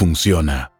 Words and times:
funciona. 0.00 0.79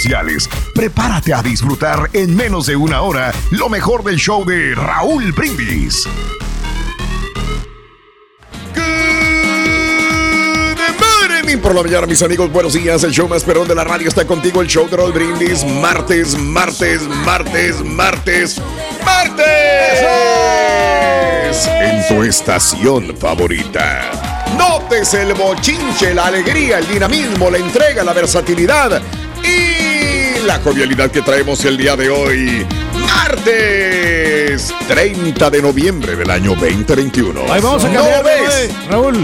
Prepárate 0.73 1.33
a 1.33 1.43
disfrutar 1.43 2.09
en 2.13 2.35
menos 2.35 2.65
de 2.65 2.75
una 2.75 3.01
hora 3.01 3.31
lo 3.51 3.69
mejor 3.69 4.03
del 4.03 4.17
show 4.17 4.43
de 4.45 4.73
Raúl 4.73 5.31
Brindis. 5.31 6.07
por 11.61 11.75
la 11.75 11.83
mañana, 11.83 12.07
mis 12.07 12.21
amigos. 12.21 12.51
Buenos 12.51 12.73
días. 12.73 13.03
El 13.03 13.11
show 13.11 13.27
más 13.27 13.43
perrón 13.43 13.67
de 13.67 13.75
la 13.75 13.83
radio 13.83 14.07
está 14.07 14.25
contigo. 14.25 14.61
El 14.61 14.67
show 14.67 14.89
de 14.89 14.97
Raúl 14.97 15.11
Brindis. 15.11 15.65
Martes, 15.65 16.37
martes, 16.37 17.01
martes, 17.03 17.83
martes, 17.83 18.61
martes. 19.05 19.47
En 21.81 22.07
tu 22.07 22.23
estación 22.23 23.15
favorita. 23.17 24.11
Notes 24.57 25.13
el 25.13 25.33
bochinche, 25.33 26.13
la 26.13 26.27
alegría, 26.27 26.79
el 26.79 26.87
dinamismo, 26.87 27.49
la 27.49 27.57
entrega, 27.57 28.03
la 28.03 28.13
versatilidad 28.13 29.01
y 29.43 29.80
la 30.45 30.59
jovialidad 30.59 31.11
que 31.11 31.21
traemos 31.21 31.63
el 31.65 31.77
día 31.77 31.95
de 31.95 32.09
hoy. 32.09 32.65
Martes 32.99 34.73
30 34.87 35.49
de 35.49 35.61
noviembre 35.61 36.15
del 36.15 36.29
año 36.29 36.55
2021. 36.55 37.41
Ahí 37.51 37.61
vamos 37.61 37.83
a 37.83 37.91
cambiar, 37.91 38.25
Raúl 38.89 39.23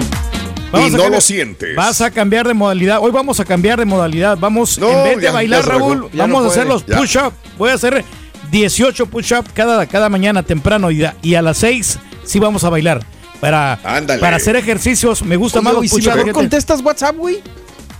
y 0.73 0.89
no 0.91 1.09
lo 1.09 1.21
sientes. 1.21 1.75
Vas 1.75 2.01
a 2.01 2.11
cambiar 2.11 2.47
de 2.47 2.53
modalidad. 2.53 2.99
Hoy 3.01 3.11
vamos 3.11 3.39
a 3.39 3.45
cambiar 3.45 3.79
de 3.79 3.85
modalidad. 3.85 4.37
Vamos, 4.37 4.77
en 4.77 5.03
vez 5.03 5.21
de 5.21 5.31
bailar, 5.31 5.65
Raúl, 5.65 6.09
vamos 6.13 6.45
a 6.45 6.47
hacer 6.47 6.67
los 6.67 6.83
push-up. 6.83 7.33
Voy 7.57 7.71
a 7.71 7.73
hacer 7.73 8.03
18 8.51 9.05
push-up 9.07 9.45
cada, 9.53 9.85
cada 9.85 10.09
mañana 10.09 10.43
temprano 10.43 10.91
y, 10.91 11.05
y 11.21 11.35
a 11.35 11.41
las 11.41 11.57
6 11.57 11.99
sí 12.23 12.39
vamos 12.39 12.63
a 12.63 12.69
bailar. 12.69 13.03
Para, 13.39 13.79
para 14.19 14.37
hacer 14.37 14.55
ejercicios, 14.55 15.21
me 15.21 15.35
gusta 15.35 15.61
más 15.61 15.73
los 15.73 15.87
si 15.87 16.01
mejor 16.01 16.31
contestas 16.31 16.81
WhatsApp, 16.81 17.15
güey? 17.15 17.39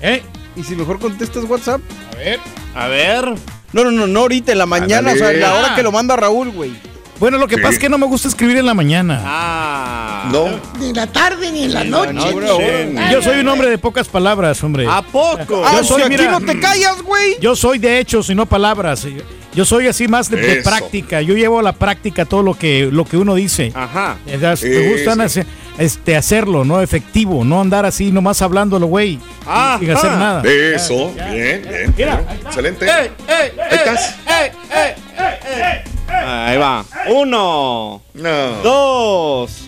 ¿Eh? 0.01 0.23
¿Y 0.57 0.63
si 0.63 0.75
mejor 0.75 0.99
contestas 0.99 1.43
WhatsApp? 1.43 1.81
A 2.13 2.17
ver, 2.17 2.39
a 2.73 2.87
ver. 2.87 3.25
No, 3.73 3.83
no, 3.83 3.91
no, 3.91 4.07
no 4.07 4.19
ahorita, 4.21 4.51
en 4.51 4.57
la 4.57 4.65
mañana, 4.65 5.13
o 5.13 5.15
sea, 5.15 5.31
la 5.31 5.53
hora 5.53 5.75
que 5.75 5.83
lo 5.83 5.91
manda 5.91 6.15
Raúl, 6.15 6.49
güey. 6.49 6.73
Bueno, 7.19 7.37
lo 7.37 7.47
que 7.47 7.57
pasa 7.57 7.73
es 7.73 7.79
que 7.79 7.89
no 7.89 7.97
me 7.97 8.05
gusta 8.05 8.27
escribir 8.27 8.57
en 8.57 8.65
la 8.65 8.73
mañana. 8.73 9.21
Ah. 9.25 10.29
No. 10.31 10.47
Ni 10.79 10.89
en 10.89 10.95
la 10.95 11.07
tarde 11.07 11.51
ni 11.51 11.63
en 11.63 11.73
la 11.73 11.83
noche. 11.83 12.13
Yo 13.11 13.21
soy 13.21 13.39
un 13.39 13.47
hombre 13.47 13.69
de 13.69 13.77
pocas 13.77 14.07
palabras, 14.07 14.63
hombre. 14.63 14.85
¿A 14.87 15.01
poco? 15.01 15.63
Yo 15.73 15.83
soy, 15.83 16.01
aquí 16.03 16.23
no 16.29 16.41
te 16.41 16.59
callas, 16.59 17.01
güey. 17.01 17.37
Yo 17.39 17.55
soy 17.55 17.79
de 17.79 17.99
hechos 17.99 18.29
y 18.29 18.35
no 18.35 18.45
palabras. 18.45 19.07
Yo 19.53 19.65
soy 19.65 19.87
así 19.87 20.07
más 20.07 20.29
de, 20.29 20.61
práctica. 20.63 21.21
Yo 21.21 21.35
llevo 21.35 21.59
a 21.59 21.63
la 21.63 21.73
práctica 21.73 22.25
todo 22.25 22.43
lo 22.43 22.53
que, 22.53 22.89
lo 22.91 23.05
que 23.05 23.17
uno 23.17 23.35
dice. 23.35 23.71
Ajá. 23.73 24.17
Me 24.25 24.89
gustan 24.89 25.21
este, 25.77 26.15
hacerlo, 26.15 26.65
¿no? 26.65 26.81
Efectivo, 26.81 27.43
no 27.43 27.61
andar 27.61 27.85
así 27.85 28.11
nomás 28.11 28.41
hablándolo, 28.41 28.87
güey. 28.87 29.19
Ah, 29.45 29.77
sin 29.79 29.91
hacer 29.91 30.11
nada. 30.11 30.43
Eso, 30.43 31.13
bien, 31.13 31.61
bien. 31.67 31.93
Mira, 31.95 32.25
excelente. 32.45 32.85
¡Ey, 32.85 33.11
ey, 33.27 33.35
ey! 33.35 33.59
Ahí 33.59 33.77
estás. 33.77 34.15
¡Ey, 34.27 34.51
ey, 34.71 34.93
ey! 35.17 35.97
Ahí 36.09 36.57
va. 36.57 36.85
Uno. 37.09 38.01
No. 38.13 38.51
Dos. 38.63 39.67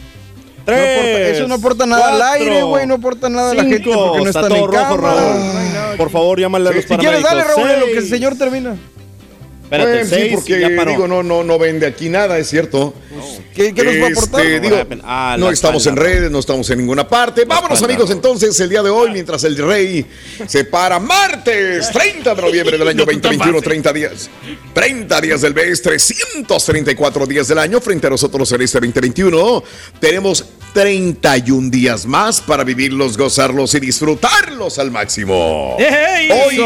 Tres. 0.65 1.37
eso 1.37 1.47
no 1.47 1.55
aporta 1.55 1.85
nada 1.85 2.13
al 2.13 2.21
aire, 2.39 2.61
güey. 2.63 2.85
No 2.85 2.95
aporta 2.95 3.29
nada 3.29 3.51
a 3.51 3.53
la 3.55 3.63
gente 3.63 3.89
porque 3.91 4.23
no 4.23 4.29
está 4.29 4.47
en 4.47 4.67
rojo, 4.67 4.97
Raúl. 4.97 5.97
Por 5.97 6.09
favor, 6.09 6.39
llámale 6.39 6.69
a 6.69 6.73
los 6.73 6.85
Si 6.85 6.95
quieres, 6.95 7.23
dale, 7.23 7.43
Raúl, 7.43 7.79
lo 7.79 7.85
que 7.87 7.97
el 7.97 8.07
señor 8.07 8.35
termina. 8.37 8.75
Espérate, 9.69 9.91
bueno, 9.91 10.09
seis, 10.09 10.29
sí, 10.29 10.35
porque 10.35 10.59
ya 10.59 10.69
paró. 10.75 10.91
digo, 10.91 11.07
no, 11.07 11.21
no, 11.21 11.43
no 11.43 11.59
vende 11.59 11.85
aquí 11.85 12.09
nada, 12.09 12.39
es 12.39 12.49
cierto. 12.49 12.95
¿Qué, 13.53 13.71
qué 13.73 13.83
nos 13.83 13.95
va 14.01 14.07
a 14.07 14.09
aportar? 14.09 14.41
Este, 14.45 14.59
digo, 14.61 14.77
Ah, 15.03 15.35
no 15.37 15.45
la 15.45 15.51
estamos 15.53 15.85
en 15.85 15.95
redes, 15.95 16.31
no 16.31 16.39
estamos 16.39 16.67
en 16.71 16.79
ninguna 16.79 17.07
parte. 17.07 17.45
Vámonos, 17.45 17.77
espalda. 17.77 17.93
amigos, 17.93 18.09
entonces, 18.11 18.59
el 18.59 18.69
día 18.69 18.81
de 18.81 18.89
hoy, 18.89 19.11
mientras 19.11 19.43
el 19.43 19.55
rey 19.57 20.05
se 20.47 20.63
para 20.65 20.99
martes 20.99 21.91
30 21.91 22.33
de 22.33 22.41
noviembre 22.41 22.77
del 22.79 22.87
año 22.87 23.05
2021, 23.05 23.61
30 23.61 23.93
días. 23.93 24.29
30 24.73 25.21
días 25.21 25.41
del 25.41 25.53
mes, 25.53 25.81
334 25.83 27.25
días 27.27 27.47
del 27.47 27.59
año 27.59 27.79
frente 27.79 28.07
a 28.07 28.09
nosotros 28.09 28.51
en 28.51 28.61
este 28.63 28.79
2021. 28.79 29.63
Tenemos 29.99 30.45
31 30.73 31.69
días 31.69 32.07
más 32.07 32.41
para 32.41 32.63
vivirlos, 32.63 33.17
gozarlos 33.17 33.75
y 33.75 33.79
disfrutarlos 33.79 34.79
al 34.79 34.89
máximo. 34.89 35.75
Hoy 35.75 36.57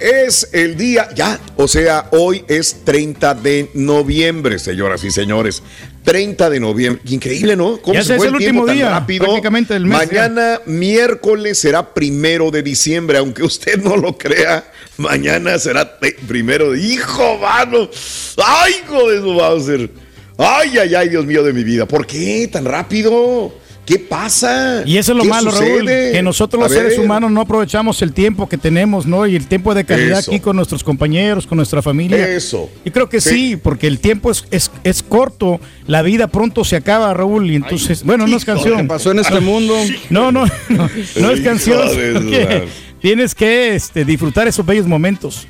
es 0.00 0.48
el 0.52 0.76
día, 0.76 1.08
ya, 1.14 1.38
o 1.56 1.68
sea, 1.68 2.08
hoy 2.12 2.44
es 2.48 2.84
30 2.84 3.34
de 3.34 3.70
noviembre, 3.74 4.58
señoras 4.58 5.04
y 5.04 5.10
señores. 5.10 5.62
30 6.04 6.50
de 6.50 6.60
noviembre. 6.60 7.02
Increíble, 7.06 7.56
¿no? 7.56 7.78
¿Cómo 7.82 7.94
Ya 7.94 8.04
se 8.04 8.16
fue 8.16 8.28
el 8.28 8.34
el 8.34 8.38
tiempo 8.38 8.60
último 8.62 8.66
tan 8.66 8.76
día, 8.76 8.90
rápido? 8.90 9.24
prácticamente 9.24 9.74
mes, 9.80 9.98
Mañana, 9.98 10.60
miércoles, 10.64 11.58
será 11.58 11.94
primero 11.94 12.50
de 12.52 12.62
diciembre, 12.62 13.18
aunque 13.18 13.42
usted 13.44 13.82
no 13.82 13.96
lo 13.96 14.16
crea. 14.16 14.70
Mañana 14.98 15.58
será 15.58 15.98
primero 16.28 16.70
de. 16.70 16.80
¡Hijo, 16.80 17.38
mano! 17.38 17.90
¡Ay, 18.36 18.74
hijo 18.84 19.10
de 19.10 19.18
su 19.20 19.32
Bowser! 19.34 19.90
¡Ay, 20.38 20.78
ay, 20.78 20.94
ay, 20.94 21.08
Dios 21.08 21.26
mío 21.26 21.42
de 21.42 21.52
mi 21.52 21.64
vida! 21.64 21.86
¿Por 21.86 22.06
qué 22.06 22.48
tan 22.52 22.64
rápido? 22.66 23.52
¿Qué 23.86 24.00
pasa? 24.00 24.82
Y 24.84 24.96
eso 24.98 25.12
es 25.12 25.16
lo 25.18 25.22
¿Qué 25.22 25.28
malo, 25.28 25.50
Raúl, 25.52 25.80
sucede? 25.82 26.12
que 26.12 26.22
nosotros 26.22 26.60
los 26.60 26.72
seres 26.72 26.98
humanos 26.98 27.30
no 27.30 27.40
aprovechamos 27.40 28.02
el 28.02 28.12
tiempo 28.12 28.48
que 28.48 28.58
tenemos, 28.58 29.06
¿no? 29.06 29.26
Y 29.28 29.36
el 29.36 29.46
tiempo 29.46 29.74
de 29.74 29.84
calidad 29.84 30.18
Eso. 30.18 30.32
aquí 30.32 30.40
con 30.40 30.56
nuestros 30.56 30.82
compañeros, 30.82 31.46
con 31.46 31.56
nuestra 31.56 31.80
familia. 31.82 32.28
Eso. 32.28 32.68
Y 32.84 32.90
creo 32.90 33.08
que 33.08 33.20
sí, 33.20 33.50
Sí. 33.50 33.56
porque 33.56 33.86
el 33.86 34.00
tiempo 34.00 34.32
es, 34.32 34.44
es, 34.50 34.72
es 34.82 35.04
corto, 35.04 35.60
la 35.86 36.02
vida 36.02 36.26
pronto 36.26 36.64
se 36.64 36.74
acaba, 36.74 37.14
Raúl, 37.14 37.48
y 37.50 37.54
entonces, 37.54 38.02
bueno, 38.02 38.26
no 38.26 38.36
es 38.36 38.44
canción. 38.44 38.78
¿Qué 38.78 38.84
pasó 38.84 39.12
en 39.12 39.20
este 39.20 39.40
mundo? 39.40 39.74
No, 40.10 40.32
no, 40.32 40.46
no, 40.68 40.90
no 41.20 41.30
es 41.30 41.38
Hijo 41.40 41.48
canción. 41.48 41.88
tienes 43.00 43.34
que 43.34 43.74
este, 43.76 44.04
disfrutar 44.04 44.48
esos 44.48 44.66
bellos 44.66 44.86
momentos. 44.86 45.46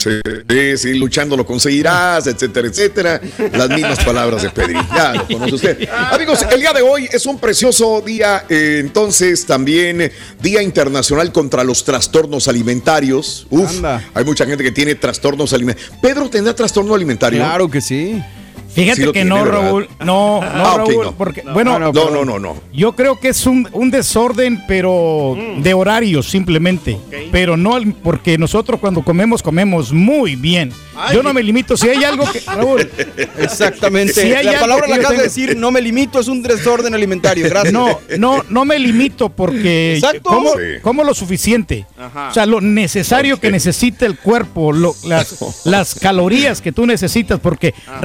Sí, 0.00 0.94
luchando 0.94 1.36
lo 1.36 1.44
conseguirás, 1.44 2.26
etcétera, 2.26 2.68
etcétera. 2.68 3.20
Las 3.52 3.68
mismas 3.68 4.02
palabras 4.04 4.42
de 4.42 4.50
Pedri. 4.50 4.78
Ya 4.94 5.14
lo 5.14 5.26
conoce 5.26 5.54
usted. 5.54 5.88
Amigos, 6.10 6.44
el 6.50 6.60
día 6.60 6.72
de 6.72 6.82
hoy 6.82 7.08
es 7.12 7.26
un 7.26 7.38
precioso 7.38 8.00
día, 8.00 8.44
eh, 8.48 8.78
entonces 8.80 9.44
también 9.44 10.00
eh, 10.00 10.12
Día 10.40 10.62
Internacional 10.62 11.32
contra 11.32 11.64
los 11.64 11.84
Trastornos 11.84 12.48
Alimentarios. 12.48 13.46
Uf, 13.50 13.76
Anda. 13.76 14.02
hay 14.14 14.24
mucha 14.24 14.46
gente 14.46 14.64
que 14.64 14.72
tiene 14.72 14.94
trastornos 14.94 15.52
alimentarios. 15.52 15.92
¿Pedro 16.00 16.30
tendrá 16.30 16.54
trastorno 16.54 16.94
alimentario? 16.94 17.40
Claro 17.40 17.70
que 17.70 17.80
sí. 17.80 18.22
Fíjate 18.72 19.12
que 19.12 19.24
no, 19.24 19.44
Raúl. 19.44 19.88
No, 20.00 20.40
no, 20.40 20.42
ah, 20.42 20.74
Raúl. 20.78 21.14
Porque, 21.16 21.42
bueno, 21.52 21.78
no, 21.78 21.92
no, 21.92 22.24
no, 22.24 22.38
no, 22.38 22.56
Yo 22.72 22.94
creo 22.94 23.18
que 23.18 23.28
es 23.28 23.46
un, 23.46 23.68
un 23.72 23.90
desorden, 23.90 24.62
pero 24.66 25.36
mm. 25.36 25.62
de 25.62 25.74
horario 25.74 26.22
simplemente. 26.22 26.98
Pero 27.32 27.56
no 27.56 27.78
porque 28.02 28.38
nosotros 28.38 28.80
cuando 28.80 29.02
comemos, 29.02 29.42
comemos 29.42 29.92
muy 29.92 30.36
bien. 30.36 30.72
Yo 31.12 31.22
no 31.22 31.32
me 31.32 31.42
limito. 31.42 31.76
Si 31.76 31.88
hay 31.88 32.04
algo 32.04 32.30
que. 32.30 32.40
Raúl. 32.40 32.90
Exactamente. 33.38 34.42
la 34.42 34.60
palabra 34.60 34.86
la 34.88 34.96
acabas 34.96 35.18
de 35.18 35.24
decir, 35.24 35.56
no 35.56 35.70
me 35.70 35.80
limito, 35.80 36.20
es 36.20 36.28
un 36.28 36.42
desorden 36.42 36.94
alimentario. 36.94 37.48
Gracias. 37.48 37.72
No, 37.72 37.98
no, 38.18 38.44
no 38.48 38.64
me 38.64 38.78
limito 38.78 39.28
porque. 39.30 39.94
Exacto. 39.94 40.22
Como, 40.22 40.52
como 40.82 41.04
lo 41.04 41.14
suficiente. 41.14 41.86
O 42.28 42.32
sea, 42.32 42.46
lo 42.46 42.60
necesario 42.60 43.40
que 43.40 43.50
necesita 43.50 44.06
el 44.06 44.18
cuerpo, 44.18 44.72
las, 44.72 45.64
las 45.64 45.94
calorías 45.94 46.60
que 46.60 46.72
tú 46.72 46.86
necesitas. 46.86 47.40
Porque, 47.40 47.74
ah, 47.86 47.98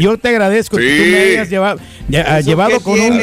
Yo 0.00 0.18
te 0.18 0.28
agradezco 0.28 0.76
que 0.76 0.82
tú 0.82 1.10
me 1.10 1.18
hayas 1.18 1.50
llevado, 1.50 1.80
llevado 2.44 2.80
con 2.80 2.98
un 3.00 3.20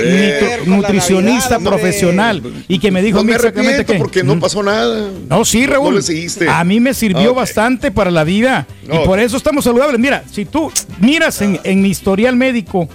nutricionista 0.66 1.60
profesional 1.60 2.42
y 2.68 2.80
que 2.80 2.92
me 2.92 3.02
dijo 3.02 3.24
no 3.24 3.34
exactamente 3.34 3.86
que. 3.86 3.96
Porque 3.96 4.24
no 4.24 4.40
pasó 4.40 4.64
nada. 4.64 5.10
No, 5.30 5.46
sí, 5.46 5.66
Raúl. 5.66 6.02
A 6.48 6.64
mí 6.64 6.80
me 6.80 6.94
sirvió 6.94 7.34
bastante 7.34 7.92
para 7.92 8.12
la 8.12 8.24
vida 8.24 8.68
y 8.84 9.06
por 9.06 9.20
eso 9.20 9.38
estamos 9.38 9.64
saludables. 9.64 10.00
Mira, 10.00 10.24
si 10.32 10.46
tú 10.46 10.72
miras 11.00 11.42
en, 11.42 11.60
en 11.64 11.82
mi 11.82 11.90
historial 11.90 12.36
médico, 12.36 12.88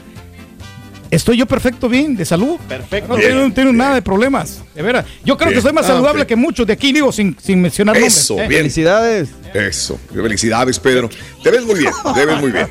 estoy 1.10 1.36
yo 1.36 1.46
perfecto 1.46 1.88
bien, 1.88 2.16
de 2.16 2.24
salud. 2.24 2.58
Perfecto. 2.68 3.16
No 3.16 3.52
tengo, 3.52 3.72
nada 3.72 3.94
de 3.94 4.02
problemas, 4.02 4.62
de 4.74 4.82
veras. 4.82 5.06
Yo 5.24 5.36
creo 5.36 5.52
que 5.52 5.60
soy 5.60 5.72
más 5.72 5.84
ah, 5.86 5.88
saludable 5.88 6.26
que 6.26 6.36
muchos 6.36 6.66
de 6.66 6.72
aquí, 6.72 6.92
digo, 6.92 7.12
sin, 7.12 7.36
sin 7.40 7.60
mencionar 7.60 7.96
Eso, 7.96 8.34
nombres. 8.34 8.50
¿eh? 8.50 8.58
Felicidades. 8.58 9.28
Eso, 9.54 9.98
felicidades, 10.12 10.78
Pedro. 10.78 11.10
Te 11.42 11.50
ves 11.50 11.64
muy 11.64 11.78
bien, 11.80 11.92
te 12.14 12.26
ves 12.26 12.40
muy 12.40 12.52
bien. 12.52 12.68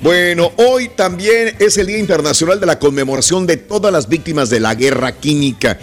Bueno, 0.00 0.52
hoy 0.56 0.88
también 0.88 1.54
es 1.58 1.76
el 1.76 1.86
Día 1.86 1.98
Internacional 1.98 2.58
de 2.58 2.66
la 2.66 2.78
Conmemoración 2.78 3.46
de 3.46 3.56
todas 3.56 3.92
las 3.92 4.08
víctimas 4.08 4.48
de 4.50 4.60
la 4.60 4.74
guerra 4.74 5.12
química. 5.12 5.78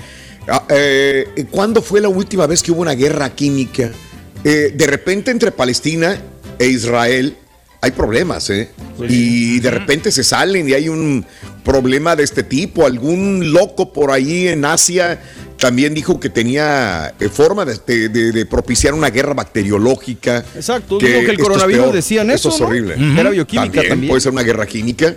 Ah, 0.47 0.65
eh, 0.69 1.45
¿Cuándo 1.51 1.81
fue 1.81 2.01
la 2.01 2.09
última 2.09 2.47
vez 2.47 2.63
que 2.63 2.71
hubo 2.71 2.81
una 2.81 2.95
guerra 2.95 3.29
química? 3.29 3.91
Eh, 4.43 4.73
de 4.73 4.87
repente 4.87 5.31
entre 5.31 5.51
Palestina 5.51 6.19
e 6.57 6.67
Israel 6.67 7.37
hay 7.81 7.91
problemas, 7.91 8.49
¿eh? 8.49 8.71
Y 9.07 9.59
de 9.59 9.71
repente 9.71 10.11
se 10.11 10.23
salen 10.23 10.67
y 10.67 10.73
hay 10.73 10.89
un 10.89 11.25
problema 11.63 12.15
de 12.15 12.23
este 12.23 12.43
tipo. 12.43 12.85
Algún 12.85 13.53
loco 13.53 13.93
por 13.93 14.11
ahí 14.11 14.49
en 14.49 14.65
Asia 14.65 15.21
también 15.57 15.93
dijo 15.93 16.19
que 16.19 16.29
tenía 16.29 17.13
eh, 17.19 17.29
forma 17.29 17.65
de, 17.65 18.45
propiciar 18.49 18.93
una 18.93 19.09
guerra 19.09 19.33
bacteriológica. 19.33 20.43
Exacto, 20.55 20.97
que, 20.97 21.07
que 21.25 21.31
el 21.31 21.39
coronavirus 21.39 21.93
decían 21.93 22.29
eso. 22.31 22.49
Eso 22.49 22.57
es 22.57 22.61
horrible. 22.61 22.95
Era 23.17 23.29
bioquímica 23.29 23.81
también, 23.87 24.09
Puede 24.09 24.21
ser 24.21 24.31
una 24.33 24.43
guerra 24.43 24.65
química. 24.65 25.15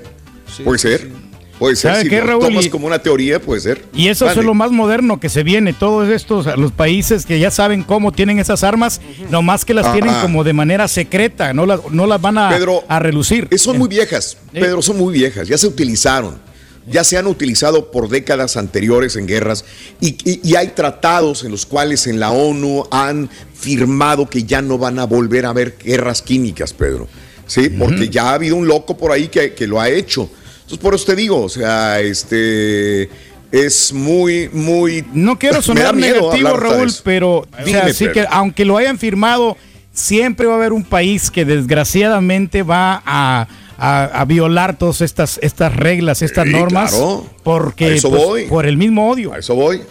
puede 0.65 0.79
ser. 0.79 1.09
Puede 1.59 1.77
ser, 1.77 2.03
si 2.03 2.09
lo 2.09 2.39
tomas 2.39 2.67
como 2.69 2.87
una 2.87 2.99
teoría, 2.99 3.41
puede 3.41 3.61
ser. 3.61 3.85
Y 3.95 4.09
eso 4.09 4.29
es 4.29 4.37
lo 4.37 4.55
más 4.55 4.73
moderno 4.73 5.21
que 5.21 5.29
se 5.29 5.43
viene. 5.43 5.73
Todos 5.73 6.09
estos, 6.09 6.47
los 6.59 6.73
países 6.73 7.25
que 7.25 7.39
ya 7.39 7.51
saben 7.51 7.83
cómo 7.85 8.11
tienen 8.11 8.39
esas 8.39 8.65
armas, 8.65 9.01
nomás 9.31 9.65
que 9.65 9.75
las 9.75 9.93
tienen 9.93 10.15
como 10.23 10.43
de 10.45 10.53
manera 10.53 10.89
secreta, 10.89 11.53
no 11.53 11.67
las, 11.67 11.81
no 11.91 12.07
las 12.07 12.21
van 12.21 12.39
a, 12.39 12.51
a 12.89 12.99
relucir. 12.99 13.49
Son 13.57 13.79
muy 13.79 13.89
viejas, 13.89 14.37
Pedro, 14.53 14.83
son 14.83 14.99
muy 14.99 15.13
viejas, 15.13 15.47
ya 15.47 15.57
se 15.57 15.67
utilizaron. 15.67 16.41
Ya 16.85 17.05
se 17.05 17.17
han 17.17 17.29
utilizado 17.29 17.93
por 17.93 18.09
décadas 18.09 18.57
anteriores 18.57 19.15
en 19.15 19.29
guerras 19.29 19.65
y, 20.01 20.17
y 20.25 20.57
hay 20.57 20.69
tratados 20.69 21.45
en 21.45 21.53
los 21.53 21.65
cuales 21.65 22.09
en 22.09 22.19
la 22.19 22.33
ONU 22.33 22.89
han 22.91 23.31
firmado 23.55 24.29
que 24.29 24.43
ya 24.43 24.63
no 24.63 24.79
van 24.79 24.99
a 24.99 25.05
volver 25.05 25.47
a 25.47 25.51
haber 25.51 25.77
guerras 25.79 26.23
químicas, 26.23 26.73
Pedro. 26.73 27.07
Sí, 27.47 27.69
porque 27.69 28.09
ya 28.09 28.31
ha 28.31 28.35
habido 28.35 28.57
un 28.57 28.67
loco 28.67 28.97
por 28.97 29.13
ahí 29.13 29.29
que, 29.29 29.55
que 29.55 29.69
lo 29.69 29.81
ha 29.81 29.89
hecho. 29.89 30.29
Entonces, 30.73 30.85
por 30.85 30.95
eso 30.95 31.05
te 31.05 31.17
digo, 31.17 31.43
o 31.43 31.49
sea, 31.51 32.01
este 32.01 33.11
es 33.51 33.93
muy, 33.93 34.49
muy. 34.55 35.05
No 35.13 35.39
quiero 35.39 35.61
sonar 35.63 35.95
negativo, 35.95 36.57
Raúl, 36.57 36.91
pero 37.05 37.41
o 37.41 37.93
sea, 37.93 37.93
que 38.11 38.27
aunque 38.31 38.65
lo 38.65 38.79
hayan 38.79 38.99
firmado, 38.99 39.59
siempre 39.93 40.47
va 40.47 40.55
a 40.55 40.57
haber 40.57 40.73
un 40.73 40.83
país 40.83 41.31
que 41.31 41.45
desgraciadamente 41.45 42.63
va 42.63 43.03
a, 43.05 44.25
violar 44.27 44.79
todas 44.79 45.03
estas, 45.03 45.39
estas 45.43 45.77
reglas, 45.77 46.23
estas 46.23 46.47
normas, 46.47 46.99
porque 47.43 47.99
pues, 48.01 48.47
por 48.49 48.65
el 48.65 48.79
mismo 48.79 49.11
odio. 49.11 49.35
A 49.35 49.39
eso 49.41 49.55
voy. 49.55 49.83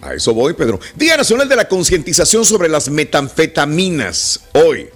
A 0.00 0.14
eso 0.14 0.32
voy, 0.32 0.52
Pedro. 0.52 0.78
Día 0.94 1.16
Nacional 1.16 1.48
de 1.48 1.56
la 1.56 1.66
Concientización 1.66 2.44
sobre 2.44 2.68
las 2.68 2.88
Metanfetaminas. 2.88 4.44
Hoy. 4.52 4.90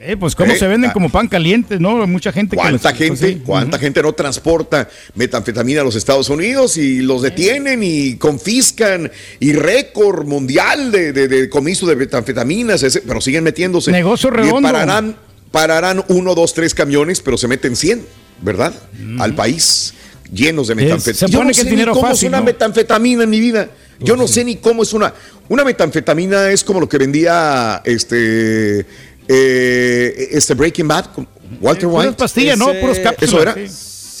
Eh, 0.00 0.16
pues 0.16 0.36
cómo 0.36 0.54
se 0.54 0.68
venden 0.68 0.90
ah. 0.90 0.92
como 0.92 1.10
pan 1.10 1.26
caliente, 1.26 1.80
¿no? 1.80 2.06
Mucha 2.06 2.30
gente 2.30 2.54
¿Cuánta 2.54 2.94
gente, 2.94 3.38
cuánta 3.44 3.80
gente 3.80 4.00
no 4.00 4.12
transporta 4.12 4.88
metanfetamina 5.14 5.80
a 5.80 5.84
los 5.84 5.96
Estados 5.96 6.28
Unidos 6.28 6.76
y 6.76 7.00
los 7.00 7.22
detienen 7.22 7.82
y 7.82 8.14
confiscan 8.14 9.10
y 9.40 9.52
récord 9.54 10.24
mundial 10.24 10.92
de, 10.92 11.12
de, 11.12 11.26
de 11.26 11.48
comiso 11.48 11.84
de 11.84 11.96
metanfetaminas, 11.96 13.00
pero 13.08 13.20
siguen 13.20 13.42
metiéndose. 13.42 13.90
Negocio 13.90 14.30
redondo. 14.30 14.68
pararán, 14.68 15.16
pararán 15.50 16.04
uno, 16.06 16.36
dos, 16.36 16.54
tres 16.54 16.74
camiones, 16.74 17.20
pero 17.20 17.36
se 17.36 17.48
meten 17.48 17.74
100, 17.74 18.06
¿verdad? 18.42 18.72
Al 19.18 19.34
país 19.34 19.94
llenos 20.32 20.68
de 20.68 20.76
metanfetamina. 20.76 21.28
Se 21.28 21.36
pone 21.36 21.52
que 21.52 21.60
es 21.60 21.70
dinero 21.70 21.92
cómo 21.92 22.12
es 22.12 22.22
una 22.22 22.40
metanfetamina 22.40 23.24
en 23.24 23.30
mi 23.30 23.40
vida. 23.40 23.68
Yo 23.98 24.16
no 24.16 24.28
sé 24.28 24.44
ni 24.44 24.56
cómo 24.56 24.84
es 24.84 24.92
una. 24.92 25.12
Una 25.48 25.64
metanfetamina 25.64 26.50
es 26.50 26.62
como 26.62 26.78
lo 26.78 26.88
que 26.88 26.98
vendía 26.98 27.82
este 27.84 28.86
eh, 29.28 30.28
este 30.32 30.54
Breaking 30.54 30.88
Bad, 30.88 31.06
Walter 31.60 31.86
White. 31.86 32.02
Puras 32.02 32.14
pastillas, 32.16 32.58
¿no? 32.58 32.72
Puros 32.80 32.98
cápsulas. 32.98 33.22
¿Eso 33.28 33.42
era? 33.42 33.54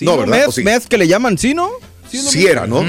no, 0.02 0.18
¿verdad? 0.18 0.48
Meth, 0.62 0.84
que 0.84 0.98
le 0.98 1.08
llaman, 1.08 1.38
¿sí, 1.38 1.54
no? 1.54 1.70
Sí, 2.10 2.46
era, 2.46 2.66
¿no? 2.66 2.84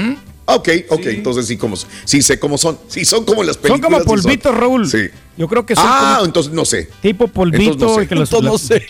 Ok, 0.52 0.68
ok, 0.88 1.06
entonces 1.06 1.46
sí, 1.46 1.56
como, 1.56 1.76
sí 1.76 2.22
sé 2.22 2.38
cómo 2.40 2.58
son. 2.58 2.78
Sí, 2.88 3.04
son 3.04 3.24
como 3.24 3.44
las 3.44 3.56
películas. 3.56 3.88
Son 3.88 4.00
como 4.00 4.04
polvitos, 4.04 4.54
Raúl. 4.54 4.88
Sí. 4.90 5.08
Yo 5.36 5.46
creo 5.46 5.64
que 5.64 5.74
son 5.76 5.84
Ah, 5.86 6.20
entonces 6.24 6.52
no 6.52 6.64
sé. 6.64 6.90
Tipo 7.00 7.28
polvito. 7.28 7.86
No 7.86 7.94
sé. 7.94 8.08
que 8.08 8.14
los, 8.14 8.30
no 8.42 8.58
sé. 8.58 8.84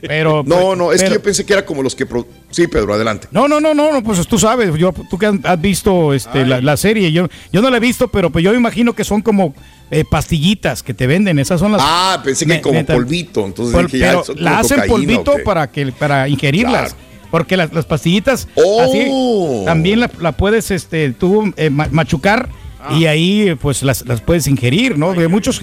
Pero, 0.00 0.42
no, 0.46 0.76
no, 0.76 0.92
es 0.92 1.02
que 1.02 1.10
yo 1.10 1.20
pensé 1.20 1.44
que 1.44 1.52
era 1.52 1.66
como 1.66 1.82
los 1.82 1.94
que... 1.94 2.06
Sí, 2.50 2.66
Pedro, 2.68 2.94
adelante. 2.94 3.28
No, 3.30 3.48
no, 3.48 3.60
no, 3.60 3.74
no, 3.74 4.02
pues 4.02 4.26
tú 4.26 4.38
sabes, 4.38 4.74
yo, 4.76 4.94
tú 5.10 5.18
que 5.18 5.26
has 5.42 5.60
visto 5.60 6.14
este, 6.14 6.46
la, 6.46 6.76
serie, 6.76 7.10
yo, 7.10 7.28
yo 7.52 7.60
no 7.60 7.68
la 7.68 7.78
he 7.78 7.80
visto, 7.80 8.08
pero 8.08 8.30
pues 8.30 8.44
yo 8.44 8.54
imagino 8.54 8.94
que 8.94 9.04
son 9.04 9.22
como 9.22 9.54
eh, 9.92 10.06
pastillitas 10.06 10.82
que 10.82 10.94
te 10.94 11.06
venden, 11.06 11.38
esas 11.38 11.60
son 11.60 11.72
las. 11.72 11.82
Ah, 11.84 12.18
pensé 12.24 12.46
que 12.46 12.62
como 12.62 12.82
polvito, 12.86 13.44
entonces 13.44 13.92
dije, 13.92 14.06
pero 14.06 14.24
la 14.36 14.58
hacen 14.58 14.84
polvito 14.88 15.34
para 15.44 15.70
que 15.70 15.92
para 15.92 16.28
ingerirlas. 16.28 16.96
Porque 17.30 17.56
las, 17.58 17.70
pastillitas 17.86 18.48
así 18.56 19.06
oh. 19.10 19.62
también 19.66 20.00
la, 20.00 20.32
puedes 20.32 20.70
este 20.70 21.12
tú 21.12 21.52
eh, 21.56 21.70
machucar 21.70 22.48
y 22.90 23.04
ah. 23.04 23.10
ahí 23.10 23.54
pues 23.60 23.82
las, 23.82 24.02
puedes 24.24 24.46
ingerir, 24.46 24.96
¿no? 24.98 25.12
De 25.12 25.28
muchos 25.28 25.62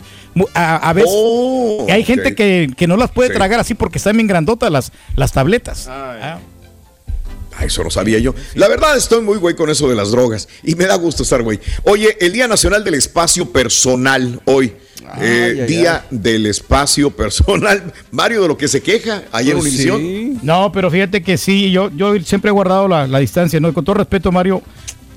a, 0.54 0.94
veces 0.94 1.12
oh, 1.12 1.88
hay 1.90 2.04
gente 2.04 2.36
que, 2.36 2.88
no 2.88 2.98
las 2.98 3.10
puede 3.10 3.32
tragar 3.32 3.60
así 3.60 3.74
porque 3.74 3.98
están 3.98 4.16
bien 4.16 4.28
grandotas 4.28 4.72
las, 4.72 4.92
las 5.16 5.32
tabletas. 5.32 5.88
Ah. 5.90 6.38
Ah, 7.60 7.66
eso 7.66 7.84
no 7.84 7.90
sabía 7.90 8.20
yo. 8.20 8.34
La 8.56 8.70
verdad, 8.70 8.96
estoy 8.96 9.22
muy 9.22 9.38
güey 9.38 9.54
con 9.54 9.70
eso 9.70 9.90
de 9.90 9.96
las 9.96 10.12
drogas. 10.12 10.48
Y 10.64 10.76
me 10.76 10.86
da 10.86 10.96
gusto 10.96 11.24
estar 11.24 11.42
güey. 11.44 11.60
Oye, 11.84 12.18
el 12.22 12.32
Día 12.32 12.48
Nacional 12.48 12.86
del 12.86 12.94
Espacio 12.94 13.52
Personal 13.52 14.40
hoy. 14.46 14.74
Eh, 15.20 15.66
día 15.68 16.06
del 16.12 16.46
espacio 16.46 17.10
personal. 17.10 17.92
Mario, 18.12 18.44
de 18.44 18.48
lo 18.48 18.58
que 18.58 18.68
se 18.68 18.82
queja 18.82 19.24
ayer 19.32 19.56
en 19.56 19.60
pues 19.60 19.74
Univisión. 19.74 20.40
No, 20.44 20.72
pero 20.72 20.92
fíjate 20.92 21.24
que 21.24 21.36
sí, 21.36 21.72
yo, 21.72 21.90
yo 21.96 22.14
siempre 22.20 22.50
he 22.50 22.52
guardado 22.52 22.88
la, 22.88 23.08
la 23.08 23.18
distancia, 23.18 23.60
¿no? 23.60 23.74
Con 23.74 23.84
todo 23.84 23.96
respeto, 23.96 24.32
Mario, 24.32 24.62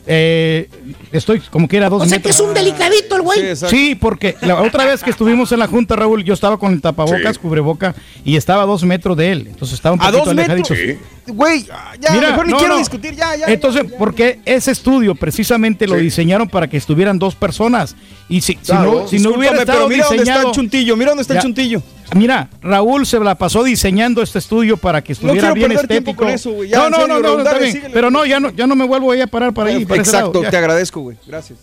eh, 0.06 0.68
estoy 1.12 1.40
como 1.40 1.68
que 1.68 1.76
era 1.76 1.88
dos 1.88 2.02
o 2.02 2.06
sea 2.06 2.21
que 2.21 2.30
es 2.30 2.40
un 2.40 2.52
delicadito 2.52 3.16
el 3.16 3.23
güey. 3.23 3.56
Sí, 3.56 3.94
porque 3.94 4.37
la 4.40 4.61
otra 4.61 4.85
vez 4.85 5.02
que 5.02 5.11
estuvimos 5.11 5.52
en 5.52 5.61
la 5.61 5.68
junta, 5.68 5.94
Raúl, 5.94 6.25
yo 6.25 6.35
estaba 6.35 6.59
con 6.59 6.73
el 6.73 6.80
tapabocas, 6.80 7.38
cubreboca, 7.38 7.94
y 8.25 8.37
estaba 8.37 8.62
a 8.62 8.66
dos 8.66 8.82
metros 8.85 9.16
de 9.16 9.30
él. 9.30 9.47
Entonces 9.49 9.75
estaba 9.75 9.94
un 9.94 10.00
poquito 10.00 10.18
¿A 10.18 10.25
dos 10.25 10.35
metros? 10.35 10.78
Güey, 11.26 11.64
ya, 12.00 12.12
mejor 12.12 12.47
ni 12.47 12.52
quiero 12.54 12.78
discutir, 12.78 13.14
ya, 13.14 13.37
ya. 13.37 13.47
Entonces, 13.47 13.85
porque 13.97 14.40
ese 14.44 14.73
estudio 14.73 15.14
precisamente 15.14 15.87
lo 15.87 15.97
diseñaron 15.97 16.49
para 16.49 16.68
que 16.68 16.76
estuvieran 16.76 17.18
dos 17.18 17.37
personas. 17.37 17.94
Y 18.32 18.40
si, 18.40 18.58
si 18.62 18.72
no, 18.72 19.06
si 19.06 19.18
no 19.18 19.34
hubiera 19.34 19.58
estado 19.58 19.80
pero 19.80 19.88
mira 19.90 20.06
dónde 20.06 20.22
está 20.22 20.40
el 20.40 20.52
chuntillo, 20.52 20.96
mira 20.96 21.10
dónde 21.10 21.20
está 21.20 21.34
el 21.34 21.40
chuntillo. 21.40 21.82
Mira, 22.14 22.48
Raúl 22.62 23.04
se 23.04 23.20
la 23.20 23.34
pasó 23.34 23.62
diseñando 23.62 24.22
este 24.22 24.38
estudio 24.38 24.78
para 24.78 25.04
que 25.04 25.12
estuviera 25.12 25.48
no 25.48 25.54
bien 25.54 25.72
estético. 25.72 26.24
no, 26.24 26.88
no, 26.88 27.06
no, 27.06 27.20
no, 27.20 27.38
está 27.40 27.58
bien. 27.58 27.90
Pero 27.92 28.10
no, 28.10 28.24
ya 28.24 28.40
no, 28.40 28.48
ya 28.48 28.66
no 28.66 28.74
me 28.74 28.86
vuelvo 28.86 29.12
a 29.12 29.26
parar 29.26 29.52
para 29.52 29.68
ahí. 29.68 29.86
Exacto, 29.86 30.40
te 30.48 30.56
agradezco, 30.56 31.02
güey. 31.02 31.18
Gracias. 31.26 31.58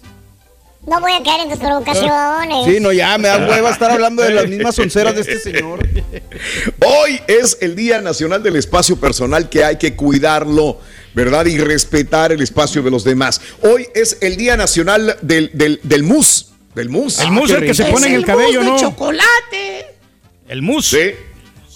No 0.85 1.01
voy 1.01 1.11
a 1.11 1.23
caer 1.23 1.41
en 1.41 1.49
tus 1.49 1.57
provocaciones. 1.57 2.65
Sí, 2.65 2.79
no, 2.79 2.91
ya 2.91 3.17
me 3.17 3.29
da 3.29 3.47
hueva 3.47 3.71
estar 3.71 3.89
hablando 3.89 4.21
de 4.21 4.29
las 4.29 4.47
mismas 4.47 4.77
onceras 4.77 5.15
de 5.15 5.21
este 5.21 5.39
señor. 5.39 5.79
Hoy 6.85 7.19
es 7.27 7.57
el 7.61 7.75
Día 7.75 7.99
Nacional 7.99 8.43
del 8.43 8.57
Espacio 8.57 8.95
Personal 8.95 9.49
que 9.49 9.63
hay 9.63 9.77
que 9.77 9.95
cuidarlo, 9.95 10.79
¿verdad? 11.15 11.47
Y 11.47 11.57
respetar 11.57 12.31
el 12.31 12.41
espacio 12.41 12.83
de 12.83 12.91
los 12.91 13.03
demás. 13.03 13.41
Hoy 13.61 13.87
es 13.95 14.19
el 14.21 14.37
Día 14.37 14.55
Nacional 14.55 15.17
del, 15.23 15.49
del, 15.55 15.79
del 15.81 16.03
mus. 16.03 16.48
Del 16.75 16.89
mus. 16.89 17.19
El 17.19 17.31
mus 17.31 17.49
es 17.49 17.57
el 17.57 17.65
que 17.65 17.73
se 17.73 17.85
pone 17.85 18.07
en 18.07 18.13
el 18.15 18.25
cabello, 18.25 18.63
¿no? 18.63 18.77
chocolate. 18.77 19.95
El 20.47 20.61
mus. 20.61 20.87
Sí. 20.87 21.11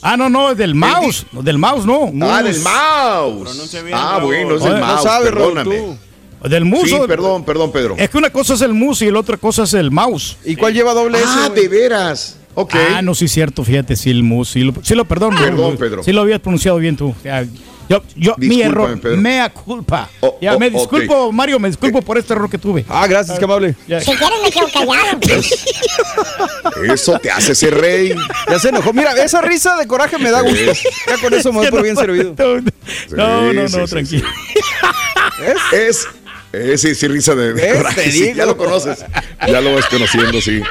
Ah, 0.01 0.17
no, 0.17 0.29
no, 0.29 0.51
es 0.51 0.57
del 0.57 0.75
mouse. 0.75 1.25
Del 1.31 1.57
mouse, 1.57 1.85
no. 1.85 2.11
Ah, 2.29 2.43
del 2.43 2.59
mouse. 2.59 3.69
Ah, 3.93 4.19
bueno, 4.21 4.55
es 4.55 4.63
del 4.63 4.79
mouse. 4.79 5.05
No 5.05 5.23
perdóname. 5.23 5.97
Del 6.43 6.65
mouse. 6.65 6.89
Sí, 6.89 6.99
perdón, 7.07 7.45
perdón, 7.45 7.71
Pedro. 7.71 7.95
Es 7.97 8.09
que 8.09 8.17
una 8.17 8.29
cosa 8.29 8.55
es 8.55 8.61
el 8.61 8.73
mouse 8.73 9.01
y 9.03 9.11
la 9.11 9.19
otra 9.19 9.37
cosa 9.37 9.63
es 9.63 9.73
el 9.73 9.91
mouse. 9.91 10.37
¿Y 10.43 10.57
cuál 10.57 10.73
lleva 10.73 10.93
doble 10.93 11.17
S? 11.17 11.27
Ah, 11.27 11.49
de 11.49 11.67
veras. 11.69 12.37
Ok. 12.53 12.75
Ah, 12.95 13.01
no, 13.01 13.15
sí, 13.15 13.27
cierto, 13.29 13.63
fíjate, 13.63 13.95
sí, 13.95 14.09
el 14.09 14.23
mouse. 14.23 14.49
Sí, 14.49 14.59
lo, 14.61 14.73
sí, 14.83 14.93
lo 14.93 15.05
perdón. 15.05 15.35
Perdón, 15.37 15.77
Pedro. 15.77 16.03
Sí 16.03 16.11
lo 16.11 16.21
habías 16.21 16.41
pronunciado 16.41 16.77
bien 16.77 16.97
tú. 16.97 17.15
Yo, 17.89 18.01
yo 18.15 18.35
mi 18.37 18.61
error, 18.61 18.97
mea 19.17 19.49
culpa. 19.49 20.09
Oh, 20.21 20.37
ya, 20.41 20.55
oh, 20.55 20.59
me 20.59 20.69
disculpo, 20.69 21.31
Mario, 21.31 21.59
me 21.59 21.67
disculpo 21.67 22.01
por 22.01 22.17
este 22.17 22.33
error 22.33 22.49
que 22.49 22.57
tuve. 22.57 22.85
Ah, 22.87 23.05
gracias, 23.07 23.37
qué 23.37 23.45
amable. 23.45 23.75
Si 23.85 24.15
quieres 24.15 24.41
me 24.41 24.51
quedo 24.51 24.67
callado. 24.71 25.19
Eso 26.93 27.19
te 27.19 27.29
hace 27.29 27.55
ser 27.55 27.75
rey. 27.75 28.15
Ya 28.49 28.59
se 28.59 28.69
enojó. 28.69 28.93
Mira, 28.93 29.11
esa 29.23 29.41
risa 29.41 29.75
de 29.77 29.87
coraje 29.87 30.17
me 30.17 30.31
da 30.31 30.41
gusto. 30.41 30.71
Ya 31.07 31.17
con 31.21 31.33
eso 31.33 31.51
me 31.51 31.59
voy 31.59 31.69
por 31.69 31.83
bien 31.83 31.95
servido. 31.95 32.35
No, 33.11 33.53
no, 33.53 33.67
no, 33.67 33.87
tranquilo. 33.87 34.27
Es, 35.71 36.07
es, 36.51 36.81
sí, 36.81 36.95
sí, 36.95 37.07
risa 37.07 37.35
de, 37.35 37.75
coraje. 37.75 38.33
ya 38.35 38.45
lo 38.45 38.55
conoces. 38.57 39.03
Ya 39.47 39.61
lo 39.61 39.75
vas 39.75 39.85
conociendo, 39.87 40.39
sí. 40.41 40.61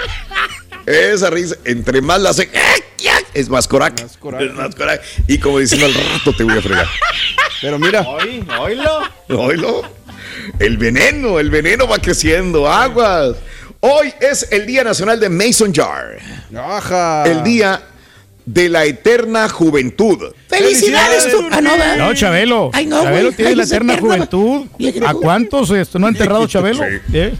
Esa 0.86 1.30
risa, 1.30 1.56
entre 1.64 2.00
más 2.02 2.20
la 2.20 2.30
hace, 2.30 2.50
es 3.34 3.48
más 3.48 3.66
coraje. 3.66 3.94
Es 4.04 4.54
más 4.54 4.74
coraje. 4.74 5.00
Y 5.26 5.38
como 5.38 5.58
diciendo 5.58 5.86
al 5.86 5.94
rato 5.94 6.34
te 6.36 6.44
voy 6.44 6.58
a 6.58 6.62
fregar. 6.62 6.86
Pero 7.60 7.78
mira. 7.78 8.02
Oílo. 8.02 9.00
Oílo. 9.28 9.82
El 10.58 10.76
veneno, 10.76 11.38
el 11.38 11.50
veneno 11.50 11.86
va 11.86 11.98
creciendo. 11.98 12.70
Aguas. 12.70 13.36
Hoy 13.80 14.12
es 14.20 14.48
el 14.50 14.66
Día 14.66 14.84
Nacional 14.84 15.18
de 15.18 15.28
Mason 15.28 15.72
Jar. 15.74 16.18
Ajá. 16.56 17.24
El 17.24 17.42
Día 17.42 17.82
de 18.44 18.68
la 18.68 18.84
Eterna 18.84 19.48
Juventud. 19.48 20.32
¡Felicidades, 20.48 21.30
tú! 21.30 21.46
Ah, 21.50 21.60
no, 21.60 21.96
no, 21.96 22.14
Chabelo. 22.14 22.70
Ay, 22.72 22.86
no, 22.86 23.02
Chabelo 23.02 23.32
tiene 23.32 23.56
la 23.56 23.64
Eterna 23.64 23.98
Juventud. 23.98 24.66
¿A 25.06 25.14
cuántos 25.14 25.70
esto 25.70 25.98
no 25.98 26.06
ha 26.06 26.10
enterrado 26.10 26.46
Chabelo? 26.46 26.84
Sí. 27.10 27.30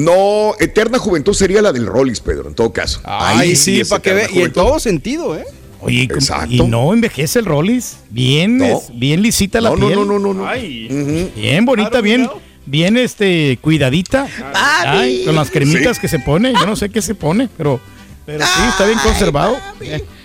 No, 0.00 0.54
Eterna 0.58 0.98
Juventud 0.98 1.34
sería 1.34 1.60
la 1.60 1.72
del 1.72 1.86
Rollis, 1.86 2.20
Pedro, 2.20 2.48
en 2.48 2.54
todo 2.54 2.72
caso. 2.72 3.00
Ahí 3.04 3.54
sí, 3.54 3.82
para 3.84 4.00
que 4.00 4.12
vea. 4.14 4.28
Y 4.32 4.42
en 4.42 4.52
todo 4.52 4.78
sentido, 4.78 5.36
¿eh? 5.36 5.44
Oye, 5.82 6.02
Exacto. 6.02 6.52
y 6.52 6.60
no 6.62 6.92
envejece 6.92 7.38
el 7.38 7.46
Rollis. 7.46 7.98
Bien, 8.10 8.62
bien 8.94 9.22
lisita 9.22 9.60
la 9.60 9.74
piel. 9.74 9.94
No, 9.94 10.04
no, 10.04 10.18
no, 10.18 10.34
no. 10.34 10.46
Bien 10.52 11.64
bonita, 11.64 12.00
bien, 12.00 12.28
bien 12.66 12.96
este, 12.96 13.58
cuidadita. 13.60 14.26
Ay, 14.54 15.24
con 15.24 15.34
las 15.34 15.50
cremitas 15.50 15.98
que 15.98 16.08
se 16.08 16.18
pone. 16.18 16.52
Yo 16.52 16.66
no 16.66 16.76
sé 16.76 16.90
qué 16.90 17.02
se 17.02 17.14
pone, 17.14 17.48
pero, 17.56 17.80
pero 18.26 18.44
sí, 18.44 18.62
está 18.68 18.86
bien 18.86 18.98
conservado. 18.98 19.58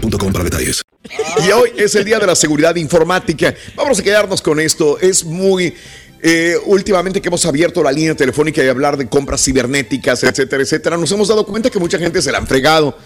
para 0.00 0.44
detalles. 0.44 0.82
Y 1.46 1.50
hoy 1.50 1.70
es 1.76 1.94
el 1.94 2.04
día 2.04 2.18
de 2.18 2.26
la 2.26 2.34
seguridad 2.34 2.76
informática. 2.76 3.54
Vamos 3.76 3.98
a 4.00 4.02
quedarnos 4.02 4.40
con 4.40 4.60
esto. 4.60 4.98
Es 5.00 5.24
muy 5.24 5.74
eh, 6.24 6.56
últimamente 6.66 7.20
que 7.20 7.26
hemos 7.26 7.44
abierto 7.46 7.82
la 7.82 7.90
línea 7.90 8.14
telefónica 8.14 8.62
y 8.62 8.68
hablar 8.68 8.96
de 8.96 9.08
compras 9.08 9.44
cibernéticas, 9.44 10.22
etcétera, 10.22 10.62
etcétera, 10.62 10.96
nos 10.96 11.10
hemos 11.10 11.26
dado 11.26 11.44
cuenta 11.44 11.68
que 11.68 11.80
mucha 11.80 11.98
gente 11.98 12.22
se 12.22 12.30
la 12.30 12.38
han 12.38 12.46
fregado, 12.46 12.96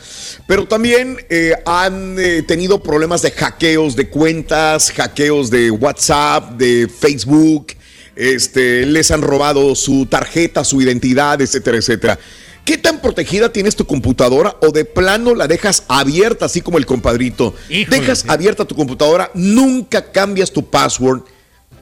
pero 0.47 0.69
también 0.69 1.16
eh, 1.31 1.55
han 1.64 2.16
eh, 2.19 2.43
tenido 2.43 2.83
problemas 2.83 3.23
de 3.23 3.31
hackeos 3.31 3.97
de 3.97 4.11
cuentas, 4.11 4.93
hackeos 4.93 5.49
de 5.49 5.71
WhatsApp, 5.71 6.59
de 6.59 6.88
Facebook, 6.88 7.69
este, 8.16 8.85
les 8.85 9.11
han 9.11 9.23
robado 9.23 9.75
su 9.75 10.05
tarjeta, 10.05 10.62
su 10.62 10.83
identidad, 10.83 11.40
etcétera, 11.40 11.78
etcétera. 11.78 12.19
¿Qué 12.66 12.76
tan 12.76 13.00
protegida 13.00 13.52
tienes 13.52 13.76
tu 13.76 13.87
computadora 13.87 14.56
o 14.61 14.73
de 14.73 14.85
plano 14.85 15.37
la 15.37 15.46
dejas 15.46 15.85
abierta, 15.87 16.46
así 16.46 16.61
como 16.62 16.78
el 16.78 16.85
compadrito? 16.85 17.54
dejas 17.68 18.25
abierta 18.26 18.64
tu 18.64 18.75
computadora, 18.75 19.30
nunca 19.35 20.11
cambias 20.11 20.50
tu 20.50 20.68
password. 20.68 21.23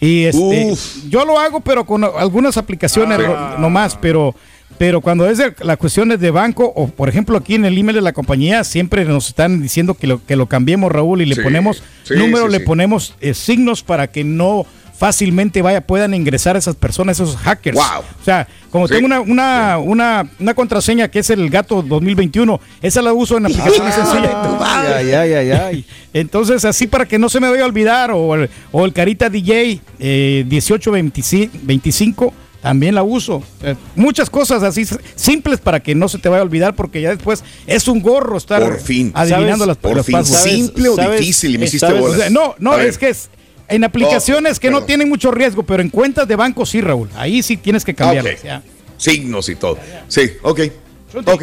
Y 0.01 0.25
este, 0.25 0.75
yo 1.09 1.25
lo 1.25 1.39
hago, 1.39 1.61
pero 1.61 1.87
con 1.87 2.03
algunas 2.03 2.57
aplicaciones 2.57 3.21
ah. 3.29 3.55
nomás, 3.61 3.97
pero 3.97 4.35
pero 4.81 5.03
cuando 5.03 5.29
es 5.29 5.37
de 5.37 5.53
las 5.61 5.77
cuestiones 5.77 6.21
de 6.21 6.31
banco, 6.31 6.73
o 6.75 6.89
por 6.89 7.11
ejemplo 7.11 7.37
aquí 7.37 7.55
en 7.55 7.67
el 7.67 7.77
email 7.77 7.97
de 7.97 8.01
la 8.01 8.15
compañía, 8.15 8.65
siempre 8.65 9.05
nos 9.05 9.29
están 9.29 9.61
diciendo 9.61 9.93
que 9.93 10.07
lo, 10.07 10.25
que 10.25 10.37
lo 10.37 10.47
cambiemos, 10.47 10.91
Raúl, 10.91 11.21
y 11.21 11.27
le 11.27 11.37
ponemos 11.37 11.83
número, 12.09 12.49
le 12.49 12.61
ponemos 12.61 13.15
eh, 13.21 13.35
signos 13.35 13.83
para 13.83 14.07
que 14.07 14.25
no 14.25 14.65
fácilmente 14.97 15.61
vaya, 15.61 15.83
puedan 15.83 16.15
ingresar 16.15 16.57
esas 16.57 16.77
personas, 16.77 17.21
esos 17.21 17.37
hackers. 17.37 17.77
O 17.79 18.25
sea, 18.25 18.49
como 18.71 18.89
tengo 18.89 19.05
una, 19.05 19.21
una, 19.21 19.77
una, 19.77 20.31
una, 20.39 20.55
contraseña 20.55 21.09
que 21.09 21.19
es 21.19 21.29
el 21.29 21.51
gato 21.51 21.83
2021, 21.83 22.59
esa 22.81 23.03
la 23.03 23.13
uso 23.13 23.37
en 23.37 23.45
aplicaciones 23.49 23.95
sencillas. 23.95 24.35
Ay, 24.63 25.13
ay, 25.13 25.51
ay, 25.51 25.85
Entonces, 26.15 26.65
así 26.65 26.87
para 26.87 27.05
que 27.05 27.19
no 27.19 27.29
se 27.29 27.39
me 27.39 27.51
vaya 27.51 27.65
a 27.65 27.67
olvidar, 27.67 28.13
o 28.13 28.35
el, 28.35 28.49
o 28.73 28.87
el 28.87 28.95
Carita 28.95 29.29
DJ 29.29 29.83
eh, 29.99 30.47
1825 30.49 32.33
también 32.63 32.95
la 32.95 33.03
uso. 33.03 33.43
Eh, 33.63 33.75
muchas 33.97 34.29
cosas 34.29 34.63
así 34.63 34.87
simples 35.15 35.61
para 35.61 35.81
que 35.81 35.95
no 35.95 36.09
se 36.09 36.19
te 36.19 36.29
vaya 36.29 36.41
a 36.41 36.45
olvidar 36.45 36.75
porque 36.75 37.01
ya 37.01 37.11
después 37.11 37.43
es 37.67 37.89
un 37.89 38.01
gorro 38.01 38.37
estar 38.37 38.63
por 38.63 38.81
fin. 38.81 39.13
adivinando 39.15 39.67
las 39.67 39.77
Por 39.77 40.03
fin, 40.05 40.25
simple 40.25 40.89
o 40.89 40.97
difícil, 40.97 41.59
me 41.59 41.67
hiciste 41.67 41.89
No, 42.31 42.55
no, 42.59 42.79
es 42.79 42.99
que 42.99 43.11
es 43.11 43.31
en 43.69 43.85
aplicaciones 43.85 44.59
que 44.59 44.71
no 44.71 44.83
tienen 44.83 45.09
mucho 45.09 45.31
riesgo, 45.31 45.63
pero 45.63 45.83
en 45.83 45.91
cuentas 45.91 46.27
de 46.27 46.37
banco 46.37 46.67
sí, 46.67 46.81
Raúl. 46.81 47.09
Ahí 47.15 47.43
sí 47.43 47.57
tienes 47.57 47.85
que 47.85 47.95
cambiar. 47.95 48.63
Signos 48.97 49.49
y 49.49 49.55
todo. 49.55 49.79
Sí, 50.09 50.33
ok. 50.43 50.61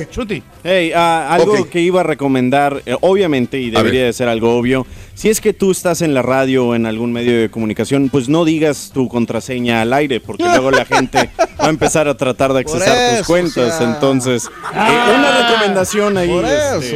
Chuti, 0.09 0.41
Hey, 0.63 0.91
ah, 0.95 1.27
algo 1.29 1.69
que 1.69 1.81
iba 1.81 1.99
a 1.99 2.03
recomendar, 2.03 2.81
eh, 2.85 2.95
obviamente, 3.01 3.59
y 3.59 3.69
debería 3.69 4.05
de 4.05 4.13
ser 4.13 4.29
algo 4.29 4.57
obvio, 4.57 4.85
si 5.13 5.29
es 5.29 5.41
que 5.41 5.51
tú 5.51 5.71
estás 5.71 6.01
en 6.01 6.13
la 6.13 6.21
radio 6.21 6.67
o 6.67 6.75
en 6.75 6.85
algún 6.85 7.11
medio 7.11 7.37
de 7.37 7.49
comunicación, 7.49 8.09
pues 8.09 8.29
no 8.29 8.45
digas 8.45 8.91
tu 8.93 9.09
contraseña 9.09 9.81
al 9.81 9.91
aire, 9.91 10.21
porque 10.21 10.43
luego 10.47 10.71
la 10.71 10.85
gente 10.85 11.29
va 11.59 11.65
a 11.65 11.69
empezar 11.69 12.07
a 12.07 12.15
tratar 12.15 12.53
de 12.53 12.61
accesar 12.61 13.17
tus 13.17 13.27
cuentas. 13.27 13.81
Entonces, 13.81 14.45
eh, 14.45 14.49
una 14.73 15.37
ah, 15.37 15.49
recomendación 15.49 16.17
ahí. 16.17 16.29
Por 16.29 16.45
este, 16.45 16.95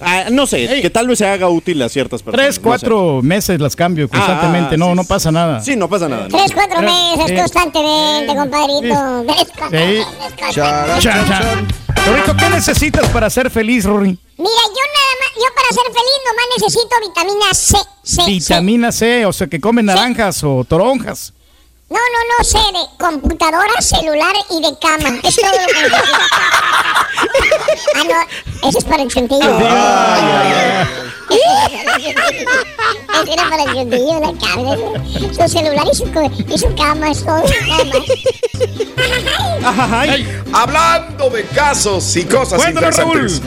Ah, 0.00 0.24
no 0.30 0.46
sé, 0.46 0.80
que 0.82 0.90
tal 0.90 1.08
vez 1.08 1.18
se 1.18 1.26
haga 1.26 1.48
útil 1.48 1.80
a 1.82 1.88
ciertas 1.88 2.22
personas. 2.22 2.46
Tres, 2.46 2.58
cuatro 2.58 3.20
meses 3.22 3.60
las 3.60 3.76
cambio 3.76 4.08
constantemente. 4.08 4.76
no, 4.76 4.94
no 4.94 5.04
pasa 5.04 5.30
nada. 5.30 5.60
Sí, 5.60 5.76
no 5.76 5.88
pasa 5.88 6.08
nada. 6.08 6.28
Tres, 6.28 6.52
cuatro 6.52 6.80
meses 6.82 7.40
constantemente, 7.40 8.34
compadrito. 8.34 9.24
Tres, 9.70 10.06
Rorito, 12.06 12.36
¿qué 12.36 12.50
necesitas 12.50 13.08
para 13.10 13.30
ser 13.30 13.50
feliz, 13.50 13.84
Rory? 13.84 14.18
Mira, 14.36 14.50
yo 14.68 14.84
nada 14.92 15.14
más, 15.20 15.30
yo 15.36 15.54
para 15.54 15.68
ser 15.68 15.84
feliz 15.86 16.18
nomás 16.26 16.46
necesito 16.58 16.96
vitamina 17.08 17.54
C. 17.54 17.78
C 18.02 18.26
vitamina 18.26 18.92
C, 18.92 19.26
o 19.26 19.32
sea, 19.32 19.46
que 19.46 19.60
comen 19.60 19.86
naranjas 19.86 20.44
o 20.44 20.64
toronjas. 20.64 21.32
No, 21.90 21.98
no, 21.98 22.20
no 22.38 22.44
sé, 22.44 22.58
de 22.58 22.84
computadora, 22.98 23.80
celular 23.80 24.34
y 24.50 24.62
de 24.62 24.78
cama. 24.78 25.20
Es 25.28 25.36
todo 25.36 25.50
lo 25.50 25.66
que 25.66 25.74
ah, 27.94 28.04
no, 28.08 28.68
eso 28.68 28.78
es 28.78 28.84
para 28.84 29.02
el 29.02 29.12
chantillo. 29.12 29.58
Eso 33.12 33.32
era 33.32 33.50
para 33.50 33.62
el 33.64 33.74
chantillo, 33.74 34.20
la 34.20 34.32
cama. 34.38 34.76
Su 35.32 35.48
celular 35.48 35.86
y 35.90 35.94
su, 35.94 36.04
y 36.48 36.58
su 36.58 36.74
cama, 36.74 37.10
es 37.10 37.24
todo 37.24 37.42
cama. 39.62 40.04
Hablando 40.52 41.30
de 41.30 41.44
casos 41.46 42.16
y 42.16 42.24
cosas 42.24 42.60
Cuéntame, 42.62 42.86
interesantes. 42.88 43.42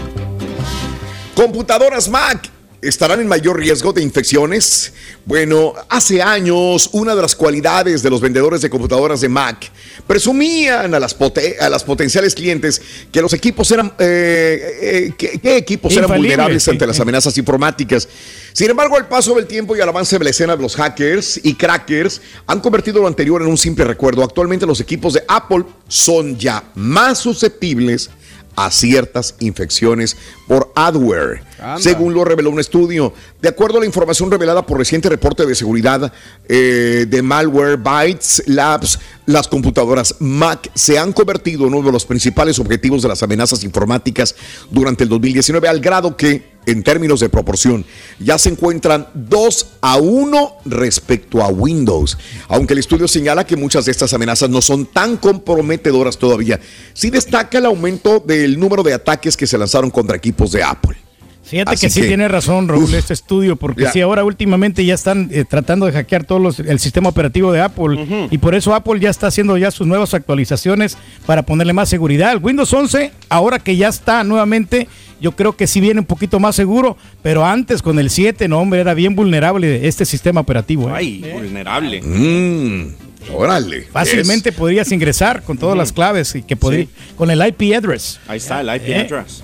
Computadoras 1.36 2.08
Mac 2.08 2.50
estarán 2.82 3.20
en 3.22 3.28
mayor 3.28 3.58
riesgo 3.58 3.94
de 3.94 4.02
infecciones? 4.02 4.94
Bueno, 5.26 5.74
hace 5.90 6.22
años 6.22 6.90
una 6.94 7.16
de 7.16 7.22
las 7.22 7.36
cualidades 7.36 8.04
de 8.04 8.10
los 8.10 8.22
vendedores 8.22 8.62
de 8.62 8.70
computadoras 8.70 9.22
de 9.22 9.30
Mac 9.30 9.72
presumían 10.06 10.94
a 10.94 11.00
las, 11.00 11.16
a 11.60 11.70
las 11.70 11.84
potenciales 11.84 12.36
clientes 12.36 12.82
que 13.12 13.22
los 13.22 13.34
equipos 13.34 13.70
eran, 13.72 13.94
eh, 14.00 15.12
eh, 15.20 15.58
equipos 15.58 15.96
eran 15.98 16.10
vulnerables 16.10 16.68
ante 16.68 16.88
las 16.88 17.00
amenazas 17.00 17.38
informáticas. 17.38 18.08
Sin 18.54 18.70
embargo, 18.70 18.98
al 18.98 19.08
paso 19.08 19.36
del 19.36 19.48
tiempo 19.48 19.76
y 19.76 19.82
al 19.82 19.90
avance 19.90 20.18
de 20.18 20.24
la 20.24 20.30
escena 20.30 20.56
de 20.56 20.62
los 20.62 20.76
hackers 20.76 21.40
y 21.44 21.56
crackers 21.56 22.22
han 22.48 22.60
convertido 22.60 23.02
lo 23.02 23.08
anterior 23.08 23.42
en 23.42 23.48
un 23.48 23.58
simple 23.58 23.86
recuerdo. 23.86 24.24
Actualmente 24.24 24.66
los 24.66 24.80
equipos 24.80 25.14
de 25.14 25.24
Apple 25.28 25.64
son 25.88 26.38
ya 26.38 26.64
más 26.76 27.20
susceptibles 27.20 28.10
a 28.58 28.72
ciertas 28.72 29.36
infecciones 29.40 30.18
por 30.48 30.72
adware, 30.76 31.44
según 31.78 32.16
lo 32.16 32.26
reveló 32.26 32.50
un 32.50 32.60
estudio. 32.60 33.14
De 33.40 33.50
acuerdo 33.50 33.78
a 33.78 33.82
la 33.82 33.86
información 33.86 34.32
revelada 34.32 34.66
por 34.66 34.80
reciente 34.80 35.10
reporte 35.10 35.46
de 35.46 35.54
seguridad 35.54 36.12
eh, 36.50 37.06
de 37.08 37.22
Malware 37.22 37.78
Bytes 37.78 38.42
Labs, 38.48 38.98
las 39.28 39.48
computadoras 39.48 40.16
Mac 40.20 40.72
se 40.74 40.98
han 40.98 41.14
convertido 41.14 41.68
en 41.68 41.76
uno 41.76 41.86
de 41.86 41.92
los 41.92 42.04
principales 42.04 42.58
objetivos 42.58 43.04
de 43.04 43.10
las 43.10 43.22
amenazas 43.22 43.64
informáticas 43.64 44.36
durante 44.72 45.04
el 45.04 45.10
2019, 45.10 45.68
al 45.68 45.80
grado 45.80 46.18
que 46.18 46.57
en 46.68 46.84
términos 46.84 47.22
de 47.22 47.30
proporción, 47.30 47.86
ya 48.20 48.38
se 48.38 48.50
encuentran 48.50 49.08
2 49.16 49.68
a 49.82 49.98
1 49.98 50.58
respecto 50.66 51.42
a 51.42 51.48
Windows. 51.48 52.18
Aunque 52.50 52.74
el 52.74 52.80
estudio 52.80 53.08
señala 53.08 53.48
que 53.48 53.56
muchas 53.56 53.86
de 53.86 53.92
estas 53.92 54.14
amenazas 54.14 54.50
no 54.50 54.62
son 54.62 54.86
tan 54.86 55.18
comprometedoras 55.18 56.18
todavía, 56.18 56.60
sí 56.94 57.10
destaca 57.10 57.58
el 57.58 57.66
aumento 57.66 58.20
del 58.20 58.60
número 58.60 58.84
de 58.84 58.94
ataques 58.94 59.38
que 59.38 59.48
se 59.48 59.58
lanzaron 59.58 59.90
contra 59.90 60.18
equipos 60.18 60.52
de 60.52 60.62
Apple. 60.62 61.07
Fíjate 61.48 61.78
que 61.78 61.90
sí 61.90 62.02
tiene 62.02 62.28
razón, 62.28 62.68
Raúl, 62.68 62.94
este 62.94 63.14
estudio, 63.14 63.56
porque 63.56 63.88
si 63.88 64.02
ahora 64.02 64.24
últimamente 64.24 64.84
ya 64.84 64.94
están 64.94 65.30
eh, 65.32 65.46
tratando 65.46 65.86
de 65.86 65.94
hackear 65.94 66.26
todo 66.26 66.50
el 66.58 66.80
sistema 66.80 67.10
operativo 67.10 67.52
de 67.54 67.62
Apple 67.62 68.28
y 68.30 68.38
por 68.38 68.54
eso 68.54 68.76
Apple 68.76 69.00
ya 69.00 69.10
está 69.10 69.28
haciendo 69.28 69.58
ya 69.58 69.72
sus 69.72 69.88
nuevas 69.88 70.14
actualizaciones 70.14 70.98
para 71.26 71.44
ponerle 71.44 71.74
más 71.74 71.88
seguridad. 71.88 72.34
El 72.34 72.40
Windows 72.40 72.74
11, 72.74 73.12
ahora 73.30 73.60
que 73.60 73.78
ya 73.78 73.88
está 73.88 74.24
nuevamente, 74.26 74.90
yo 75.22 75.36
creo 75.36 75.56
que 75.56 75.68
sí 75.68 75.80
viene 75.80 76.02
un 76.02 76.06
poquito 76.06 76.40
más 76.40 76.56
seguro, 76.56 76.98
pero 77.22 77.46
antes 77.46 77.82
con 77.82 77.98
el 77.98 78.10
7, 78.10 78.48
no, 78.48 78.60
hombre, 78.60 78.82
era 78.82 78.94
bien 78.94 79.16
vulnerable 79.16 79.88
este 79.88 80.06
sistema 80.06 80.42
operativo. 80.42 80.90
¿eh? 80.90 80.94
Ay, 80.96 81.26
vulnerable. 81.34 82.02
Mm, 82.02 83.34
órale. 83.34 83.84
Fácilmente 83.84 84.52
podrías 84.52 84.92
ingresar 84.92 85.44
con 85.44 85.58
todas 85.58 85.78
las 85.78 85.92
claves 85.92 86.36
y 86.36 86.44
que 86.44 86.56
podría, 86.56 86.88
con 87.16 87.32
el 87.32 87.46
IP 87.46 87.74
address. 87.76 88.20
Ahí 88.28 88.38
está, 88.38 88.62
el 88.62 88.76
IP 88.76 88.90
¿Eh? 88.90 88.96
address. 89.02 89.44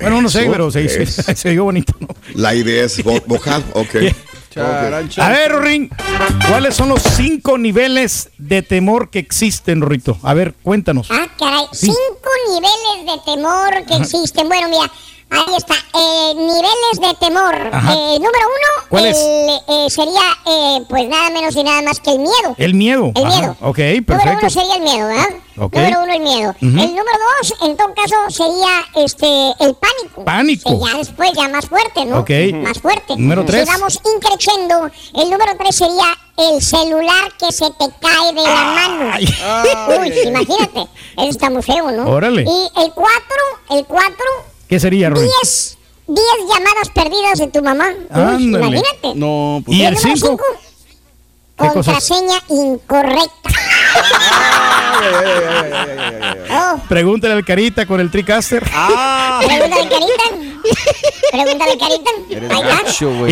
Bueno, 0.00 0.22
no 0.22 0.28
sé, 0.28 0.48
pero 0.50 0.70
se, 0.70 0.88
se, 1.06 1.36
se, 1.36 1.58
bonito. 1.58 1.94
¿no? 2.00 2.08
La 2.34 2.54
idea 2.54 2.84
es 2.84 3.02
bojar, 3.26 3.62
ok. 3.74 3.96
A 4.56 5.28
ver, 5.28 5.60
Ring, 5.60 5.88
¿cuáles 6.48 6.74
son 6.74 6.88
los 6.88 7.02
cinco 7.02 7.56
niveles 7.56 8.30
de 8.36 8.62
temor 8.62 9.08
que 9.08 9.20
existen, 9.20 9.80
Rito? 9.80 10.18
A 10.24 10.34
ver, 10.34 10.54
cuéntanos. 10.62 11.06
Ah, 11.10 11.28
caray, 11.38 11.66
cinco 11.72 11.96
niveles 12.48 13.06
de 13.06 13.32
temor 13.32 13.86
que 13.86 13.94
existen. 13.94 14.48
Bueno, 14.48 14.68
mira, 14.68 14.90
Ahí 15.30 15.56
está. 15.56 15.74
Eh, 15.94 16.34
niveles 16.34 17.00
de 17.00 17.14
temor. 17.20 17.54
Eh, 17.54 18.18
número 18.18 18.46
uno 18.46 18.86
¿Cuál 18.88 19.06
es? 19.06 19.16
Eh, 19.18 19.86
sería, 19.88 20.20
eh, 20.46 20.80
pues 20.88 21.08
nada 21.08 21.30
menos 21.30 21.54
y 21.54 21.62
nada 21.62 21.82
más 21.82 22.00
que 22.00 22.10
el 22.10 22.18
miedo. 22.18 22.54
El 22.58 22.74
miedo. 22.74 23.12
El 23.14 23.26
miedo. 23.26 23.56
Ok, 23.60 23.76
perfecto. 23.76 24.16
Número 24.16 24.38
uno 24.40 24.50
sería 24.50 24.74
el 24.74 24.82
miedo, 24.82 25.06
¿verdad? 25.08 25.28
Okay. 25.56 25.82
Número 25.82 26.02
uno 26.02 26.12
el 26.12 26.20
miedo. 26.20 26.54
El 26.60 26.70
número 26.70 27.18
dos, 27.38 27.54
en 27.62 27.76
todo 27.76 27.94
caso, 27.94 28.16
sería 28.30 29.04
este 29.04 29.26
el 29.60 29.74
pánico. 29.74 30.24
Pánico. 30.24 30.70
Que 30.70 30.86
ya 30.86 30.98
después, 30.98 31.30
ya 31.36 31.48
más 31.48 31.66
fuerte, 31.66 32.04
¿no? 32.04 32.20
Ok. 32.20 32.30
Más 32.54 32.78
fuerte. 32.80 33.14
Número 33.16 33.44
tres. 33.44 33.66
Sigamos 33.66 34.00
increciendo. 34.16 34.90
El 35.14 35.30
número 35.30 35.52
tres 35.58 35.76
sería 35.76 36.16
el 36.38 36.62
celular 36.62 37.32
que 37.38 37.52
se 37.52 37.70
te 37.70 37.86
cae 38.00 38.32
de 38.32 38.42
la 38.42 38.64
mano. 38.64 39.12
Uy, 40.00 40.12
imagínate. 40.26 40.88
Eso 41.16 41.28
está 41.28 41.50
muy 41.50 41.62
feo, 41.62 41.90
¿no? 41.90 42.10
Órale. 42.10 42.42
Y 42.42 42.80
el 42.80 42.92
cuatro, 42.92 43.42
el 43.70 43.84
cuatro 43.84 44.24
¿Qué 44.70 44.78
sería, 44.78 45.10
Roy? 45.10 45.22
10 45.24 45.76
llamadas 46.48 46.88
perdidas 46.94 47.40
de 47.40 47.48
tu 47.48 47.60
mamá. 47.60 47.88
imagínate. 48.38 49.14
No, 49.16 49.60
pues, 49.66 49.76
¿Y 49.76 49.84
el 49.84 49.96
5? 49.98 50.38
Contraseña 51.56 52.36
incorrecta. 52.48 53.50
oh. 56.52 56.78
Pregúntale 56.88 57.34
al 57.34 57.44
Carita 57.44 57.84
con 57.84 57.98
el 58.00 58.12
TriCaster. 58.12 58.62
Ah. 58.72 59.40
Pregúntale 59.44 59.82
al 59.82 59.88
Carita. 59.88 60.22
Pregúntale 61.32 61.72
al 61.72 61.78
Carita. 61.78 62.10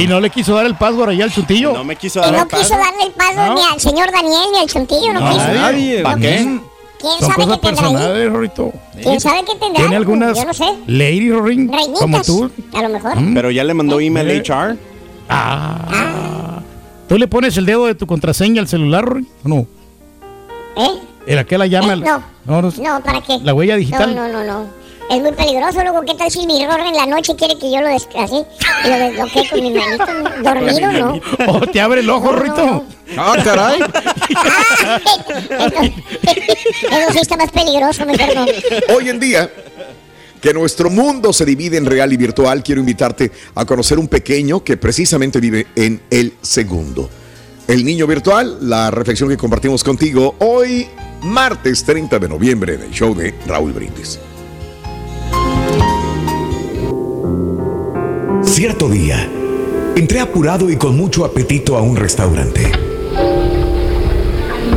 y 0.01 0.07
no 0.09 0.19
le 0.21 0.31
quiso 0.31 0.57
dar 0.57 0.67
el 0.67 0.77
password 0.77 1.11
allá 1.11 1.23
al 1.23 1.33
chuntillo. 1.33 1.73
No 1.73 1.85
me 1.85 1.95
quiso 1.95 2.19
dar 2.21 2.35
y 2.35 2.37
no 2.37 2.49
quiso 2.49 2.77
darle 2.77 3.05
el 3.05 3.13
password 3.13 3.55
ni 3.55 3.63
al 3.63 3.81
señor 3.81 4.11
Daniel 4.11 4.49
ni 4.53 4.59
al 4.59 4.69
chuntillo. 4.69 5.13
No, 5.13 5.31
quiso. 5.31 5.47
Nadie. 5.47 6.03
¿Para 6.03 6.21
qué? 6.21 6.61
¿Quién 6.99 7.13
Son 7.21 7.31
sabe 7.31 7.35
cosas 7.45 7.59
qué 7.59 7.67
personales, 7.69 8.33
Rorito. 8.33 8.73
¿Quién 9.01 9.21
sabe 9.21 9.45
qué 9.45 9.55
tendrá? 9.59 9.81
Tiene 9.83 9.97
algunas 9.97 10.37
Yo 10.37 10.45
no 10.45 10.55
sé. 10.55 10.65
lady, 10.87 11.31
Rorín, 11.31 11.71
como 11.99 12.21
tú. 12.23 12.51
A 12.75 12.83
lo 12.83 12.89
mejor. 12.89 13.13
¿Pero 13.35 13.51
ya 13.51 13.63
le 13.65 13.75
mandó 13.75 14.01
email 14.01 14.43
HR? 14.43 14.77
Ah. 15.29 16.61
¿Tú 17.09 17.17
le 17.17 17.27
pones 17.29 17.57
el 17.57 17.67
dedo 17.67 17.87
de 17.87 17.95
tu 17.95 18.07
contraseña 18.07 18.61
al 18.61 18.69
celular, 18.69 19.05
¿O 19.45 19.49
no? 19.49 19.67
¿Eh? 20.77 21.01
¿El 21.27 21.47
qué 21.47 21.59
la 21.59 21.67
llama? 21.67 21.97
no. 21.97 22.23
no. 22.47 22.63
No, 22.63 23.01
¿para 23.03 23.21
qué? 23.21 23.39
¿La 23.43 23.55
huella 23.55 23.77
digital? 23.77 24.15
No, 24.15 24.29
no, 24.29 24.45
no, 24.45 24.45
no. 24.45 24.78
Es 25.11 25.23
muy 25.23 25.33
peligroso, 25.33 25.81
luego, 25.83 26.03
¿qué 26.03 26.15
tal 26.15 26.31
si 26.31 26.47
mi 26.47 26.63
error 26.63 26.79
en 26.81 26.95
la 26.95 27.07
noche 27.07 27.35
quiere 27.35 27.59
que 27.59 27.73
yo 27.73 27.81
lo 27.81 27.89
des 27.89 28.07
así? 28.15 28.45
Y 28.85 28.89
lo 28.89 28.99
desbloquee 28.99 29.49
con 29.49 29.63
mi 29.63 29.71
manito 29.71 30.05
dormido, 30.43 30.93
¿no? 30.93 31.19
Oh, 31.47 31.67
te 31.67 31.81
abre 31.81 32.01
el 32.01 32.11
ojo, 32.11 32.31
Rito. 32.33 32.85
Ah, 33.17 33.35
caray. 33.43 33.81
eso 36.23 37.13
sí 37.13 37.19
está 37.21 37.39
más 37.39 37.51
peligroso, 37.51 38.05
mi 38.05 38.17
perdón. 38.17 38.49
Hoy 38.95 39.09
en 39.09 39.19
día, 39.19 39.51
que 40.43 40.53
nuestro 40.53 40.91
mundo 40.91 41.33
se 41.33 41.47
divide 41.47 41.79
en 41.79 41.87
real 41.87 42.13
y 42.13 42.19
virtual, 42.19 42.63
quiero 42.63 42.83
invitarte 42.83 43.33
a 43.55 43.65
conocer 43.65 43.99
un 43.99 44.09
pequeño 44.09 44.63
que 44.63 44.77
precisamente 44.77 45.41
vive 45.41 45.69
en 45.75 46.03
el 46.11 46.35
segundo. 46.43 47.09
El 47.67 47.83
niño 47.83 48.07
virtual, 48.07 48.59
la 48.61 48.91
reflexión 48.91 49.31
que 49.31 49.39
compartimos 49.39 49.83
contigo 49.83 50.35
hoy, 50.41 50.87
martes 51.23 51.83
30 51.85 52.19
de 52.19 52.29
noviembre, 52.29 52.77
del 52.77 52.91
show 52.91 53.15
de 53.15 53.35
Raúl 53.47 53.73
Brindis. 53.73 54.19
Cierto 58.59 58.89
día, 58.89 59.31
entré 59.95 60.19
apurado 60.19 60.69
y 60.69 60.75
con 60.75 60.97
mucho 60.97 61.25
apetito 61.25 61.77
a 61.77 61.81
un 61.81 61.95
restaurante. 61.95 62.73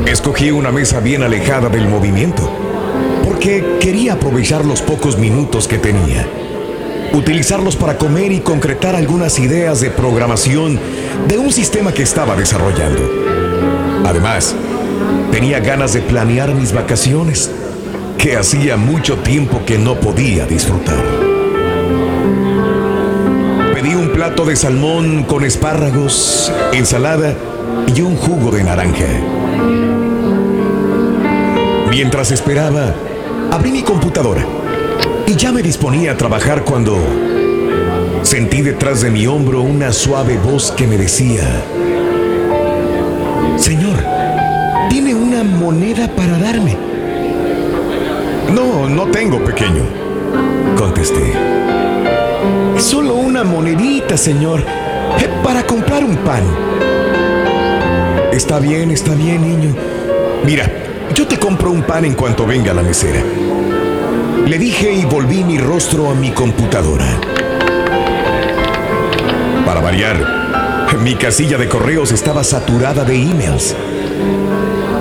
Escogí 0.06 0.52
una 0.52 0.72
mesa 0.72 1.00
bien 1.00 1.24
alejada 1.24 1.68
del 1.68 1.88
movimiento, 1.88 2.48
porque 3.24 3.80
quería 3.80 4.14
aprovechar 4.14 4.66
los 4.66 4.84
pocos 4.84 5.18
minutos 5.18 5.68
que 5.68 5.80
tenía, 5.80 6.28
utilizarlos 7.14 7.76
para 7.76 7.98
comer 7.98 8.32
y 8.32 8.42
concretar 8.42 8.96
algunas 8.96 9.40
ideas 9.40 9.82
de 9.82 9.90
programación 9.90 10.80
de 11.28 11.40
un 11.40 11.52
sistema 11.52 11.92
que 11.92 12.04
estaba 12.04 12.36
desarrollando. 12.36 13.02
Además, 14.06 14.56
tenía 15.32 15.60
ganas 15.60 15.94
de 15.94 16.02
planear 16.02 16.54
mis 16.54 16.72
vacaciones, 16.72 17.50
que 18.20 18.38
hacía 18.38 18.78
mucho 18.78 19.18
tiempo 19.18 19.66
que 19.66 19.80
no 19.80 20.00
podía 20.00 20.46
disfrutar 20.46 21.21
plato 24.22 24.46
de 24.46 24.56
salmón 24.56 25.24
con 25.24 25.44
espárragos, 25.44 26.54
ensalada 26.74 27.34
y 27.88 28.02
un 28.02 28.16
jugo 28.16 28.52
de 28.52 28.64
naranja. 28.64 29.08
Mientras 31.90 32.30
esperaba, 32.32 32.94
abrí 33.50 33.72
mi 33.72 33.82
computadora 33.82 34.46
y 35.26 35.36
ya 35.36 35.52
me 35.52 35.64
disponía 35.64 36.12
a 36.12 36.18
trabajar 36.18 36.64
cuando 36.64 37.00
sentí 38.22 38.62
detrás 38.62 39.02
de 39.02 39.10
mi 39.10 39.26
hombro 39.26 39.64
una 39.64 39.92
suave 39.92 40.38
voz 40.38 40.70
que 40.70 40.86
me 40.86 41.00
decía, 41.00 41.42
Señor, 43.58 43.98
¿tiene 44.92 45.16
una 45.16 45.44
moneda 45.44 46.08
para 46.16 46.38
darme? 46.38 46.78
No, 48.54 48.88
no 48.88 49.08
tengo, 49.08 49.44
pequeño, 49.44 49.82
contesté. 50.78 51.81
Solo 52.82 53.14
una 53.14 53.44
monedita, 53.44 54.18
señor, 54.18 54.62
eh, 54.62 55.30
para 55.44 55.68
comprar 55.68 56.04
un 56.04 56.16
pan. 56.18 56.42
Está 58.34 58.60
bien, 58.60 58.90
está 58.90 59.14
bien, 59.14 59.42
niño. 59.44 59.76
Mira, 60.44 60.68
yo 61.14 61.28
te 61.28 61.38
compro 61.38 61.70
un 61.70 61.84
pan 61.84 62.06
en 62.06 62.16
cuanto 62.16 62.44
venga 62.44 62.74
la 62.74 62.82
mesera. 62.82 63.22
Le 64.48 64.58
dije 64.58 64.92
y 64.92 65.06
volví 65.06 65.44
mi 65.44 65.60
rostro 65.60 66.10
a 66.10 66.16
mi 66.16 66.32
computadora. 66.32 67.06
Para 69.64 69.80
variar, 69.80 70.88
mi 71.04 71.14
casilla 71.14 71.60
de 71.60 71.70
correos 71.70 72.12
estaba 72.12 72.44
saturada 72.44 73.04
de 73.06 73.16
emails. 73.16 73.76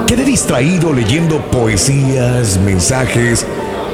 Quedé 0.07 0.25
distraído 0.25 0.93
leyendo 0.93 1.41
poesías, 1.51 2.59
mensajes 2.59 3.47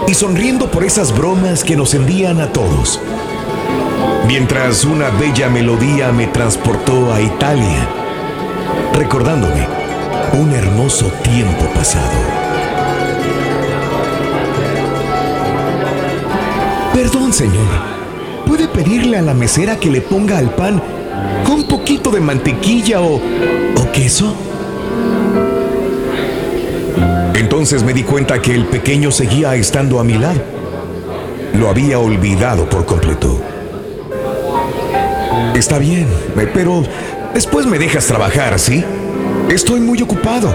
y 0.08 0.14
sonriendo 0.14 0.72
por 0.72 0.82
esas 0.82 1.16
bromas 1.16 1.62
que 1.62 1.76
nos 1.76 1.94
envían 1.94 2.40
a 2.40 2.52
todos 2.52 3.00
mientras 4.26 4.84
una 4.84 5.10
bella 5.10 5.48
melodía 5.48 6.12
me 6.12 6.26
transportó 6.26 7.12
a 7.12 7.20
Italia, 7.20 7.88
recordándome 8.94 9.66
un 10.32 10.52
hermoso 10.52 11.06
tiempo 11.22 11.66
pasado. 11.74 12.10
Perdón, 16.92 17.32
señor. 17.32 17.96
¿Puede 18.46 18.68
pedirle 18.68 19.18
a 19.18 19.22
la 19.22 19.34
mesera 19.34 19.76
que 19.76 19.90
le 19.90 20.00
ponga 20.00 20.38
al 20.38 20.50
pan 20.50 20.80
un 21.50 21.64
poquito 21.68 22.10
de 22.10 22.20
mantequilla 22.20 23.00
o, 23.00 23.16
o 23.16 23.92
queso? 23.92 24.34
Entonces 27.34 27.82
me 27.82 27.92
di 27.92 28.02
cuenta 28.02 28.40
que 28.40 28.54
el 28.54 28.66
pequeño 28.66 29.10
seguía 29.10 29.54
estando 29.56 30.00
a 30.00 30.04
mi 30.04 30.14
lado. 30.14 30.40
Lo 31.54 31.68
había 31.68 31.98
olvidado 31.98 32.68
por 32.68 32.86
completo. 32.86 33.55
Está 35.56 35.78
bien, 35.78 36.06
pero 36.52 36.84
después 37.32 37.64
me 37.64 37.78
dejas 37.78 38.06
trabajar, 38.06 38.58
¿sí? 38.58 38.84
Estoy 39.50 39.80
muy 39.80 40.02
ocupado. 40.02 40.54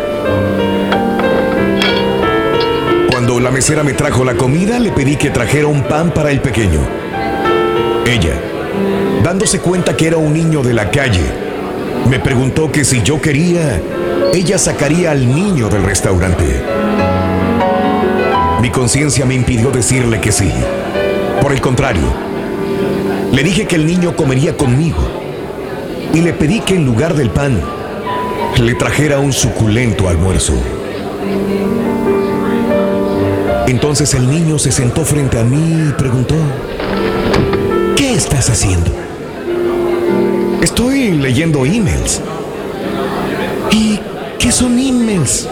Cuando 3.10 3.40
la 3.40 3.50
mesera 3.50 3.82
me 3.84 3.94
trajo 3.94 4.24
la 4.24 4.36
comida, 4.36 4.78
le 4.78 4.92
pedí 4.92 5.16
que 5.16 5.32
trajera 5.32 5.66
un 5.66 5.82
pan 5.82 6.14
para 6.14 6.30
el 6.30 6.40
pequeño. 6.40 6.82
Ella, 8.06 8.40
dándose 9.24 9.60
cuenta 9.60 9.98
que 9.98 10.06
era 10.06 10.18
un 10.18 10.34
niño 10.34 10.62
de 10.62 10.76
la 10.76 10.92
calle, 10.92 11.26
me 12.08 12.20
preguntó 12.20 12.72
que 12.72 12.86
si 12.86 13.02
yo 13.02 13.20
quería, 13.20 13.82
ella 14.36 14.60
sacaría 14.60 15.10
al 15.10 15.28
niño 15.28 15.68
del 15.68 15.82
restaurante. 15.82 16.62
Mi 18.62 18.70
conciencia 18.70 19.26
me 19.26 19.34
impidió 19.34 19.72
decirle 19.72 20.22
que 20.22 20.32
sí. 20.32 20.52
Por 21.42 21.54
el 21.54 21.60
contrario, 21.60 22.31
le 23.32 23.44
dije 23.44 23.66
que 23.66 23.76
el 23.76 23.86
niño 23.86 24.16
comería 24.16 24.58
conmigo 24.58 24.98
y 26.14 26.22
le 26.22 26.34
pedí 26.34 26.60
que 26.60 26.76
en 26.76 26.86
lugar 26.86 27.16
del 27.16 27.30
pan 27.30 27.62
le 28.62 28.76
trajera 28.76 29.20
un 29.20 29.32
suculento 29.32 30.10
almuerzo. 30.10 30.54
Entonces 33.68 34.14
el 34.14 34.30
niño 34.30 34.60
se 34.60 34.72
sentó 34.72 35.06
frente 35.06 35.40
a 35.40 35.44
mí 35.44 35.88
y 35.88 35.94
preguntó, 35.94 36.36
¿qué 37.96 38.14
estás 38.14 38.50
haciendo? 38.50 38.92
Estoy 40.62 41.12
leyendo 41.12 41.66
emails. 41.66 42.22
¿Y 43.72 44.00
qué 44.38 44.52
son 44.52 44.78
emails? 44.78 45.48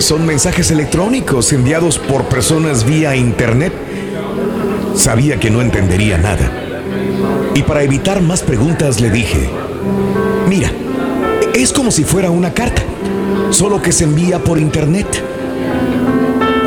Son 0.00 0.26
mensajes 0.26 0.70
electrónicos 0.72 1.52
enviados 1.52 1.98
por 1.98 2.24
personas 2.24 2.84
vía 2.84 3.14
internet 3.14 3.85
Sabía 4.96 5.38
que 5.38 5.50
no 5.50 5.60
entendería 5.60 6.18
nada. 6.18 6.50
Y 7.54 7.62
para 7.62 7.82
evitar 7.82 8.20
más 8.22 8.42
preguntas 8.42 9.00
le 9.00 9.10
dije, 9.10 9.48
mira, 10.48 10.72
es 11.54 11.72
como 11.72 11.90
si 11.90 12.04
fuera 12.04 12.30
una 12.30 12.52
carta, 12.52 12.82
solo 13.50 13.80
que 13.80 13.92
se 13.92 14.04
envía 14.04 14.38
por 14.38 14.58
internet. 14.58 15.06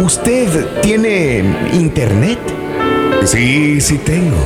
¿Usted 0.03 0.81
tiene 0.81 1.43
internet? 1.73 2.39
Sí, 3.25 3.81
sí 3.81 3.97
tengo. 3.97 4.37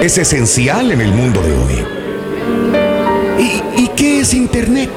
Es 0.00 0.18
esencial 0.18 0.92
en 0.92 1.00
el 1.00 1.12
mundo 1.12 1.40
de 1.42 1.52
hoy. 1.52 1.84
¿Y, 3.38 3.82
y 3.82 3.88
qué 3.96 4.20
es 4.20 4.34
internet? 4.34 4.90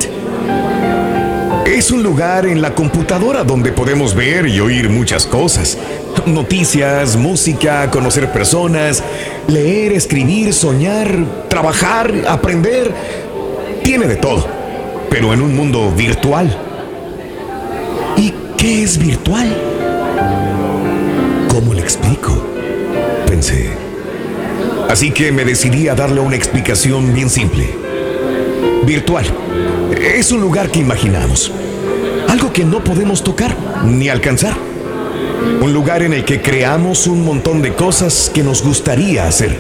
Es 1.70 1.92
un 1.92 2.02
lugar 2.02 2.48
en 2.48 2.64
la 2.64 2.74
computadora 2.74 3.44
donde 3.44 3.72
podemos 3.72 4.16
ver 4.16 4.48
y 4.48 4.60
oír 4.60 4.90
muchas 4.90 5.28
cosas. 5.28 5.78
Noticias, 6.26 7.16
música, 7.16 7.92
conocer 7.92 8.32
personas, 8.32 9.04
leer, 9.48 9.94
escribir, 9.94 10.52
soñar, 10.52 11.08
trabajar, 11.48 12.12
aprender. 12.28 12.92
Tiene 13.84 14.08
de 14.08 14.16
todo, 14.16 14.48
pero 15.12 15.32
en 15.32 15.44
un 15.44 15.56
mundo 15.56 15.94
virtual. 15.96 16.58
¿Y 18.18 18.34
qué 18.58 18.82
es 18.82 18.98
virtual? 18.98 19.56
¿Cómo 21.50 21.76
le 21.76 21.82
explico? 21.82 22.46
Pensé. 23.28 23.70
Así 24.90 25.12
que 25.12 25.32
me 25.32 25.46
decidí 25.46 25.88
a 25.88 25.94
darle 25.94 26.20
una 26.20 26.36
explicación 26.36 27.14
bien 27.14 27.30
simple. 27.30 27.70
Virtual. 28.88 29.26
Es 30.02 30.32
un 30.32 30.42
lugar 30.42 30.72
que 30.72 30.80
imaginamos. 30.80 31.52
Algo 32.30 32.54
que 32.54 32.64
no 32.64 32.84
podemos 32.84 33.24
tocar 33.24 33.56
ni 33.86 34.08
alcanzar 34.08 34.56
un 35.62 35.74
lugar 35.74 36.04
en 36.04 36.14
el 36.14 36.26
que 36.26 36.42
creamos 36.42 37.08
un 37.08 37.24
montón 37.24 37.62
de 37.62 37.74
cosas 37.74 38.32
que 38.34 38.44
nos 38.44 38.64
gustaría 38.64 39.28
hacer. 39.28 39.58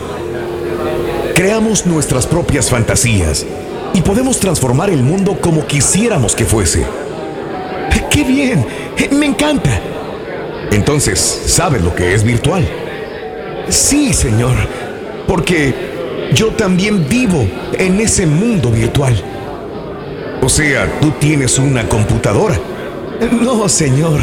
Creamos 1.34 1.86
nuestras 1.86 2.27
propias 2.27 2.69
fantasías 2.69 3.45
y 3.93 4.01
podemos 4.01 4.39
transformar 4.39 4.89
el 4.89 5.03
mundo 5.03 5.39
como 5.41 5.65
quisiéramos 5.65 6.36
que 6.36 6.45
fuese. 6.45 6.86
¡Qué 8.12 8.23
bien! 8.23 8.65
¡Me 9.12 9.25
encanta! 9.25 9.79
Entonces, 10.71 11.19
¿sabes 11.45 11.82
lo 11.82 11.95
que 11.95 12.13
es 12.13 12.23
virtual? 12.23 12.67
Sí, 13.69 14.13
señor, 14.13 14.55
porque 15.27 15.73
yo 16.34 16.49
también 16.49 17.08
vivo 17.10 17.47
en 17.77 17.99
ese 17.99 18.25
mundo 18.25 18.69
virtual. 18.69 19.15
O 20.49 20.51
sea, 20.51 20.99
tú 20.99 21.12
tienes 21.12 21.59
una 21.59 21.88
computadora. 21.88 22.59
No, 23.39 23.69
señor. 23.69 24.21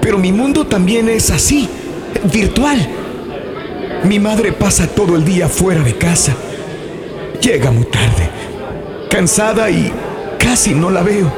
Pero 0.00 0.16
mi 0.16 0.32
mundo 0.32 0.66
también 0.66 1.06
es 1.10 1.28
así, 1.28 1.68
virtual. 2.32 2.78
Mi 4.04 4.18
madre 4.18 4.52
pasa 4.52 4.86
todo 4.86 5.16
el 5.16 5.22
día 5.22 5.50
fuera 5.50 5.82
de 5.82 5.98
casa. 5.98 6.34
Llega 7.42 7.70
muy 7.70 7.84
tarde, 7.84 8.30
cansada 9.10 9.68
y 9.68 9.92
casi 10.38 10.72
no 10.72 10.90
la 10.90 11.02
veo. 11.02 11.30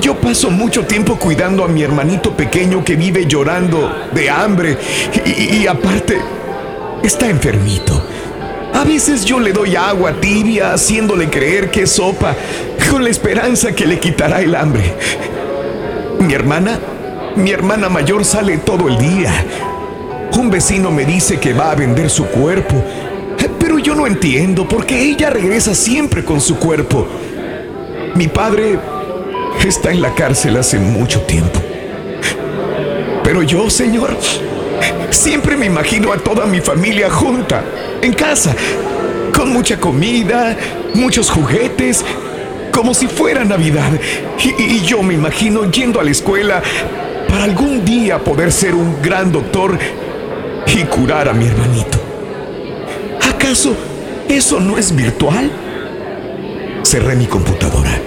Yo 0.00 0.14
paso 0.14 0.48
mucho 0.48 0.86
tiempo 0.86 1.16
cuidando 1.16 1.64
a 1.64 1.68
mi 1.68 1.82
hermanito 1.82 2.36
pequeño 2.36 2.84
que 2.84 2.94
vive 2.94 3.26
llorando 3.26 3.92
de 4.12 4.30
hambre 4.30 4.78
y, 5.26 5.66
aparte 5.66 6.16
está 7.02 7.28
enfermito. 7.28 8.00
A 8.72 8.84
veces 8.84 9.24
yo 9.24 9.40
le 9.40 9.52
doy 9.52 9.74
agua 9.74 10.12
tibia 10.20 10.72
haciéndole 10.72 11.28
creer 11.28 11.72
que 11.72 11.82
es 11.82 11.90
sopa 11.90 12.36
con 12.90 13.04
la 13.04 13.10
esperanza 13.10 13.72
que 13.72 13.86
le 13.86 14.00
quitará 14.00 14.40
el 14.40 14.54
hambre. 14.54 14.92
Mi 16.18 16.34
hermana, 16.34 16.80
mi 17.36 17.52
hermana 17.52 17.88
mayor 17.88 18.24
sale 18.24 18.58
todo 18.58 18.88
el 18.88 18.98
día. 18.98 19.32
Un 20.36 20.50
vecino 20.50 20.90
me 20.90 21.04
dice 21.04 21.38
que 21.38 21.52
va 21.52 21.70
a 21.70 21.76
vender 21.76 22.10
su 22.10 22.26
cuerpo, 22.26 22.82
pero 23.60 23.78
yo 23.78 23.94
no 23.94 24.06
entiendo 24.06 24.66
porque 24.66 25.00
ella 25.00 25.30
regresa 25.30 25.74
siempre 25.74 26.24
con 26.24 26.40
su 26.40 26.58
cuerpo. 26.58 27.06
Mi 28.16 28.26
padre 28.26 28.78
está 29.64 29.92
en 29.92 30.02
la 30.02 30.12
cárcel 30.14 30.56
hace 30.56 30.78
mucho 30.78 31.20
tiempo. 31.22 31.60
Pero 33.22 33.44
yo, 33.44 33.70
Señor, 33.70 34.16
siempre 35.10 35.56
me 35.56 35.66
imagino 35.66 36.12
a 36.12 36.18
toda 36.18 36.44
mi 36.46 36.60
familia 36.60 37.08
junta, 37.08 37.62
en 38.02 38.12
casa, 38.14 38.54
con 39.32 39.52
mucha 39.52 39.78
comida, 39.78 40.56
muchos 40.94 41.30
juguetes, 41.30 42.04
como 42.80 42.94
si 42.94 43.08
fuera 43.08 43.44
Navidad. 43.44 43.90
Y, 44.42 44.80
yo 44.80 45.02
me 45.02 45.12
imagino 45.12 45.70
yendo 45.70 46.00
a 46.00 46.02
la 46.02 46.12
escuela 46.12 46.62
para 47.28 47.44
algún 47.44 47.84
día 47.84 48.18
poder 48.24 48.50
ser 48.50 48.74
un 48.74 49.02
gran 49.02 49.30
doctor 49.30 49.78
y 50.66 50.84
curar 50.84 51.28
a 51.28 51.34
mi 51.34 51.44
hermanito. 51.44 51.98
¿Acaso 53.20 53.76
eso 54.30 54.60
no 54.60 54.78
es 54.78 54.96
virtual? 54.96 55.50
Cerré 56.82 57.16
mi 57.16 57.26
computadora, 57.26 58.00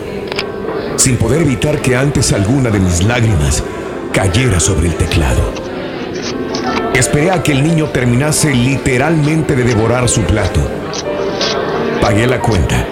sin 0.95 1.17
poder 1.17 1.43
evitar 1.43 1.79
que 1.79 1.95
antes 1.95 2.33
alguna 2.33 2.71
de 2.71 2.79
mis 2.79 3.03
lágrimas 3.03 3.63
cayera 4.11 4.59
sobre 4.59 4.87
el 4.87 4.95
teclado. 4.95 5.53
Esperé 6.95 7.29
a 7.29 7.43
que 7.43 7.51
el 7.51 7.61
niño 7.61 7.89
terminase 7.89 8.55
literalmente 8.55 9.55
de 9.55 9.65
devorar 9.65 10.09
su 10.09 10.21
plato. 10.21 10.61
Pagué 12.01 12.25
la 12.25 12.39
cuenta 12.39 12.87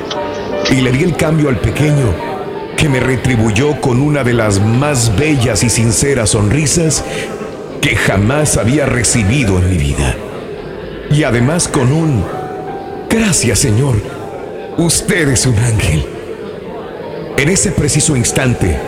y 0.72 0.80
le 0.80 0.92
di 0.92 1.04
el 1.04 1.16
cambio 1.16 1.50
al 1.50 1.60
pequeño 1.60 2.16
que 2.78 2.88
me 2.88 3.00
retribuyó 3.00 3.80
con 3.82 4.02
una 4.02 4.24
de 4.24 4.34
las 4.34 4.60
más 4.60 5.16
bellas 5.18 5.64
y 5.64 5.70
sinceras 5.70 6.32
sonrisas 6.32 7.04
que 7.82 7.96
jamás 7.96 8.58
había 8.58 8.86
recibido 8.86 9.60
en 9.60 9.70
mi 9.70 9.78
vida. 9.78 10.16
Y 11.12 11.24
además 11.24 11.68
con 11.68 11.92
un 11.92 12.24
gracias 13.10 13.60
Señor, 13.60 13.96
usted 14.78 15.28
es 15.30 15.46
un 15.46 15.58
ángel. 15.60 16.06
En 17.38 17.50
ese 17.50 17.72
preciso 17.72 18.16
instante 18.16 18.80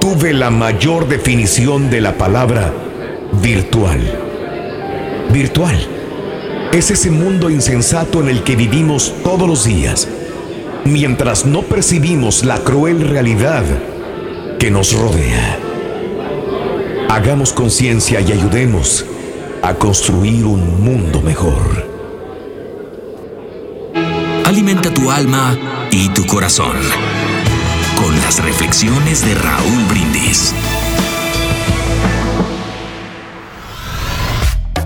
tuve 0.00 0.34
la 0.34 0.50
mayor 0.50 1.08
definición 1.08 1.90
de 1.90 2.02
la 2.02 2.18
palabra 2.18 2.72
virtual. 3.42 4.00
Virtual 5.32 5.76
es 6.72 6.90
ese 6.90 7.10
mundo 7.10 7.48
insensato 7.48 8.20
en 8.20 8.28
el 8.28 8.42
que 8.42 8.56
vivimos 8.56 9.14
todos 9.24 9.48
los 9.48 9.64
días 9.64 10.06
mientras 10.84 11.46
no 11.46 11.62
percibimos 11.62 12.44
la 12.44 12.58
cruel 12.58 13.08
realidad 13.08 13.64
que 14.58 14.70
nos 14.70 14.92
rodea. 14.92 15.58
Hagamos 17.08 17.52
conciencia 17.52 18.20
y 18.20 18.32
ayudemos 18.32 19.04
a 19.62 19.74
construir 19.74 20.44
un 20.44 20.82
mundo 20.82 21.20
mejor. 21.20 21.88
Alimenta 24.44 24.92
tu 24.92 25.10
alma 25.10 25.56
y 25.90 26.08
tu 26.10 26.26
corazón 26.26 26.76
con 27.96 28.14
las 28.20 28.42
reflexiones 28.44 29.24
de 29.24 29.34
Raúl 29.34 29.84
Brindis. 29.88 30.54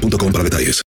boostmobile.com 0.00 0.32
para 0.32 0.44
detalles. 0.44 0.82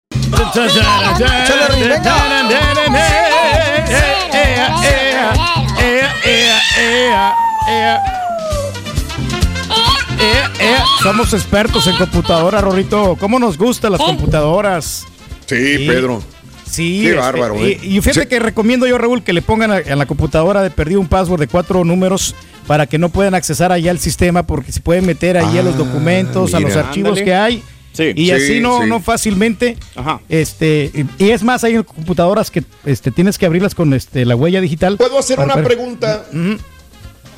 Somos 11.01 11.33
expertos 11.33 11.87
en 11.87 11.95
computadoras, 11.95 12.61
Rorito. 12.63 13.15
¿Cómo 13.19 13.39
nos 13.39 13.57
gustan 13.57 13.93
las 13.93 14.01
computadoras? 14.01 15.05
Sí, 15.45 15.85
Pedro. 15.87 16.21
Sí, 16.69 17.01
Qué 17.01 17.09
este, 17.09 17.19
bárbaro, 17.19 17.55
y, 17.65 17.71
¿eh? 17.71 17.79
y 17.81 18.01
fíjate 18.01 18.21
Sí. 18.21 18.27
que 18.27 18.39
recomiendo 18.39 18.85
yo, 18.85 18.99
Raúl, 18.99 19.23
que 19.23 19.33
le 19.33 19.41
pongan 19.41 19.71
a, 19.71 19.77
a 19.77 19.95
la 19.95 20.05
computadora 20.05 20.61
de 20.61 20.69
perdido 20.69 20.99
un 21.01 21.07
password 21.07 21.39
de 21.39 21.47
cuatro 21.47 21.83
números 21.83 22.35
para 22.67 22.85
que 22.85 22.99
no 22.99 23.09
puedan 23.09 23.33
accesar 23.33 23.71
allá 23.71 23.89
al 23.89 23.97
sistema 23.97 24.43
porque 24.43 24.71
se 24.71 24.79
pueden 24.79 25.03
meter 25.07 25.35
ahí 25.37 25.57
a 25.57 25.63
los 25.63 25.75
documentos, 25.77 26.53
a 26.53 26.59
los 26.59 26.75
archivos 26.75 27.17
Ándale. 27.19 27.25
que 27.25 27.33
hay. 27.33 27.63
Sí. 27.93 28.13
Y 28.15 28.25
Sí, 28.25 28.31
así 28.31 28.59
no, 28.61 28.81
sí. 28.83 28.87
no 28.89 28.99
fácilmente. 29.01 29.77
Ajá. 29.95 30.21
Este, 30.29 30.91
y, 30.93 31.23
y 31.25 31.31
es 31.31 31.43
más, 31.43 31.63
hay 31.63 31.83
computadoras 31.83 32.49
que 32.51 32.63
este, 32.85 33.11
tienes 33.11 33.37
que 33.37 33.45
abrirlas 33.45 33.75
con 33.75 33.93
este, 33.93 34.25
la 34.25 34.35
huella 34.35 34.61
digital. 34.61 34.97
¿Puedo 34.97 35.19
hacer 35.19 35.35
para- 35.35 35.45
una 35.45 35.53
para- 35.55 35.65
pregunta? 35.67 36.25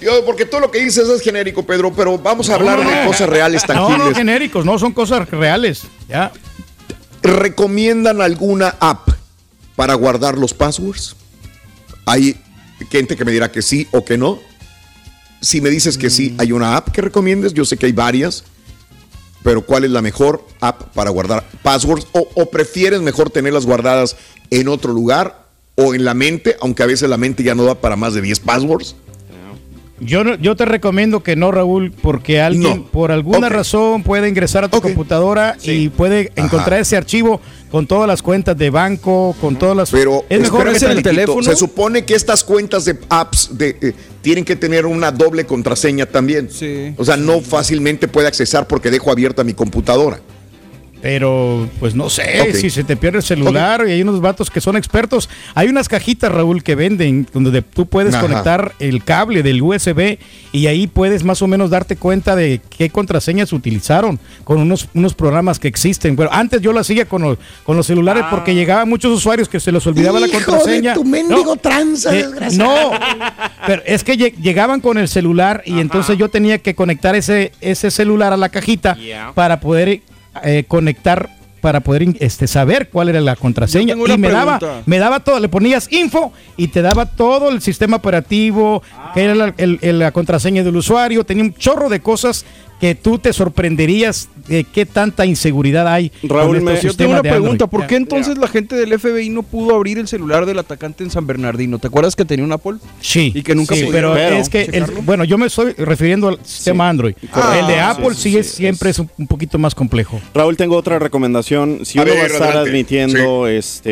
Yo, 0.02 0.26
porque 0.26 0.46
todo 0.46 0.62
lo 0.62 0.72
que 0.72 0.84
dices 0.84 1.08
es 1.08 1.22
genérico, 1.22 1.64
Pedro, 1.66 1.94
pero 1.94 2.18
vamos 2.18 2.50
a 2.50 2.56
hablar 2.56 2.80
de 2.80 3.06
cosas 3.06 3.30
reales, 3.30 3.64
No, 3.68 3.76
no, 3.76 3.88
tangibles. 3.90 4.18
genéricos, 4.18 4.66
no, 4.66 4.78
son 4.80 4.94
cosas 4.94 5.30
reales. 5.30 5.84
Ya. 6.10 6.32
¿Recomiendan 7.22 8.20
alguna 8.22 8.76
app 8.80 9.10
para 9.76 9.94
guardar 9.94 10.38
los 10.38 10.54
passwords? 10.54 11.16
Hay 12.06 12.36
gente 12.90 13.16
que 13.16 13.24
me 13.26 13.32
dirá 13.32 13.52
que 13.52 13.62
sí 13.62 13.88
o 13.92 14.04
que 14.04 14.18
no. 14.18 14.40
Si 15.40 15.62
me 15.62 15.70
dices 15.70 15.98
que 15.98 16.10
sí, 16.10 16.36
hay 16.40 16.52
una 16.52 16.76
app 16.78 16.90
que 16.90 17.02
recomiendes. 17.02 17.54
Yo 17.54 17.64
sé 17.64 17.78
que 17.78 17.86
hay 17.86 17.92
varias, 17.92 18.44
pero 19.43 19.65
¿cuál 19.65 19.84
es 19.84 19.91
la 19.91 20.01
mejor 20.01 20.45
app 20.60 20.93
para 20.93 21.10
guardar 21.10 21.43
passwords? 21.63 22.08
¿O, 22.12 22.49
prefieres 22.49 23.01
mejor 23.01 23.30
tenerlas 23.30 23.65
guardadas 23.65 24.17
en 24.49 24.67
otro 24.67 24.93
lugar 24.93 25.45
o 25.75 25.93
en 25.95 26.06
la 26.06 26.13
mente, 26.13 26.58
aunque 26.62 26.84
a 26.84 26.86
veces 26.88 27.10
la 27.10 27.17
mente 27.17 27.43
ya 27.43 27.56
no 27.56 27.63
da 27.63 27.75
para 27.75 27.95
más 27.95 28.13
de 28.13 28.21
10 28.21 28.39
passwords? 28.41 28.95
Yo, 30.04 30.24
no- 30.24 30.36
yo 30.36 30.56
te 30.56 30.66
recomiendo 30.66 31.22
que 31.22 31.36
no, 31.36 31.52
Raúl, 31.52 31.92
porque 31.92 32.42
alguien 32.42 32.78
No. 32.78 32.84
por 32.88 33.12
alguna 33.12 33.50
razón 33.50 34.02
puede 34.02 34.28
ingresar 34.28 34.64
a 34.64 34.68
tu 34.68 34.82
computadora 34.82 35.58
y 35.64 35.90
puede 35.90 36.32
Ajá. 36.36 36.46
encontrar 36.48 36.80
ese 36.80 36.98
archivo 36.98 37.40
con 37.70 37.86
todas 37.86 38.08
las 38.08 38.22
cuentas 38.24 38.58
de 38.58 38.70
banco, 38.72 39.36
con 39.40 39.56
todas 39.58 39.78
las... 39.78 39.92
Pero 39.92 40.26
es 40.28 40.42
mejor 40.42 40.74
que 40.74 40.80
te- 40.80 40.86
tantito. 40.88 41.10
teléfono? 41.10 41.44
Se 41.44 41.56
supone 41.56 42.04
que 42.04 42.16
estas 42.16 42.44
cuentas 42.44 42.84
de 42.86 42.98
apps 43.10 43.50
de, 43.58 43.78
eh, 43.80 43.94
tienen 44.22 44.44
que 44.44 44.56
tener 44.56 44.86
una 44.88 45.12
doble 45.12 45.46
contraseña 45.46 46.06
también. 46.08 46.50
Sí. 46.52 46.94
O 46.98 47.06
sea, 47.06 47.16
no 47.16 47.40
fácilmente 47.42 48.08
puede 48.08 48.28
accesar 48.28 48.68
porque 48.68 48.90
dejo 48.90 49.12
abierta 49.12 49.44
mi 49.44 49.54
computadora. 49.54 50.20
Pero, 51.02 51.68
pues 51.80 51.96
no 51.96 52.10
sé, 52.10 52.54
si 52.54 52.70
se 52.70 52.84
te 52.84 52.96
pierde 52.96 53.18
el 53.20 53.24
celular 53.24 53.84
y 53.88 53.92
hay 53.92 54.02
unos 54.04 54.22
vatos 54.22 54.52
que 54.52 54.62
son 54.62 54.78
expertos. 54.78 55.30
Hay 55.56 55.68
unas 55.68 55.90
cajitas, 55.90 56.32
Raúl, 56.32 56.62
que 56.64 56.76
venden 56.76 57.28
donde 57.34 57.62
tú 57.64 57.88
puedes 57.88 58.14
Ajá. 58.14 58.22
conectar 58.28 58.74
el 58.80 59.04
cable 59.04 59.42
del 59.42 59.62
USB 59.62 60.20
y 60.52 60.68
ahí 60.68 60.88
puedes 60.88 61.24
más 61.24 61.42
o 61.42 61.48
menos 61.48 61.70
darte 61.72 61.96
cuenta 61.96 62.36
de 62.36 62.62
qué 62.78 62.90
contraseñas 62.92 63.52
utilizaron 63.52 64.20
con 64.44 64.60
unos, 64.60 64.90
unos 64.94 65.14
programas 65.16 65.58
que 65.60 65.68
existen. 65.68 66.16
Bueno, 66.16 66.32
antes 66.34 66.62
yo 66.62 66.72
lo 66.72 66.80
hacía 66.80 67.06
con 67.06 67.24
los, 67.24 67.38
con 67.66 67.76
los 67.78 67.88
celulares 67.88 68.24
porque 68.30 68.54
llegaban 68.54 68.88
muchos 68.88 69.12
usuarios 69.12 69.50
que 69.50 69.60
se 69.60 69.72
les 69.72 69.86
olvidaba 69.88 70.20
la 70.20 70.28
Hijo 70.28 70.38
de 70.40 70.46
contraseña. 70.46 70.94
tu 70.94 71.04
mendigo 71.04 71.56
tranza, 71.56 72.14
eh, 72.16 72.24
desgraciado. 72.28 72.92
no, 72.92 73.00
pero 73.66 73.82
es 73.86 74.04
que 74.04 74.18
lleg- 74.18 74.36
llegaban 74.36 74.82
con 74.82 74.98
el 74.98 75.08
celular 75.08 75.64
y 75.66 75.80
entonces 75.80 76.18
yo 76.18 76.30
tenía 76.30 76.60
que 76.60 76.76
conectar 76.76 77.16
ese, 77.16 77.52
ese 77.60 77.90
celular 77.92 78.34
a 78.34 78.38
la 78.38 78.50
cajita 78.50 78.96
Yeah. 79.02 79.32
para 79.34 79.60
poder 79.60 80.02
eh, 80.44 80.65
conectar 80.67 81.30
para 81.62 81.82
poder 81.82 82.08
este, 82.20 82.48
saber 82.48 82.89
cuál 82.89 83.10
era 83.10 83.22
la 83.22 83.36
contraseña. 83.36 83.94
Y 84.15 84.17
me 84.17 84.28
daba, 84.39 84.58
me 84.88 84.98
daba 84.98 85.20
todo, 85.20 85.39
le 85.39 85.48
ponías 85.48 85.91
info 85.91 86.34
y 86.58 86.70
te 86.70 86.82
daba 86.82 87.06
todo 87.06 87.50
el 87.50 87.62
sistema 87.62 87.98
operativo, 87.98 88.82
que 89.13 89.24
era 89.26 89.36
la, 89.36 89.54
el- 89.58 89.78
el- 89.82 90.00
la 90.00 90.12
contraseña 90.12 90.63
del 90.63 90.76
usuario, 90.76 91.24
tenía 91.24 91.44
un 91.44 91.54
chorro 91.54 91.88
de 91.89 92.00
cosas 92.00 92.46
que 92.80 92.96
tú 92.96 93.20
te 93.20 93.32
sorprenderías 93.32 94.28
qué 94.73 94.86
tanta 94.86 95.25
inseguridad 95.25 95.88
hay. 95.88 96.12
Raúl, 96.23 96.58
con 96.58 96.65
me- 96.65 96.82
Yo 96.82 96.93
tengo 96.93 97.12
una 97.12 97.21
pregunta. 97.21 97.67
¿por 97.67 97.88
qué 97.88 97.95
entonces 97.95 98.38
la 98.38 98.47
gente 98.47 98.75
del 98.75 98.93
FBI 98.99 99.30
no 99.30 99.43
pudo 99.43 99.75
abrir 99.75 99.97
el 99.99 100.08
celular 100.08 100.45
del 100.45 100.60
atacante 100.60 101.04
en 101.04 101.12
San 101.12 101.27
Bernardino? 101.27 101.80
¿Te 101.80 101.88
acuerdas 101.88 102.15
que 102.15 102.25
tenía 102.25 102.45
un 102.45 102.51
Apple? 102.51 102.73
Sí, 102.99 103.32
Y 103.36 103.43
que 103.43 103.56
nunca 103.56 103.75
sí, 103.75 103.84
pudieron 103.86 104.13
pero, 104.13 104.36
es 104.36 104.49
que, 104.49 104.63
el- 104.63 104.86
bueno, 105.04 105.23
yo 105.23 105.38
me 105.38 105.47
estoy 105.47 105.73
refiriendo 105.73 106.27
al 106.30 106.39
sistema 106.43 106.89
Android. 106.89 107.13
Ah, 107.34 107.58
el 107.60 107.67
de 107.67 107.80
Apple 107.80 108.10
sí, 108.15 108.21
sí, 108.21 108.32
sí, 108.32 108.38
es, 108.38 108.51
siempre 108.51 108.89
es 108.89 108.99
un, 108.99 109.10
poquito 109.27 109.58
más 109.58 109.73
complejo. 109.75 110.19
Raúl, 110.34 110.58
tengo 110.58 110.75
otra 110.75 110.99
recomendación. 110.99 111.86
Si 111.86 111.99
A 111.99 112.04
uno 112.04 112.12
ver, 112.12 112.19
va 112.19 112.23
a 112.23 112.27
estar 112.27 112.43
adelante. 112.43 112.69
admitiendo 112.69 113.47
este, 113.47 113.91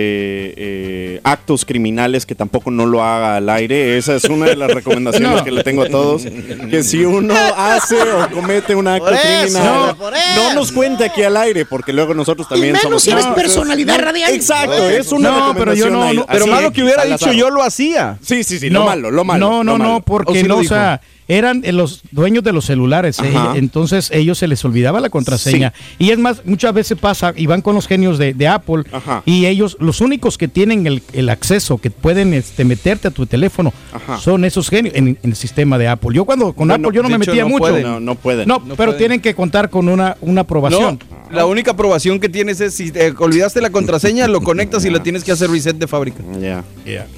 eh, 0.57 1.19
actos 1.23 1.65
criminales, 1.65 2.25
que 2.25 2.35
tampoco 2.35 2.71
no 2.71 2.85
lo 2.85 3.03
haga 3.03 3.35
al 3.38 3.49
aire. 3.49 3.97
Esa 3.97 4.15
es 4.15 4.25
una 4.25 4.45
de 4.47 4.55
las 4.55 4.71
recomendaciones 4.73 5.38
No. 5.38 5.43
que 5.43 5.51
le 5.51 5.63
tengo 5.63 5.83
a 5.83 5.89
todos. 5.89 6.23
Que 6.69 6.83
si 6.83 7.05
uno 7.05 7.33
hace 7.55 7.95
o 8.01 8.29
comete 8.31 8.75
un 8.75 8.88
acto 8.88 9.05
Por 9.05 9.13
eso, 9.13 9.21
criminal, 9.43 9.95
por 9.95 10.13
no, 10.39 10.54
nos 10.56 10.71
cuente 10.71 11.06
aquí 11.06 11.23
al 11.23 11.38
aire, 11.38 11.65
porque 11.65 11.93
luego 11.93 12.13
nosotros 12.13 12.47
también 12.47 12.73
menos 12.73 12.84
somos 12.84 13.04
si 13.04 13.12
eres 13.12 13.25
personalidad 13.28 13.99
radial. 13.99 14.34
Exacto, 14.34 14.89
es 14.89 15.12
una 15.12 15.30
No, 15.30 15.56
pero 15.56 15.73
yo 15.73 15.89
no, 15.89 16.13
no, 16.13 16.25
Pero 16.25 16.47
malo 16.47 16.71
que 16.71 16.84
hubiera 16.84 17.06
dicho 17.06 17.32
yo 17.32 17.49
lo 17.49 17.63
hacía. 17.63 18.17
Sí, 18.21 18.43
sí, 18.43 18.60
sí, 18.60 18.69
lo 18.69 18.86
malo, 18.86 19.12
lo 19.12 19.23
malo. 19.23 19.49
No, 19.49 19.63
no, 19.63 19.78
no, 19.78 20.02
porque 20.02 20.32
¿O 20.32 20.36
sí 20.41 20.43
no, 20.47 20.58
o 20.58 20.60
dijo? 20.62 20.73
sea, 20.73 21.02
eran 21.29 21.61
eh, 21.63 21.71
los 21.71 22.01
dueños 22.11 22.43
de 22.43 22.51
los 22.51 22.65
celulares, 22.65 23.19
eh, 23.19 23.31
entonces 23.55 24.09
ellos 24.11 24.37
se 24.37 24.47
les 24.47 24.65
olvidaba 24.65 24.99
la 24.99 25.09
contraseña. 25.09 25.71
Y 25.97 26.09
es 26.09 26.17
más, 26.17 26.41
muchas 26.43 26.73
veces 26.73 26.97
pasa, 26.99 27.33
y 27.37 27.45
van 27.45 27.61
con 27.61 27.75
los 27.75 27.87
genios 27.87 28.17
de, 28.17 28.33
de 28.33 28.47
Apple, 28.47 28.83
Ajá. 28.91 29.23
y 29.25 29.45
ellos, 29.45 29.77
los 29.79 30.01
únicos 30.01 30.37
que 30.37 30.47
tienen 30.47 30.85
el, 30.87 31.01
el 31.13 31.29
acceso, 31.29 31.77
que 31.77 31.91
pueden 31.91 32.33
este, 32.33 32.65
meterte 32.65 33.07
a 33.07 33.11
tu 33.11 33.25
teléfono, 33.25 33.71
Ajá. 33.93 34.17
son 34.17 34.43
esos 34.43 34.69
genios 34.69 34.95
en, 34.95 35.07
en 35.09 35.17
el 35.21 35.35
sistema 35.35 35.77
de 35.77 35.87
Apple. 35.87 36.09
Yo 36.15 36.25
cuando 36.25 36.51
con 36.53 36.67
Bueno, 36.67 36.87
Apple 36.89 36.95
yo 36.97 37.03
no 37.03 37.09
me 37.09 37.15
hecho, 37.17 37.31
metía 37.31 37.43
no 37.43 37.49
mucho. 37.49 37.59
pueden. 37.61 37.83
No, 37.83 37.99
no 37.99 38.15
pueden. 38.15 38.47
No, 38.47 38.55
No 38.55 38.75
pero 38.75 38.91
pueden. 38.91 38.97
tienen 38.97 39.19
que 39.21 39.35
contar 39.35 39.69
con 39.69 39.87
una, 39.87 40.17
una 40.21 40.41
aprobación. 40.41 40.99
No, 41.29 41.35
la 41.35 41.45
única 41.45 41.71
aprobación 41.71 42.19
que 42.19 42.27
tienes 42.27 42.59
es 42.59 42.73
si 42.73 42.91
te 42.91 43.11
olvidaste 43.15 43.61
la 43.61 43.69
contraseña, 43.69 44.27
lo 44.27 44.41
conectas 44.41 44.83
y 44.85 44.89
le 44.89 44.99
tienes 44.99 45.23
que 45.23 45.31
hacer 45.31 45.51
reset 45.51 45.75
de 45.77 45.85
fábrica. 45.85 46.23
Ya. 46.41 46.63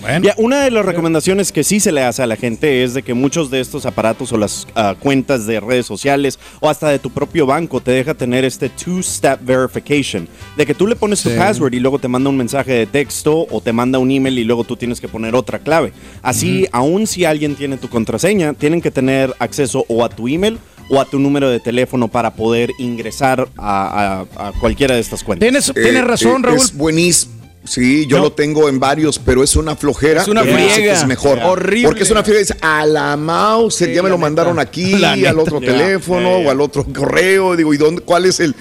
Bueno. 0.01 0.25
Ya, 0.25 0.35
una 0.37 0.61
de 0.65 0.71
las 0.71 0.85
recomendaciones 0.85 1.53
que 1.53 1.63
sí 1.63 1.79
se 1.79 1.93
le 1.93 2.03
hace 2.03 2.21
a 2.21 2.27
la 2.27 2.35
gente 2.35 2.83
es 2.83 2.93
de 2.93 3.03
que 3.03 3.13
muchos 3.13 3.49
de 3.49 3.61
estos 3.61 3.85
aparatos 3.85 4.00
o 4.05 4.37
las 4.37 4.67
ah, 4.75 4.95
cuentas 4.99 5.45
de 5.45 5.59
redes 5.59 5.85
sociales 5.85 6.39
o 6.59 6.69
hasta 6.69 6.89
de 6.89 6.97
tu 6.99 7.11
propio 7.11 7.45
banco 7.45 7.79
te 7.81 7.91
deja 7.91 8.13
tener 8.15 8.43
este 8.45 8.69
two-step 8.69 9.39
verification, 9.43 10.27
de 10.57 10.65
que 10.65 10.73
tú 10.73 10.87
le 10.87 10.95
pones 10.95 11.21
tu 11.21 11.29
Sí. 11.29 11.35
password 11.37 11.73
y 11.75 11.79
luego 11.79 11.99
te 11.99 12.07
manda 12.07 12.29
un 12.29 12.37
mensaje 12.37 12.71
de 12.73 12.85
texto 12.87 13.45
o 13.49 13.61
te 13.61 13.71
manda 13.71 13.99
un 13.99 14.09
email 14.09 14.37
y 14.39 14.43
luego 14.43 14.63
tú 14.63 14.75
tienes 14.75 14.99
que 14.99 15.07
poner 15.07 15.35
otra 15.35 15.59
clave. 15.59 15.93
Así, 16.23 16.65
aun 16.71 17.05
si 17.07 17.25
alguien 17.25 17.55
tiene 17.55 17.77
tu 17.77 17.89
contraseña, 17.89 18.53
tienen 18.53 18.81
que 18.81 18.89
tener 18.91 19.33
acceso 19.39 19.85
o 19.87 20.03
a 20.03 20.09
tu 20.09 20.27
email 20.27 20.57
o 20.89 20.99
a 20.99 21.05
tu 21.05 21.19
número 21.19 21.49
de 21.49 21.59
teléfono 21.59 22.07
para 22.07 22.33
poder 22.33 22.71
ingresar 22.79 23.47
a, 23.57 24.25
a- 24.37 24.47
a 24.49 24.51
cualquiera 24.59 24.95
de 24.95 25.01
estas 25.01 25.23
cuentas. 25.23 25.45
Tienes, 25.47 25.71
tienes 25.73 26.01
Eh, 26.01 26.05
razón, 26.05 26.41
eh, 26.43 26.47
Raúl. 26.47 26.57
Es 26.57 26.75
buenísimo. 26.75 27.40
Sí, 27.63 28.07
yo 28.07 28.17
No. 28.17 28.23
lo 28.23 28.31
tengo 28.31 28.67
en 28.69 28.79
varios, 28.79 29.19
pero 29.19 29.43
es 29.43 29.55
una 29.55 29.75
flojera. 29.75 30.21
Es 30.23 30.27
una 30.27 30.41
friega. 30.43 30.93
Es 30.93 31.05
mejor. 31.05 31.37
Horrible. 31.43 31.87
Porque 31.87 32.03
es 32.03 32.09
una 32.11 32.23
friega. 32.23 32.39
Dice, 32.39 32.55
a 32.61 32.85
la 32.85 33.15
mouse, 33.17 33.75
Sí, 33.75 33.93
ya 33.93 34.01
me 34.01 34.09
lo 34.09 34.17
mandaron 34.17 34.57
aquí, 34.59 34.95
La 34.97 35.11
al 35.13 35.21
neta. 35.21 35.35
otro 35.39 35.59
teléfono 35.59 36.37
o 36.37 36.49
al 36.49 36.59
otro 36.59 36.83
correo. 36.85 37.55
Digo, 37.55 37.73
¿y 37.73 37.77
dónde, 37.77 38.01
cuál 38.01 38.25
es 38.25 38.39
el...? 38.39 38.55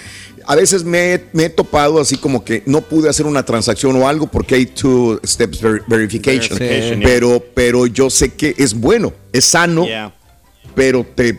A 0.47 0.57
veces 0.57 0.85
me, 0.85 1.15
he- 1.15 1.25
me 1.33 1.45
he 1.45 1.49
topado 1.51 2.01
así 2.01 2.17
como 2.17 2.45
que 2.45 2.63
no 2.67 2.81
pude 2.81 3.09
hacer 3.09 3.25
una 3.27 3.45
transacción 3.45 3.95
o 3.97 4.09
algo 4.09 4.27
porque 4.27 4.57
hay 4.57 4.67
two 4.67 5.21
steps 5.25 5.61
ver- 5.61 5.83
verification. 5.87 6.59
Verification, 6.59 7.01
yeah. 7.01 7.09
pero, 7.09 7.45
pero 7.55 7.87
yo 7.87 8.11
sé 8.11 8.31
que 8.35 8.55
es 8.59 8.75
bueno, 8.75 9.13
es 9.33 9.45
sano, 9.45 9.87
pero 10.75 11.05
te, 11.15 11.39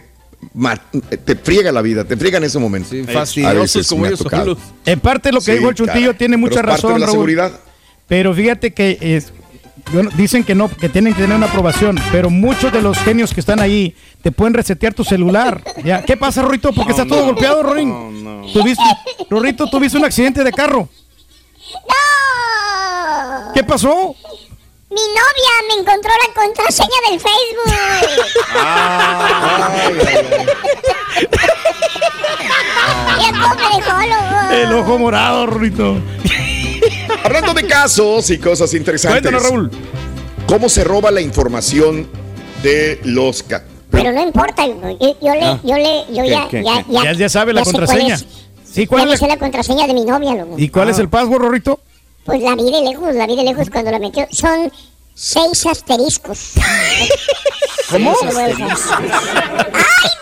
te 1.26 1.36
friega 1.36 1.72
la 1.72 1.82
vida, 1.82 2.04
te 2.04 2.18
friega 2.18 2.38
en 2.38 2.44
ese 2.46 2.60
momento. 2.60 2.90
Sí, 2.90 3.04
fastidiosos 3.04 3.88
como 3.88 4.06
ellos 4.06 4.20
solos. 4.20 4.58
En 4.86 5.00
parte 5.00 5.32
lo 5.32 5.40
que 5.40 5.46
Sí, 5.46 5.52
dijo 5.54 5.70
el 5.70 5.76
Chuntillo 5.76 6.08
caray. 6.08 6.18
tiene 6.18 6.38
Pero 6.38 6.48
mucha 6.50 6.62
razón, 6.62 6.94
de 6.94 7.00
la 7.00 7.06
Raúl. 7.06 7.16
seguridad. 7.16 7.52
Pero 8.08 8.34
fíjate 8.34 8.74
que 8.74 8.98
es, 9.00 9.32
bueno, 9.94 10.10
dicen 10.18 10.44
que 10.44 10.54
no, 10.56 10.68
que 10.70 10.90
tienen 10.90 11.14
que 11.14 11.22
tener 11.22 11.38
una 11.38 11.46
aprobación, 11.48 11.98
pero 12.12 12.30
muchos 12.30 12.72
de 12.74 12.82
los 12.82 12.98
genios 13.00 13.34
que 13.34 13.40
están 13.40 13.60
ahí 13.60 13.96
te 14.22 14.32
pueden 14.32 14.54
resetear 14.54 14.94
tu 14.94 15.04
celular. 15.04 15.64
¿ya? 15.86 16.04
¿Qué 16.04 16.18
pasa, 16.18 16.42
Rorrito? 16.42 16.74
Porque 16.74 16.92
está 16.92 17.06
todo 17.06 17.26
golpeado, 17.26 17.64
Rorín. 17.64 17.90
No, 17.90 18.12
no. 18.42 18.52
¿Tuviste, 18.52 18.84
Rorrito, 19.30 19.68
tuviste 19.70 19.98
un 19.98 20.06
accidente 20.06 20.44
de 20.44 20.52
carro. 20.52 20.90
¡No! 21.88 23.54
¿Qué 23.54 23.64
pasó? 23.64 24.16
Mi 24.92 25.02
novia 25.02 25.54
me 25.70 25.82
encontró 25.82 26.12
la 26.12 26.34
contraseña 26.42 27.00
del 27.10 27.20
Facebook. 27.20 28.72
Ya 33.20 33.32
cómo 33.32 33.56
me 33.56 33.76
dejó, 33.78 33.98
loco. 34.08 34.54
El 34.54 34.74
ojo 34.74 34.98
morado, 35.00 35.46
Rorrito. 35.46 35.98
Hablando 37.24 37.54
de 37.54 37.68
casos 37.68 38.30
y 38.30 38.38
cosas 38.40 38.74
interesantes. 38.74 39.22
Cuéntanos, 39.22 39.44
Raúl. 39.50 39.72
¿Cómo 40.48 40.70
se 40.70 40.84
roba 40.84 41.12
la 41.12 41.22
información 41.22 42.08
de 42.64 43.00
los 43.04 43.44
ca- 43.44 43.64
Pero 43.92 44.12
no 44.12 44.22
importa, 44.22 44.66
yo, 44.66 44.76
yo 45.22 45.34
le, 45.36 45.60
yo 45.64 45.76
le, 45.78 46.06
yo 46.14 46.24
¿Qué, 46.24 46.30
ya, 46.30 46.48
qué, 46.50 46.64
ya, 46.64 46.84
qué? 46.84 46.92
ya, 46.94 47.04
Ya- 47.04 47.14
ya 47.14 47.30
sabe 47.30 47.54
la 47.54 47.64
contraseña. 47.64 48.18
cuál 48.18 48.28
es. 48.30 48.72
Sí, 48.74 48.82
Ya 48.82 48.88
¿cuál 48.88 49.08
me 49.08 49.14
es? 49.14 49.20
sé 49.20 49.28
la 49.28 49.38
contraseña 49.38 49.88
de 49.88 49.94
mi 49.94 50.04
novia, 50.06 50.34
loco. 50.36 50.56
¿Y 50.58 50.70
cuál 50.70 50.89
es 50.89 51.00
el 51.00 51.10
password, 51.10 51.42
Rorrito? 51.42 51.80
Pues 52.26 52.41
la 52.41 52.55
vi 52.55 52.72
de 52.72 52.82
lejos, 52.82 53.15
la 53.15 53.26
vi 53.26 53.36
de 53.36 53.43
lejos 53.43 53.69
cuando 53.69 53.91
la 53.91 53.99
metió. 53.99 54.28
Son 54.32 54.72
seis 55.13 55.65
asteriscos. 55.65 56.51
¿Cómo? 57.89 58.15
¡Ay, 58.24 58.53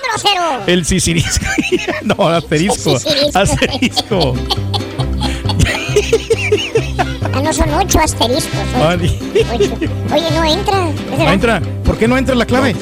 grosero! 0.04 0.64
El 0.66 0.86
sisirisco. 0.86 1.46
no, 2.04 2.28
asterisco. 2.28 2.98
Sisirisco. 2.98 3.40
Asterisco. 3.40 4.34
Ah, 7.34 7.42
no 7.42 7.54
son 7.54 7.74
ocho 7.74 8.00
asteriscos. 8.00 8.60
Oye, 8.84 10.32
no 10.32 10.44
entra. 10.46 10.86
No 11.18 11.32
entra. 11.32 11.62
¿Por 11.84 11.98
qué 11.98 12.08
no 12.08 12.18
entra 12.18 12.34
la 12.34 12.46
clave? 12.46 12.76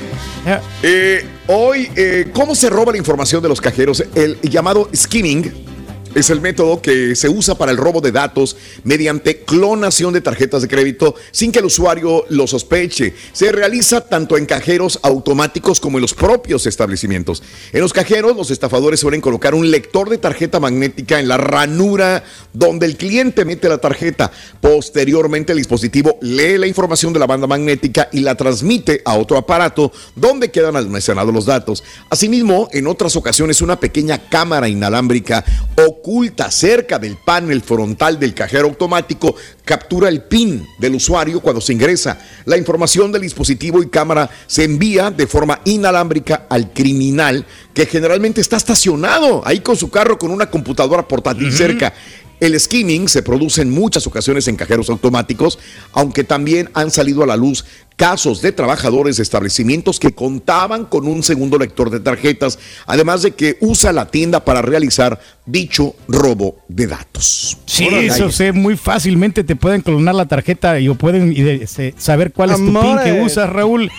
Eh, 0.84 1.28
hoy, 1.48 1.92
eh, 1.96 2.30
¿cómo 2.34 2.56
se 2.56 2.70
roba 2.70 2.92
la 2.92 2.98
información 2.98 3.42
de 3.42 3.50
los 3.50 3.60
cajeros? 3.60 4.04
El 4.16 4.40
llamado 4.42 4.90
skimming 4.96 5.66
es 6.18 6.32
el 6.32 6.42
método 6.42 6.82
que 6.82 7.16
se 7.16 7.30
usa 7.30 7.56
para 7.56 7.72
el 7.72 7.78
robo 7.78 8.02
de 8.02 8.12
datos 8.12 8.58
mediante 8.84 9.42
clonación 9.42 10.14
de 10.14 10.22
tarjetas 10.22 10.64
de 10.64 10.68
crédito 10.68 11.14
sin 11.32 11.52
que 11.52 11.60
el 11.60 11.66
usuario 11.66 12.26
lo 12.30 12.48
sospeche. 12.48 13.14
Se 13.34 13.52
realiza 13.52 14.02
tanto 14.02 14.36
en 14.36 14.48
cajeros 14.48 15.00
automáticos 15.04 15.80
como 15.80 16.00
en 16.00 16.02
los 16.02 16.16
propios 16.16 16.66
establecimientos. 16.66 17.44
En 17.72 17.82
los 17.82 17.94
cajeros, 17.94 18.36
los 18.36 18.50
estafadores 18.50 19.00
suelen 19.00 19.22
colocar 19.22 19.54
un 19.54 19.70
lector 19.70 20.10
de 20.10 20.18
tarjeta 20.18 20.60
magnética 20.60 21.20
en 21.20 21.28
la 21.28 21.38
ranura 21.38 22.24
donde 22.52 22.88
el 22.88 22.98
cliente 22.98 23.46
mete 23.46 23.70
la 23.70 23.78
tarjeta. 23.78 24.32
Posteriormente, 24.60 25.52
el 25.52 25.60
dispositivo 25.60 26.18
lee 26.22 26.58
la 26.58 26.66
información 26.68 27.14
de 27.14 27.20
la 27.20 27.28
banda 27.28 27.46
magnética 27.46 28.10
y 28.12 28.22
la 28.22 28.34
transmite 28.34 29.04
a 29.06 29.18
otro 29.18 29.38
aparato 29.38 29.92
donde 30.16 30.50
quedan 30.50 30.76
almacenados 30.76 31.34
los 31.34 31.46
datos. 31.46 31.84
Asimismo, 32.10 32.70
en 32.72 32.88
otras 32.88 33.16
ocasiones, 33.16 33.62
una 33.62 33.80
pequeña 33.80 34.30
cámara 34.30 34.68
inalámbrica 34.68 35.46
o 35.76 36.02
oculta 36.08 36.50
cerca 36.50 36.98
del 36.98 37.18
panel 37.18 37.62
frontal 37.62 38.18
del 38.18 38.34
cajero 38.34 38.70
automático 38.70 39.36
captura 39.66 40.08
el 40.08 40.22
PIN 40.22 40.66
del 40.80 40.96
usuario 40.96 41.42
cuando 41.42 41.60
se 41.60 41.74
ingresa. 41.74 42.18
La 42.46 42.56
información 42.56 43.12
del 43.12 43.24
dispositivo 43.24 43.84
y 43.84 43.90
cámara 43.90 44.30
se 44.48 44.64
envía 44.64 45.12
de 45.12 45.28
forma 45.28 45.60
inalámbrica 45.66 46.46
al 46.50 46.72
criminal 46.72 47.46
que 47.74 47.88
generalmente 47.88 48.40
está 48.40 48.56
estacionado 48.56 49.46
ahí 49.46 49.60
con 49.60 49.76
su 49.76 49.90
carro 49.90 50.18
con 50.18 50.32
una 50.32 50.50
computadora 50.50 51.06
portátil 51.06 51.52
cerca. 51.52 51.94
El 52.40 52.60
skimming 52.60 53.08
se 53.08 53.24
produce 53.24 53.62
en 53.62 53.72
muchas 53.72 54.06
ocasiones 54.06 54.48
en 54.48 54.56
cajeros 54.56 54.90
automáticos, 54.90 55.58
aunque 55.94 56.24
también 56.24 56.70
han 56.74 56.92
salido 56.92 57.24
a 57.24 57.28
la 57.28 57.36
luz 57.36 57.66
casos 57.96 58.44
de 58.44 58.52
trabajadores 58.52 59.18
de 59.18 59.24
establecimientos 59.24 60.00
que 60.00 60.12
contaban 60.12 60.86
con 60.86 61.08
un 61.08 61.24
segundo 61.24 61.58
lector 61.58 61.90
de 61.90 62.00
tarjetas, 62.00 62.60
además 62.86 63.24
de 63.24 63.32
que 63.32 63.58
usa 63.60 63.92
la 63.92 64.06
tienda 64.06 64.46
para 64.46 64.62
realizar 64.62 65.20
dicho 65.48 65.96
robo 66.08 66.58
de 66.68 66.86
datos. 66.86 67.58
Sí, 67.66 67.88
eso 67.88 68.32
sé, 68.32 68.52
muy 68.52 68.78
fácilmente 68.78 69.44
te 69.44 69.56
pueden 69.56 69.82
clonar 69.82 70.14
la 70.14 70.28
tarjeta 70.28 70.80
y 70.80 70.90
pueden 70.90 71.66
saber 71.98 72.32
cuál 72.34 72.52
es 72.52 72.58
tu 72.58 72.72
PIN 72.72 72.98
que 73.04 73.20
usas, 73.20 73.50
Raúl. 73.50 73.92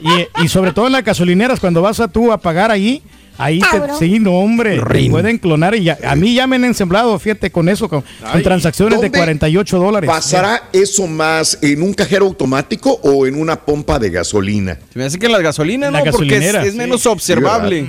Y, 0.00 0.44
y, 0.44 0.48
sobre 0.48 0.72
todo 0.72 0.86
en 0.86 0.92
las 0.92 1.04
gasolineras, 1.04 1.58
cuando 1.58 1.80
vas 1.80 2.00
a 2.00 2.08
tú 2.08 2.30
a 2.30 2.38
pagar 2.38 2.70
ahí, 2.70 3.02
Ahí 3.38 3.60
te, 3.60 3.94
sí, 3.98 4.18
no, 4.18 4.32
hombre, 4.38 4.80
pueden 5.10 5.38
clonar 5.38 5.74
y 5.74 5.84
ya, 5.84 5.98
a 6.04 6.16
mí 6.16 6.34
ya 6.34 6.46
me 6.46 6.56
han 6.56 6.64
ensemblado, 6.64 7.18
fíjate, 7.18 7.50
con 7.50 7.68
eso, 7.68 7.88
con, 7.88 8.04
transacciones 8.42 9.00
de 9.00 9.10
48 9.10 9.78
dólares. 9.78 10.08
¿Pasará 10.08 10.68
eso 10.72 11.06
más 11.06 11.58
en 11.62 11.82
un 11.82 11.92
cajero 11.92 12.26
automático 12.26 12.98
o 13.02 13.26
en 13.26 13.38
una 13.40 13.56
pompa 13.56 13.98
de 13.98 14.10
gasolina? 14.10 14.78
Se 14.92 14.98
me 14.98 15.04
hace 15.04 15.18
que 15.18 15.26
en 15.26 15.32
las 15.32 15.42
gasolinas, 15.42 15.92
¿no? 15.92 15.98
Porque 16.12 16.38
es, 16.38 16.74
menos 16.74 17.06
observable. 17.06 17.86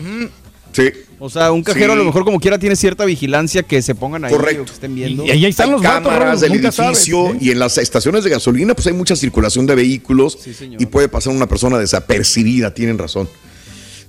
Sí. 0.74 0.92
O 1.20 1.30
sea, 1.30 1.52
un 1.52 1.64
cajero 1.64 1.94
a 1.94 1.96
lo 1.96 2.04
mejor 2.04 2.24
como 2.24 2.40
quiera 2.40 2.60
tiene 2.60 2.76
cierta 2.76 3.04
vigilancia 3.04 3.64
que 3.64 3.82
se 3.82 3.96
pongan 3.96 4.26
ahí 4.26 4.32
Correcto. 4.32 4.66
que 4.66 4.72
estén 4.72 4.94
viendo. 4.94 5.26
Y 5.26 5.32
ahí 5.32 5.46
están 5.46 5.72
los 5.72 5.82
cámaras 5.82 6.42
del 6.42 6.54
edificio 6.54 7.36
y 7.40 7.50
en 7.50 7.60
las 7.60 7.78
estaciones 7.80 8.24
de 8.24 8.30
gasolina 8.30 8.76
pues 8.76 8.86
hay 8.88 8.94
mucha 8.94 9.16
circulación 9.16 9.66
de 9.66 9.76
vehículos 9.76 10.38
y 10.78 10.86
puede 10.86 11.10
pasar 11.10 11.34
una 11.34 11.48
persona 11.48 11.80
desapercibida, 11.80 12.74
tienen 12.74 12.98
razón. 12.98 13.28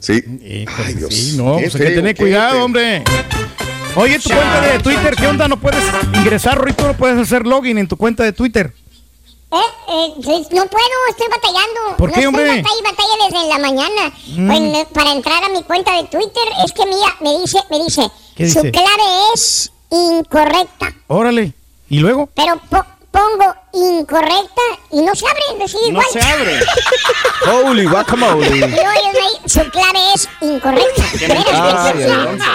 Sí. 0.01 0.23
Ay, 0.77 0.95
Dios. 0.95 1.15
Sí, 1.15 1.37
no, 1.37 1.57
pues 1.59 1.75
hay 1.75 1.81
que 1.81 1.91
tener 1.91 2.17
cuidado, 2.17 2.65
hombre. 2.65 3.03
Oye, 3.97 4.19
tu 4.19 4.29
cuenta 4.29 4.61
de 4.61 4.79
Twitter, 4.79 5.15
¿qué 5.17 5.27
onda? 5.27 5.49
¿No 5.49 5.59
puedes 5.59 5.83
ingresar, 6.15 6.63
Rito? 6.65 6.87
¿No 6.87 6.97
puedes 6.97 7.19
hacer 7.19 7.47
login 7.47 7.79
en 7.79 7.89
tu 7.89 7.97
cuenta 7.97 8.23
de 8.23 8.33
Twitter? 8.33 8.73
Eh, 9.51 9.57
eh, 9.57 10.13
no 10.53 10.67
puedo, 10.67 10.87
estoy 11.09 11.27
batallando. 11.31 11.97
¿Por 11.97 12.13
qué, 12.13 12.27
hombre? 12.27 12.59
Estoy 12.59 12.83
batalla, 12.83 12.91
batalla 12.91 13.25
desde 13.31 13.49
la 13.49 13.59
mañana. 13.59 14.13
Mm. 14.37 14.73
Pues, 14.73 14.87
para 14.93 15.13
entrar 15.13 15.43
a 15.43 15.49
mi 15.49 15.63
cuenta 15.63 15.97
de 15.97 16.05
Twitter, 16.09 16.43
es 16.65 16.73
que 16.73 16.87
mía, 16.87 17.17
me 17.21 17.39
dice, 17.41 17.59
me 17.71 17.83
dice, 17.83 18.03
su 18.53 18.61
clave 18.71 19.33
es 19.35 19.73
incorrecta. 19.91 20.95
Órale. 21.07 21.55
¿Y 21.89 22.01
luego? 22.01 22.29
Pero 22.35 22.61
pongo 23.11 23.55
incorrecta 23.73 24.63
y 24.91 25.03
no 25.03 25.15
se 25.15 25.27
abre. 25.27 25.43
Decir, 25.59 25.93
no 25.93 26.03
se 26.03 26.21
abre. 26.21 26.61
Holy 27.67 27.87
guacamole. 27.87 28.59
Y 28.59 29.49
su 29.49 29.61
clave 29.71 29.99
es 30.15 30.29
incorrecta. 30.41 31.03
Ah, 31.55 31.93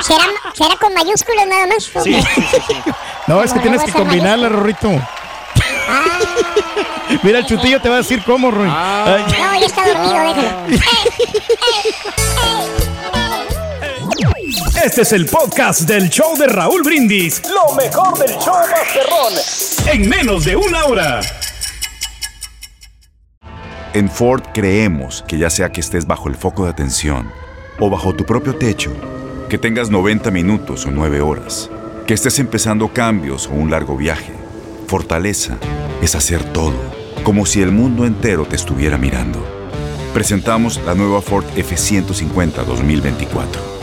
¿Será, 0.01 0.25
¿Será, 0.53 0.75
con 0.79 0.93
mayúsculas 0.93 1.47
nada 1.47 1.67
más? 1.67 1.83
Sí, 2.03 2.21
sí, 2.21 2.61
sí, 2.67 2.75
No, 3.27 3.43
es 3.43 3.53
que 3.53 3.59
tienes 3.59 3.83
que 3.83 3.91
combinarla, 3.91 4.49
Rorrito. 4.49 4.89
Ah. 5.87 6.19
Mira, 7.21 7.39
el 7.39 7.45
chutillo 7.45 7.81
te 7.81 7.89
va 7.89 7.95
a 7.95 7.97
decir 7.99 8.23
cómo, 8.23 8.49
Roy. 8.51 8.69
Ah. 8.69 9.17
No, 9.27 9.59
ya 9.59 9.65
está 9.65 9.85
dormido, 9.87 10.13
déjalo. 10.13 10.49
Este 14.81 15.03
es 15.03 15.13
el 15.13 15.27
podcast 15.27 15.81
del 15.81 16.09
show 16.09 16.35
de 16.35 16.47
Raúl 16.47 16.81
Brindis. 16.83 17.41
Lo 17.47 17.73
mejor 17.75 18.17
del 18.17 18.31
show 18.37 18.55
Masterrón. 18.69 19.33
En 19.93 20.09
menos 20.09 20.43
de 20.43 20.57
una 20.57 20.85
hora. 20.85 21.21
En 23.93 24.09
Ford 24.09 24.41
creemos 24.53 25.23
que 25.25 25.37
ya 25.37 25.49
sea 25.49 25.71
que 25.71 25.79
estés 25.79 26.05
bajo 26.05 26.27
el 26.27 26.35
foco 26.35 26.65
de 26.65 26.71
atención 26.71 27.31
o 27.79 27.89
bajo 27.89 28.13
tu 28.13 28.25
propio 28.25 28.55
techo, 28.55 28.91
que 29.47 29.57
tengas 29.57 29.89
90 29.89 30.31
minutos 30.31 30.85
o 30.85 30.91
9 30.91 31.21
horas, 31.21 31.69
que 32.05 32.15
estés 32.15 32.39
empezando 32.39 32.89
cambios 32.89 33.47
o 33.47 33.51
un 33.51 33.69
largo 33.71 33.95
viaje, 33.95 34.33
fortaleza 34.87 35.57
es 36.01 36.15
hacer 36.15 36.43
todo, 36.51 36.75
como 37.23 37.45
si 37.45 37.61
el 37.61 37.71
mundo 37.71 38.05
entero 38.05 38.45
te 38.45 38.57
estuviera 38.57 38.97
mirando. 38.97 39.39
Presentamos 40.13 40.81
la 40.85 40.93
nueva 40.93 41.21
Ford 41.21 41.45
F150 41.55 42.65
2024 42.65 43.82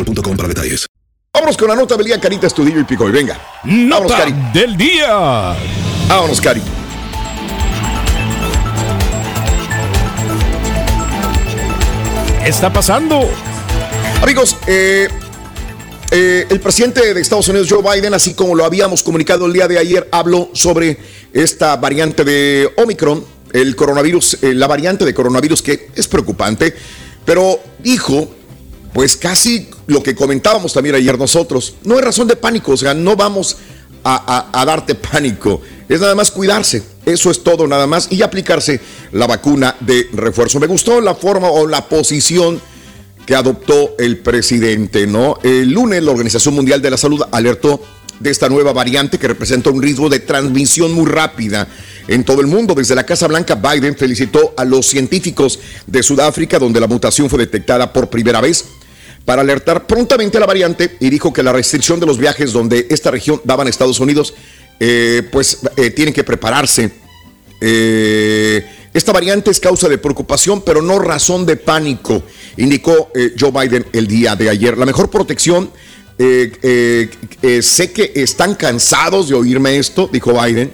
mobile.com 0.03 0.37
para 0.37 0.49
detalles. 0.49 0.87
Vámonos 1.33 1.57
con 1.57 1.69
la 1.69 1.75
nota 1.75 1.95
del 1.95 2.05
día, 2.05 2.19
Carita 2.19 2.47
Estudillo 2.47 2.79
y 2.79 2.83
Pico. 2.83 3.07
Y 3.07 3.11
venga. 3.11 3.39
Nota 3.63 4.17
Cari. 4.17 4.33
del 4.53 4.75
día. 4.75 5.55
Vámonos, 6.07 6.41
Cari. 6.41 6.61
¿Qué 12.43 12.49
está 12.49 12.73
pasando? 12.73 13.29
Amigos, 14.21 14.57
eh, 14.67 15.07
eh, 16.11 16.45
el 16.49 16.59
presidente 16.59 17.13
de 17.13 17.21
Estados 17.21 17.47
Unidos, 17.47 17.67
Joe 17.69 17.81
Biden, 17.81 18.13
así 18.13 18.33
como 18.33 18.55
lo 18.55 18.65
habíamos 18.65 19.03
comunicado 19.03 19.45
el 19.45 19.53
día 19.53 19.67
de 19.67 19.79
ayer, 19.79 20.09
habló 20.11 20.49
sobre 20.53 20.97
esta 21.31 21.77
variante 21.77 22.23
de 22.25 22.69
Omicron 22.77 23.23
el 23.53 23.75
coronavirus, 23.75 24.37
eh, 24.41 24.53
la 24.53 24.67
variante 24.67 25.05
de 25.05 25.13
coronavirus 25.13 25.61
que 25.61 25.89
es 25.95 26.07
preocupante, 26.07 26.73
pero 27.25 27.59
dijo, 27.79 28.29
pues 28.93 29.15
casi 29.15 29.69
lo 29.87 30.03
que 30.03 30.15
comentábamos 30.15 30.73
también 30.73 30.95
ayer 30.95 31.17
nosotros, 31.17 31.75
no 31.83 31.95
hay 31.95 32.01
razón 32.01 32.27
de 32.27 32.35
pánico, 32.35 32.73
o 32.73 32.77
sea, 32.77 32.93
no 32.93 33.15
vamos 33.15 33.57
a, 34.03 34.63
darte 34.65 34.95
pánico, 34.95 35.61
es 35.87 36.01
nada 36.01 36.15
más 36.15 36.31
cuidarse, 36.31 36.83
eso 37.05 37.29
es 37.29 37.43
todo 37.43 37.67
nada 37.67 37.87
más, 37.87 38.07
y 38.11 38.21
aplicarse 38.21 38.79
la 39.11 39.27
vacuna 39.27 39.75
de 39.79 40.07
refuerzo. 40.13 40.59
Me 40.59 40.67
gustó 40.67 41.01
la 41.01 41.15
forma 41.15 41.49
o 41.49 41.67
la 41.67 41.87
posición 41.87 42.61
que 43.25 43.35
adoptó 43.35 43.95
el 43.99 44.17
presidente, 44.17 45.05
¿no? 45.05 45.37
El 45.43 45.71
lunes 45.71 46.03
la 46.03 46.11
Organización 46.11 46.55
Mundial 46.55 46.81
de 46.81 46.89
la 46.89 46.97
Salud 46.97 47.21
alertó 47.31 47.81
de 48.19 48.29
esta 48.29 48.49
nueva 48.49 48.71
variante 48.71 49.17
que 49.17 49.27
representa 49.27 49.71
un 49.71 49.81
riesgo 49.81 50.09
de 50.09 50.19
transmisión 50.19 50.91
muy 50.93 51.05
rápida 51.05 51.67
en 52.07 52.23
todo 52.23 52.41
el 52.41 52.47
mundo. 52.47 52.75
Desde 52.75 52.95
la 52.95 53.05
Casa 53.05 53.27
Blanca, 53.27 53.55
Biden 53.55 53.97
felicitó 53.97 54.53
a 54.57 54.63
los 54.63 54.85
científicos 54.85 55.59
de 55.87 56.03
Sudáfrica, 56.03 56.59
donde 56.59 56.79
la 56.79 56.87
mutación 56.87 57.29
fue 57.29 57.39
detectada 57.39 57.91
por 57.91 58.09
primera 58.09 58.39
vez, 58.39 58.65
para 59.25 59.41
alertar 59.41 59.85
prontamente 59.85 60.37
a 60.37 60.39
la 60.39 60.45
variante 60.45 60.97
y 60.99 61.09
dijo 61.09 61.31
que 61.31 61.43
la 61.43 61.53
restricción 61.53 61.99
de 61.99 62.05
los 62.05 62.17
viajes 62.17 62.53
donde 62.53 62.87
esta 62.89 63.11
región 63.11 63.41
daban 63.43 63.67
a 63.67 63.69
Estados 63.69 63.99
Unidos, 63.99 64.33
eh, 64.79 65.23
pues 65.31 65.59
eh, 65.77 65.91
tienen 65.91 66.13
que 66.13 66.23
prepararse. 66.23 66.91
Eh, 67.59 68.65
esta 68.93 69.11
variante 69.11 69.51
es 69.51 69.59
causa 69.59 69.87
de 69.87 69.97
preocupación, 69.97 70.61
pero 70.63 70.81
no 70.81 70.99
razón 70.99 71.45
de 71.45 71.55
pánico, 71.55 72.23
indicó 72.57 73.09
Joe 73.39 73.51
Biden 73.51 73.85
el 73.93 74.07
día 74.07 74.35
de 74.35 74.49
ayer. 74.49 74.77
La 74.77 74.85
mejor 74.85 75.09
protección, 75.09 75.71
sé 76.17 77.91
que 77.93 78.11
están 78.15 78.55
cansados 78.55 79.29
de 79.29 79.35
oírme 79.35 79.77
esto, 79.77 80.09
dijo 80.11 80.33
Biden, 80.33 80.73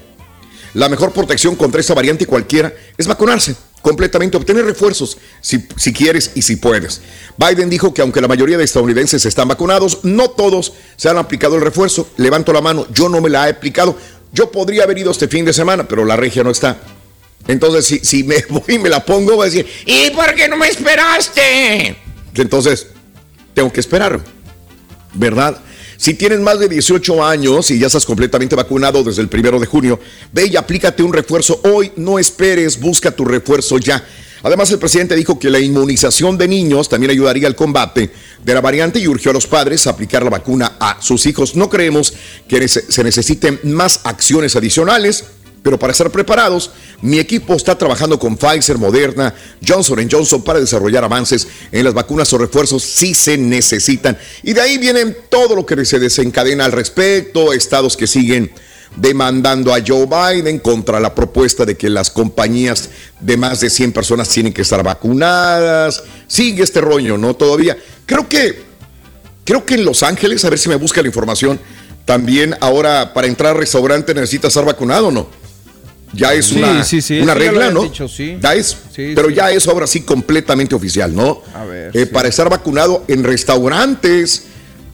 la 0.73 0.89
mejor 0.89 1.11
protección 1.11 1.55
contra 1.55 1.79
esta 1.79 1.93
variante 1.93 2.25
cualquiera 2.25 2.73
es 2.97 3.05
vacunarse 3.05 3.55
completamente, 3.87 4.35
obtener 4.35 4.65
refuerzos 4.65 5.17
si, 5.39 5.65
si, 5.77 5.93
quieres 5.93 6.31
y 6.35 6.41
si 6.41 6.57
puedes. 6.57 7.01
Biden 7.37 7.69
dijo 7.69 7.93
que 7.93 8.01
aunque 8.01 8.19
la 8.19 8.27
mayoría 8.27 8.57
de 8.57 8.65
estadounidenses 8.65 9.25
están 9.25 9.47
vacunados, 9.47 9.99
no 10.03 10.29
todos 10.29 10.73
se 10.97 11.07
han 11.07 11.17
aplicado 11.17 11.55
el 11.55 11.61
refuerzo. 11.61 12.09
Levanto 12.17 12.51
la 12.51 12.59
mano, 12.59 12.85
yo 12.91 13.07
no 13.07 13.21
me 13.21 13.29
la 13.29 13.47
he 13.47 13.51
aplicado. 13.51 13.97
Yo 14.33 14.51
podría 14.51 14.83
haber 14.83 14.97
ido 14.97 15.11
este 15.11 15.29
fin 15.29 15.45
de 15.45 15.53
semana, 15.53 15.87
pero 15.87 16.03
la 16.03 16.17
regia 16.17 16.43
no 16.43 16.49
está. 16.49 16.81
Entonces, 17.47 17.85
si, 17.85 17.99
si 17.99 18.25
me 18.25 18.43
voy 18.49 18.75
y 18.75 18.77
me 18.77 18.89
la 18.89 19.05
pongo, 19.05 19.37
voy 19.37 19.47
a 19.47 19.49
decir, 19.49 19.65
¿y 19.85 20.09
por 20.09 20.35
qué 20.35 20.49
no 20.49 20.57
me 20.57 20.67
esperaste? 20.67 21.95
Entonces, 22.35 22.87
tengo 23.53 23.71
que 23.71 23.79
esperar, 23.79 24.19
¿verdad? 25.13 25.61
Si 25.97 26.13
tienes 26.13 26.39
más 26.39 26.59
de 26.59 26.69
18 26.69 27.25
años 27.25 27.71
y 27.71 27.79
ya 27.79 27.87
estás 27.87 28.05
completamente 28.05 28.55
vacunado 28.55 29.03
desde 29.03 29.23
el 29.23 29.29
primero 29.29 29.59
de 29.59 29.65
junio, 29.65 29.99
ve 30.31 30.45
y 30.45 30.55
aplícate 30.55 31.01
un 31.01 31.11
refuerzo 31.11 31.59
hoy. 31.63 31.91
No 31.95 32.19
esperes, 32.19 32.79
busca 32.79 33.11
tu 33.11 33.25
refuerzo 33.25 33.79
ya. 33.79 34.05
Además, 34.43 34.69
el 34.69 34.77
presidente 34.77 35.15
dijo 35.15 35.39
que 35.39 35.49
la 35.49 35.59
inmunización 35.59 36.37
de 36.37 36.47
niños 36.47 36.87
también 36.87 37.09
ayudaría 37.09 37.47
al 37.47 37.55
combate 37.55 38.11
de 38.43 38.53
la 38.53 38.61
variante 38.61 38.99
y 38.99 39.07
urgió 39.07 39.31
a 39.31 39.33
los 39.33 39.47
padres 39.47 39.87
a 39.87 39.89
aplicar 39.89 40.23
la 40.23 40.29
vacuna 40.29 40.77
a 40.79 41.01
sus 41.01 41.25
hijos. 41.25 41.55
No 41.55 41.67
creemos 41.67 42.13
que 42.47 42.67
se 42.67 43.03
necesiten 43.03 43.59
más 43.63 44.01
acciones 44.03 44.55
adicionales 44.55 45.25
pero 45.67 45.77
para 45.77 45.91
estar 45.91 46.09
preparados, 46.09 46.71
mi 47.01 47.19
equipo 47.19 47.53
está 47.53 47.77
trabajando 47.77 48.17
con 48.17 48.37
Pfizer, 48.37 48.77
Moderna, 48.77 49.35
Johnson 49.67 50.07
Johnson 50.09 50.41
para 50.41 50.61
desarrollar 50.61 51.03
avances 51.03 51.45
en 51.73 51.83
las 51.83 51.93
vacunas 51.93 52.31
o 52.31 52.37
refuerzos 52.37 52.83
si 52.83 53.13
se 53.13 53.37
necesitan. 53.37 54.17
Y 54.43 54.53
de 54.53 54.61
ahí 54.61 54.77
vienen 54.77 55.17
todo 55.27 55.57
lo 55.57 55.65
que 55.65 55.83
se 55.83 55.99
desencadena 55.99 56.63
al 56.63 56.71
respecto, 56.71 57.51
estados 57.51 57.97
que 57.97 58.07
siguen 58.07 58.49
demandando 58.95 59.75
a 59.75 59.79
Joe 59.85 60.05
Biden 60.05 60.59
contra 60.59 61.01
la 61.01 61.13
propuesta 61.13 61.65
de 61.65 61.75
que 61.75 61.89
las 61.89 62.09
compañías 62.09 62.87
de 63.19 63.35
más 63.35 63.59
de 63.59 63.69
100 63.69 63.91
personas 63.91 64.29
tienen 64.29 64.53
que 64.53 64.61
estar 64.61 64.81
vacunadas. 64.83 66.01
Sigue 66.27 66.63
este 66.63 66.79
rollo, 66.79 67.17
¿no? 67.17 67.33
Todavía. 67.33 67.77
Creo 68.05 68.29
que, 68.29 68.63
creo 69.43 69.65
que 69.65 69.73
en 69.73 69.83
Los 69.83 70.01
Ángeles, 70.01 70.45
a 70.45 70.49
ver 70.49 70.59
si 70.59 70.69
me 70.69 70.77
busca 70.77 71.01
la 71.01 71.07
información, 71.07 71.59
también 72.05 72.55
ahora 72.61 73.13
para 73.13 73.27
entrar 73.27 73.51
al 73.51 73.59
restaurante 73.59 74.13
necesitas 74.13 74.51
estar 74.51 74.63
vacunado, 74.63 75.11
¿no? 75.11 75.27
Ya 76.13 76.33
es 76.33 76.51
una, 76.51 76.83
una 77.21 77.33
regla, 77.33 77.71
¿no? 77.71 77.91
ya 77.91 78.55
es, 78.55 78.77
pero 78.95 79.29
ya 79.29 79.51
es 79.51 79.67
ahora 79.67 79.87
sí 79.87 80.01
completamente 80.01 80.75
oficial, 80.75 81.13
¿no? 81.13 81.41
A 81.53 81.65
ver, 81.65 81.95
eh, 81.95 82.05
para 82.05 82.27
estar 82.29 82.49
vacunado 82.49 83.03
en 83.07 83.23
restaurantes, 83.23 84.45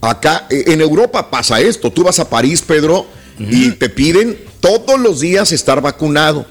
acá 0.01 0.47
eh, 0.49 0.66
en 0.68 0.82
Europa 0.82 1.30
pasa 1.30 1.59
esto. 1.61 1.91
Tú 1.91 2.03
vas 2.03 2.20
a 2.20 2.30
París, 2.30 2.61
Pedro, 2.61 3.05
y 3.39 3.72
te 3.72 3.89
piden 3.89 4.38
todos 4.59 4.99
los 4.99 5.20
días 5.20 5.51
estar 5.51 5.82
vacunado. 5.82 6.45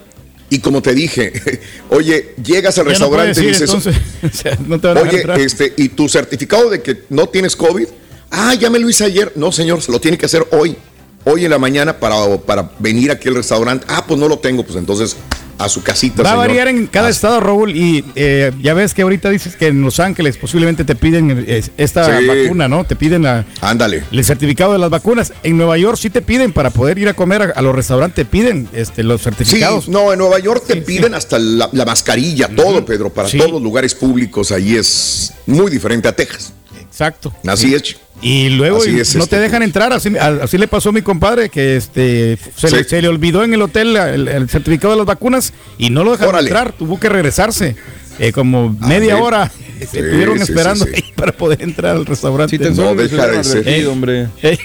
Y 0.51 0.59
como 0.59 0.83
te 0.83 0.95
dije, 0.95 1.33
oye, 1.89 2.35
llegas 2.43 2.77
al 2.79 2.87
restaurante 2.87 3.43
y 3.43 3.47
dices, 3.47 3.71
oye, 3.73 5.45
este, 5.45 5.73
y 5.77 5.89
tu 5.89 6.09
certificado 6.09 6.69
de 6.69 6.83
que 6.83 7.05
no 7.09 7.27
tienes 7.29 7.57
COVID, 7.57 7.87
ah, 8.31 8.55
ya 8.55 8.69
me 8.69 8.79
lo 8.79 8.89
hice 8.89 9.05
ayer. 9.05 9.33
No, 9.35 9.51
señor, 9.51 9.81
se 9.81 9.91
lo 9.91 9.99
tiene 9.99 10.19
que 10.19 10.27
hacer 10.27 10.47
hoy 10.51 10.77
hoy 11.25 11.45
en 11.45 11.51
la 11.51 11.59
mañana 11.59 11.99
para, 11.99 12.37
para 12.39 12.71
venir 12.79 13.11
aquí 13.11 13.29
al 13.29 13.37
restaurante. 13.37 13.87
Ah, 13.89 14.05
pues 14.07 14.19
no 14.19 14.29
lo 14.29 14.39
tengo, 14.39 14.65
pues 14.65 14.77
entonces 14.77 15.17
a 15.59 15.69
su 15.69 15.83
casita. 15.83 16.23
Va 16.23 16.33
a 16.33 16.37
variar 16.37 16.69
en 16.69 16.87
cada 16.87 17.09
estado, 17.09 17.41
Raúl, 17.41 17.77
y 17.77 18.05
eh, 18.15 18.53
ya 18.61 18.75
ves 18.75 18.95
que 18.95 19.03
ahorita 19.03 19.31
dices 19.31 19.57
que 19.57 19.69
en 19.69 19.83
Los 19.83 20.01
Ángeles 20.01 20.37
posiblemente 20.37 20.85
te 20.85 20.95
piden 20.95 21.45
eh, 21.47 21.63
esta 21.77 22.09
vacuna, 22.21 22.69
¿no? 22.69 22.85
Te 22.85 22.97
piden 22.97 23.23
la, 23.23 23.45
Ándale. 23.61 24.05
el 24.11 24.25
certificado 24.25 24.73
de 24.73 24.79
las 24.79 24.91
vacunas. 24.91 25.33
En 25.43 25.57
Nueva 25.57 25.79
York 25.79 25.99
sí 26.01 26.11
te 26.11 26.23
piden 26.23 26.53
para 26.53 26.71
poder 26.71 26.99
ir 26.99 27.09
a 27.09 27.15
comer 27.15 27.53
a, 27.55 27.63
los 27.63 27.75
restaurantes, 27.75 28.17
te 28.17 28.25
piden 28.25 28.69
este, 28.73 29.03
los 29.03 29.23
certificados. 29.23 29.85
Sí, 29.85 29.91
no, 29.91 30.13
en 30.13 30.19
Nueva 30.19 30.39
York 30.39 30.65
te 30.67 30.77
piden 30.77 31.15
hasta 31.15 31.39
la, 31.39 31.69
mascarilla, 31.87 32.49
todo, 32.49 32.85
Pedro, 32.85 33.11
para 33.11 33.29
todos 33.29 33.53
los 33.53 33.63
lugares 33.63 33.95
públicos. 33.95 34.51
Ahí 34.53 34.77
es 34.77 35.33
muy 35.47 35.71
diferente 35.71 36.09
a 36.09 36.17
Texas. 36.17 36.53
Exacto. 36.93 37.33
Así 37.47 37.75
es. 37.75 37.97
Y 38.21 38.51
luego 38.51 38.79
no 38.79 38.85
te 38.85 39.01
este. 39.01 39.39
dejan 39.41 39.63
entrar, 39.63 39.93
así, 39.93 40.13
así, 40.17 40.59
le 40.59 40.69
pasó 40.69 40.91
a 40.91 40.93
mi 40.93 41.03
compadre, 41.03 41.49
que 41.49 41.77
este 41.77 42.39
se, 42.55 43.03
le, 43.03 43.09
olvidó 43.09 43.43
en 43.43 43.55
el 43.55 43.63
hotel 43.63 43.97
el, 43.97 44.49
certificado 44.49 44.93
de 44.93 44.99
las 44.99 45.07
vacunas 45.07 45.53
y 45.79 45.91
no 45.91 46.05
lo 46.05 46.13
dejaron 46.13 46.39
entrar, 46.39 46.73
tuvo 46.73 47.01
que 47.01 47.09
regresarse. 47.09 47.75
Eh, 48.19 48.31
como 48.31 48.77
ah, 48.81 48.87
media 48.87 49.17
hora 49.17 49.51
estuvieron 49.81 50.41
esperando 50.41 50.87
para 51.17 51.33
poder 51.33 51.63
entrar 51.63 51.97
al 51.97 52.07
restaurante. 52.07 52.59
no 52.59 52.95
deja 52.95 53.27
de 53.27 53.43
ser. 53.43 53.87
hombre. 53.87 54.29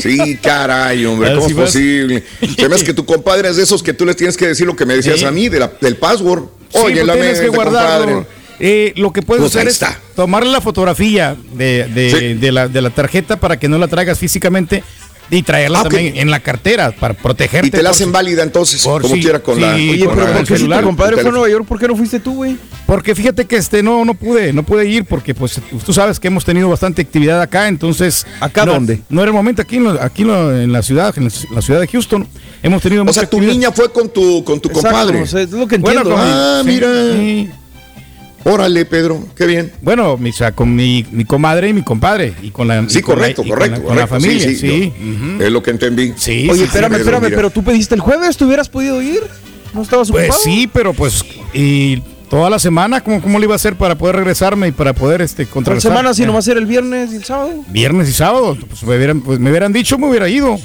Sí, 0.00 0.38
caray, 0.42 1.04
hombre, 1.04 1.34
¿cómo 1.34 1.46
es 1.48 1.52
posible? 1.52 2.22
Se 2.56 2.84
que 2.84 2.94
tu 2.94 3.04
compadre 3.04 3.50
es 3.50 3.56
de 3.56 3.64
esos 3.64 3.82
que 3.82 3.92
tú 3.92 4.06
les 4.06 4.16
tienes 4.16 4.36
que 4.36 4.46
decir 4.46 4.66
lo 4.66 4.74
que 4.74 4.86
me 4.86 4.94
decías 4.94 5.22
a 5.22 5.30
mí 5.30 5.50
del 5.50 5.96
password. 5.96 6.44
Oye, 6.72 6.94
pues 6.94 7.06
la 7.06 7.12
tienes 7.12 7.40
que 7.40 7.48
guardarlo. 7.48 8.26
Eh, 8.58 8.92
lo 8.96 9.12
que 9.12 9.22
puedes 9.22 9.42
pues 9.42 9.56
hacer 9.56 9.68
es 9.68 9.80
tomarle 10.14 10.50
la 10.50 10.60
fotografía 10.60 11.36
de, 11.54 12.50
la, 12.52 12.90
tarjeta 12.90 13.38
para 13.38 13.58
que 13.58 13.68
no 13.68 13.78
la 13.78 13.88
traigas 13.88 14.18
físicamente 14.18 14.82
y 15.28 15.42
traerla 15.42 15.80
ah, 15.80 15.82
también 15.82 16.16
en 16.16 16.30
la 16.30 16.40
cartera 16.40 16.92
para 16.92 17.14
protegerte. 17.14 17.66
Y 17.66 17.70
te 17.70 17.82
la 17.82 17.90
hacen 17.90 18.12
válida 18.12 18.42
entonces, 18.42 18.82
como 18.82 19.00
quiera 19.00 19.40
con 19.40 19.60
la. 19.60 19.74
Oye, 19.74 20.08
pero 20.08 20.32
¿por 20.32 20.44
qué 20.44 20.46
celular, 20.46 20.84
compadre 20.84 21.16
fue 21.16 21.28
a 21.28 21.32
Nueva 21.32 21.48
York? 21.48 21.66
¿Por 21.66 21.78
qué 21.78 21.88
no 21.88 21.96
fuiste 21.96 22.20
tú, 22.20 22.34
güey? 22.36 22.56
Porque 22.86 23.14
fíjate 23.14 23.44
que 23.44 23.56
este 23.56 23.82
no 23.82 24.04
no 24.04 24.14
pude, 24.14 24.52
no 24.52 24.62
pude 24.62 24.86
ir 24.86 25.04
porque 25.04 25.34
pues 25.34 25.60
tú 25.84 25.92
sabes 25.92 26.20
que 26.20 26.28
hemos 26.28 26.44
tenido 26.44 26.68
bastante 26.68 27.02
actividad 27.02 27.42
acá, 27.42 27.68
entonces. 27.68 28.26
¿Acá 28.40 28.64
dónde? 28.64 29.00
No 29.08 29.20
era 29.20 29.30
el 29.30 29.34
momento 29.34 29.62
aquí, 29.62 29.76
en, 29.76 29.88
aquí 30.00 30.22
en 30.22 30.72
la 30.72 30.82
ciudad, 30.82 31.12
en 31.18 31.28
la 31.50 31.60
ciudad 31.62 31.80
de 31.80 31.88
Houston. 31.88 32.26
Hemos 32.62 32.80
tenido. 32.82 33.04
O 33.04 33.12
sea, 33.12 33.28
tu 33.28 33.40
niña 33.40 33.72
fue 33.72 33.90
con 33.90 34.08
tu 34.08 34.44
con 34.44 34.60
tu 34.60 34.70
compadre. 34.70 35.22
es 35.22 35.50
lo 35.50 35.66
que 35.66 35.74
entiendo. 35.76 36.14
ah, 36.16 36.62
mira. 36.64 36.88
Órale, 38.48 38.84
Pedro, 38.84 39.26
qué 39.34 39.44
bien. 39.44 39.72
Bueno, 39.82 40.16
mi, 40.16 40.30
con 40.54 40.76
mi, 40.76 41.04
comadre 41.26 41.70
y 41.70 41.72
mi 41.72 41.82
compadre. 41.82 42.32
Y 42.42 42.50
con 42.50 42.68
la, 42.68 42.88
sí, 42.88 43.02
correcto, 43.02 43.42
correcto, 43.42 43.82
con 43.82 43.96
la, 43.96 44.06
familia, 44.06 44.48
sí. 44.54 44.92
Es 45.40 45.50
lo 45.50 45.64
que 45.64 45.72
entendí. 45.72 46.14
Sí, 46.16 46.46
Oye, 46.48 46.62
espérame, 46.62 46.94
espérame, 46.94 47.28
pero 47.30 47.50
tú 47.50 47.64
pediste 47.64 47.96
el 47.96 48.00
jueves, 48.00 48.36
¿tú 48.36 48.46
hubieras 48.46 48.68
podido 48.68 49.02
ir? 49.02 49.20
¿No 49.74 49.82
estabas 49.82 50.10
ocupado? 50.10 50.28
Pues 50.28 50.42
sí, 50.42 50.70
pero 50.72 50.94
pues. 50.94 51.24
Y 51.54 52.00
toda 52.30 52.48
la 52.48 52.60
semana, 52.60 53.02
¿cómo, 53.02 53.20
¿cómo 53.20 53.40
le 53.40 53.46
iba 53.46 53.54
a 53.54 53.56
hacer 53.56 53.74
para 53.74 53.96
poder 53.96 54.14
regresarme 54.14 54.68
y 54.68 54.72
para 54.72 54.92
poder 54.92 55.22
este, 55.22 55.46
contrarrestar? 55.46 55.90
¿La 55.90 55.98
semana 55.98 56.14
si 56.14 56.24
no 56.24 56.32
va 56.32 56.38
a 56.38 56.42
ser 56.42 56.56
el 56.56 56.66
viernes 56.66 57.12
y 57.12 57.16
el 57.16 57.24
sábado? 57.24 57.64
Viernes 57.66 58.08
y 58.08 58.12
sábado, 58.12 58.56
pues 58.68 58.84
me 58.84 58.96
hubieran, 58.96 59.22
pues, 59.22 59.40
me 59.40 59.50
hubieran 59.50 59.72
dicho, 59.72 59.98
me 59.98 60.08
hubiera 60.08 60.28
ido. 60.28 60.56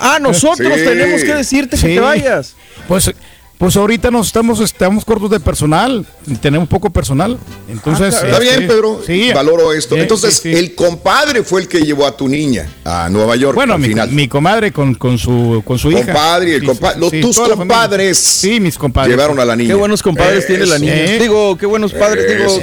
ah, 0.00 0.18
nosotros 0.20 0.72
tenemos 0.74 1.22
que 1.22 1.32
decirte 1.32 1.76
que 1.76 1.94
te 1.94 2.00
vayas. 2.00 2.56
Pues 2.88 3.14
pues 3.58 3.76
ahorita 3.76 4.12
nos 4.12 4.28
estamos, 4.28 4.60
estamos 4.60 5.04
cortos 5.04 5.30
de 5.30 5.40
personal, 5.40 6.06
tenemos 6.40 6.68
poco 6.68 6.90
personal. 6.90 7.36
Entonces, 7.68 8.14
ah, 8.14 8.26
está 8.26 8.38
bien, 8.38 8.68
Pedro. 8.68 9.02
Sí, 9.04 9.32
valoro 9.34 9.72
esto. 9.72 9.96
Entonces, 9.96 10.46
el 10.46 10.76
compadre 10.76 11.42
fue 11.42 11.62
el 11.62 11.68
que 11.68 11.80
llevó 11.80 12.06
a 12.06 12.16
tu 12.16 12.28
niña 12.28 12.68
a 12.84 13.08
Nueva 13.10 13.34
York. 13.34 13.56
Bueno, 13.56 13.76
mi, 13.76 13.88
final. 13.88 14.12
mi 14.12 14.28
comadre 14.28 14.70
con, 14.70 14.94
con, 14.94 15.18
su, 15.18 15.60
con 15.64 15.76
su 15.76 15.90
hija. 15.90 16.04
Compadre, 16.04 16.54
el 16.54 16.64
compadre. 16.64 17.00
Los, 17.00 17.10
tus 17.10 17.36
compadres. 17.40 18.16
Sí, 18.16 18.60
mis 18.60 18.78
compadres. 18.78 19.16
Llevaron 19.16 19.40
a 19.40 19.44
la 19.44 19.56
niña. 19.56 19.70
Qué 19.70 19.74
buenos 19.74 20.04
compadres 20.04 20.46
tiene 20.46 20.64
la 20.64 20.78
niña. 20.78 20.94
Digo, 21.18 21.58
qué 21.58 21.66
buenos 21.66 21.92
padres. 21.92 22.26
Digo, 22.28 22.60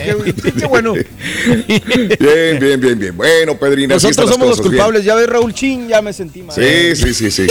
qué, 0.58 0.66
bueno. 0.66 0.94
bien, 1.68 2.60
bien, 2.60 2.80
bien, 2.80 3.00
bien. 3.00 3.18
Bueno, 3.18 3.58
Pedrino. 3.58 3.96
Nosotros 3.96 4.30
somos 4.30 4.48
los 4.48 4.62
culpables. 4.62 5.04
Ya 5.04 5.16
ves, 5.16 5.28
Raúl 5.28 5.54
Chin, 5.54 5.90
ya 5.90 6.02
me 6.02 6.14
sentí 6.14 6.42
mal. 6.42 6.56
Sí, 6.56 6.96
sí, 6.96 7.14
sí, 7.14 7.32
sí. 7.32 7.48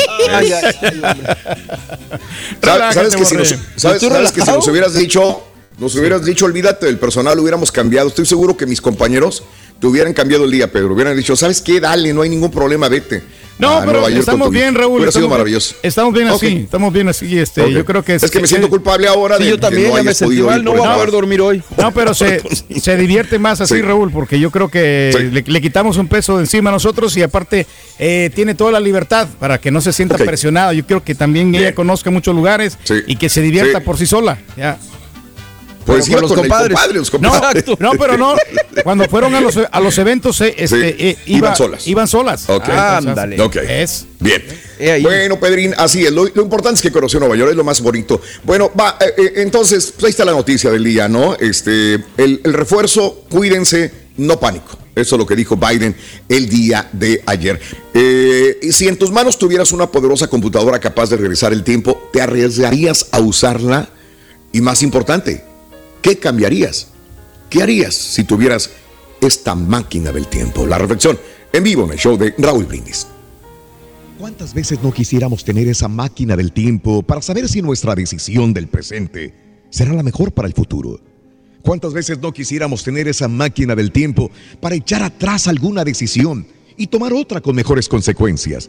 ¿Sabes, 2.62 3.16
que 3.16 3.24
si 3.44 3.54
nos, 3.54 3.64
sabes 3.76 4.32
que 4.32 4.40
si 4.40 4.50
nos 4.50 4.68
hubieras 4.68 4.94
dicho 4.94 5.44
nos 5.78 5.96
hubieras 5.96 6.24
dicho, 6.24 6.44
olvídate 6.44 6.86
del 6.86 6.98
personal, 6.98 7.38
hubiéramos 7.40 7.72
cambiado. 7.72 8.08
Estoy 8.08 8.26
seguro 8.26 8.56
que 8.56 8.64
mis 8.64 8.80
compañeros 8.80 9.42
te 9.80 9.86
hubieran 9.86 10.12
cambiado 10.12 10.44
el 10.44 10.50
día, 10.50 10.70
Pedro. 10.70 10.94
Hubieran 10.94 11.16
dicho, 11.16 11.34
¿sabes 11.34 11.60
qué? 11.60 11.80
Dale, 11.80 12.12
no 12.12 12.22
hay 12.22 12.30
ningún 12.30 12.50
problema, 12.50 12.88
vete. 12.88 13.24
No, 13.58 13.82
pero 13.84 14.08
estamos 14.08 14.50
bien, 14.50 14.74
Raúl. 14.74 14.96
Hubiera 14.96 15.12
sido 15.12 15.28
maravilloso. 15.28 15.76
Estamos 15.82 16.12
bien 16.12 16.28
así, 16.28 16.46
estamos 16.64 16.92
bien 16.92 17.08
así. 17.08 17.38
Este, 17.38 17.70
Yo 17.70 17.84
creo 17.84 18.02
que 18.02 18.16
es, 18.16 18.30
que 18.30 18.40
me 18.40 18.46
siento 18.46 18.68
culpable 18.68 19.06
ahora 19.06 19.38
de 19.38 19.48
yo 19.48 19.58
también 19.58 19.90
no 19.90 19.96
ya 19.96 20.02
me 20.02 20.14
sentí 20.14 20.40
mal, 20.40 20.64
no 20.64 20.72
voy 20.72 20.86
a 20.86 20.94
poder 20.94 21.10
dormir 21.10 21.40
hoy. 21.40 21.62
No, 21.84 21.92
pero 21.92 22.14
se, 22.14 22.40
se 22.80 22.96
divierte 22.96 23.38
más 23.38 23.60
así, 23.60 23.82
Raúl, 23.82 24.10
porque 24.10 24.40
yo 24.40 24.50
creo 24.50 24.68
que 24.68 25.42
le, 25.44 25.60
quitamos 25.60 25.98
un 25.98 26.08
peso 26.08 26.36
de 26.36 26.44
encima 26.44 26.70
a 26.70 26.72
nosotros 26.72 27.16
y 27.16 27.22
aparte 27.22 27.66
eh, 27.98 28.30
tiene 28.34 28.54
toda 28.54 28.72
la 28.72 28.80
libertad 28.80 29.28
para 29.38 29.58
que 29.58 29.70
no 29.70 29.80
se 29.80 29.92
sienta 29.92 30.16
presionada. 30.16 30.72
Yo 30.72 30.86
creo 30.86 31.02
que 31.02 31.14
también 31.14 31.54
ella 31.54 31.74
conozca 31.74 32.10
muchos 32.10 32.34
lugares 32.34 32.78
y 33.06 33.16
que 33.16 33.28
se 33.28 33.42
divierta 33.42 33.80
por 33.80 33.98
sí 33.98 34.06
sola. 34.06 34.38
Ya. 34.56 34.78
Pues 35.84 36.08
con 36.08 36.22
los 36.22 36.32
compadres. 36.32 36.78
No, 37.78 37.92
pero 37.98 38.16
no. 38.16 38.34
Cuando 38.82 39.04
fueron 39.04 39.34
a 39.34 39.40
los, 39.40 39.58
a 39.70 39.80
los 39.80 39.98
eventos, 39.98 40.40
eh, 40.40 40.54
este, 40.56 41.10
eh, 41.10 41.18
iban 41.26 41.56
solas. 41.56 41.86
Iban 41.86 42.08
solas. 42.08 42.48
Ok. 42.48 42.68
Ándale. 42.68 43.36
Es. 43.68 44.06
Bien. 44.18 44.42
Bueno, 45.02 45.38
Pedrín, 45.38 45.74
así 45.76 46.04
es. 46.04 46.12
Lo, 46.12 46.26
importante 46.26 46.76
es 46.76 46.82
que 46.82 46.90
conoció 46.90 47.20
Nueva 47.20 47.36
York, 47.36 47.50
es 47.50 47.56
lo 47.56 47.64
más 47.64 47.80
bonito. 47.80 48.20
Bueno, 48.42 48.70
va, 48.78 48.98
eh, 49.00 49.34
entonces, 49.36 49.92
pues 49.92 50.04
ahí 50.04 50.10
está 50.10 50.24
la 50.24 50.32
noticia 50.32 50.70
del 50.70 50.84
día, 50.84 51.08
¿no? 51.08 51.34
Este, 51.36 51.94
el, 52.16 52.40
el 52.42 52.52
refuerzo, 52.52 53.24
cuídense, 53.30 53.92
no 54.16 54.40
pánico. 54.40 54.78
Eso 54.94 55.16
es 55.16 55.18
lo 55.18 55.26
que 55.26 55.34
dijo 55.34 55.56
Biden 55.56 55.94
el 56.28 56.48
día 56.48 56.88
de 56.92 57.22
ayer. 57.26 57.60
si 58.70 58.86
en 58.86 58.96
tus 58.96 59.10
manos 59.10 59.38
tuvieras 59.38 59.72
una 59.72 59.90
poderosa 59.90 60.28
computadora 60.28 60.78
capaz 60.78 61.10
de 61.10 61.16
regresar 61.16 61.52
el 61.52 61.64
tiempo, 61.64 62.08
¿te 62.12 62.20
arriesgarías 62.22 63.08
a 63.10 63.20
usarla? 63.20 63.88
Y 64.52 64.60
más 64.60 64.84
importante, 64.84 65.42
¿Qué 66.04 66.18
cambiarías? 66.18 66.88
¿Qué 67.48 67.62
harías 67.62 67.94
si 67.94 68.24
tuvieras 68.24 68.68
esta 69.22 69.54
máquina 69.54 70.12
del 70.12 70.26
tiempo? 70.26 70.66
La 70.66 70.76
reflexión 70.76 71.18
en 71.50 71.64
vivo 71.64 71.86
en 71.86 71.92
el 71.92 71.98
show 71.98 72.18
de 72.18 72.34
Raúl 72.36 72.66
Brindis. 72.66 73.06
¿Cuántas 74.18 74.52
veces 74.52 74.82
no 74.82 74.92
quisiéramos 74.92 75.46
tener 75.46 75.66
esa 75.66 75.88
máquina 75.88 76.36
del 76.36 76.52
tiempo 76.52 77.02
para 77.02 77.22
saber 77.22 77.48
si 77.48 77.62
nuestra 77.62 77.94
decisión 77.94 78.52
del 78.52 78.68
presente 78.68 79.32
será 79.70 79.94
la 79.94 80.02
mejor 80.02 80.32
para 80.32 80.46
el 80.46 80.52
futuro? 80.52 81.00
¿Cuántas 81.62 81.94
veces 81.94 82.18
no 82.18 82.32
quisiéramos 82.32 82.84
tener 82.84 83.08
esa 83.08 83.26
máquina 83.26 83.74
del 83.74 83.90
tiempo 83.90 84.30
para 84.60 84.74
echar 84.74 85.02
atrás 85.02 85.48
alguna 85.48 85.84
decisión 85.84 86.46
y 86.76 86.88
tomar 86.88 87.14
otra 87.14 87.40
con 87.40 87.56
mejores 87.56 87.88
consecuencias? 87.88 88.68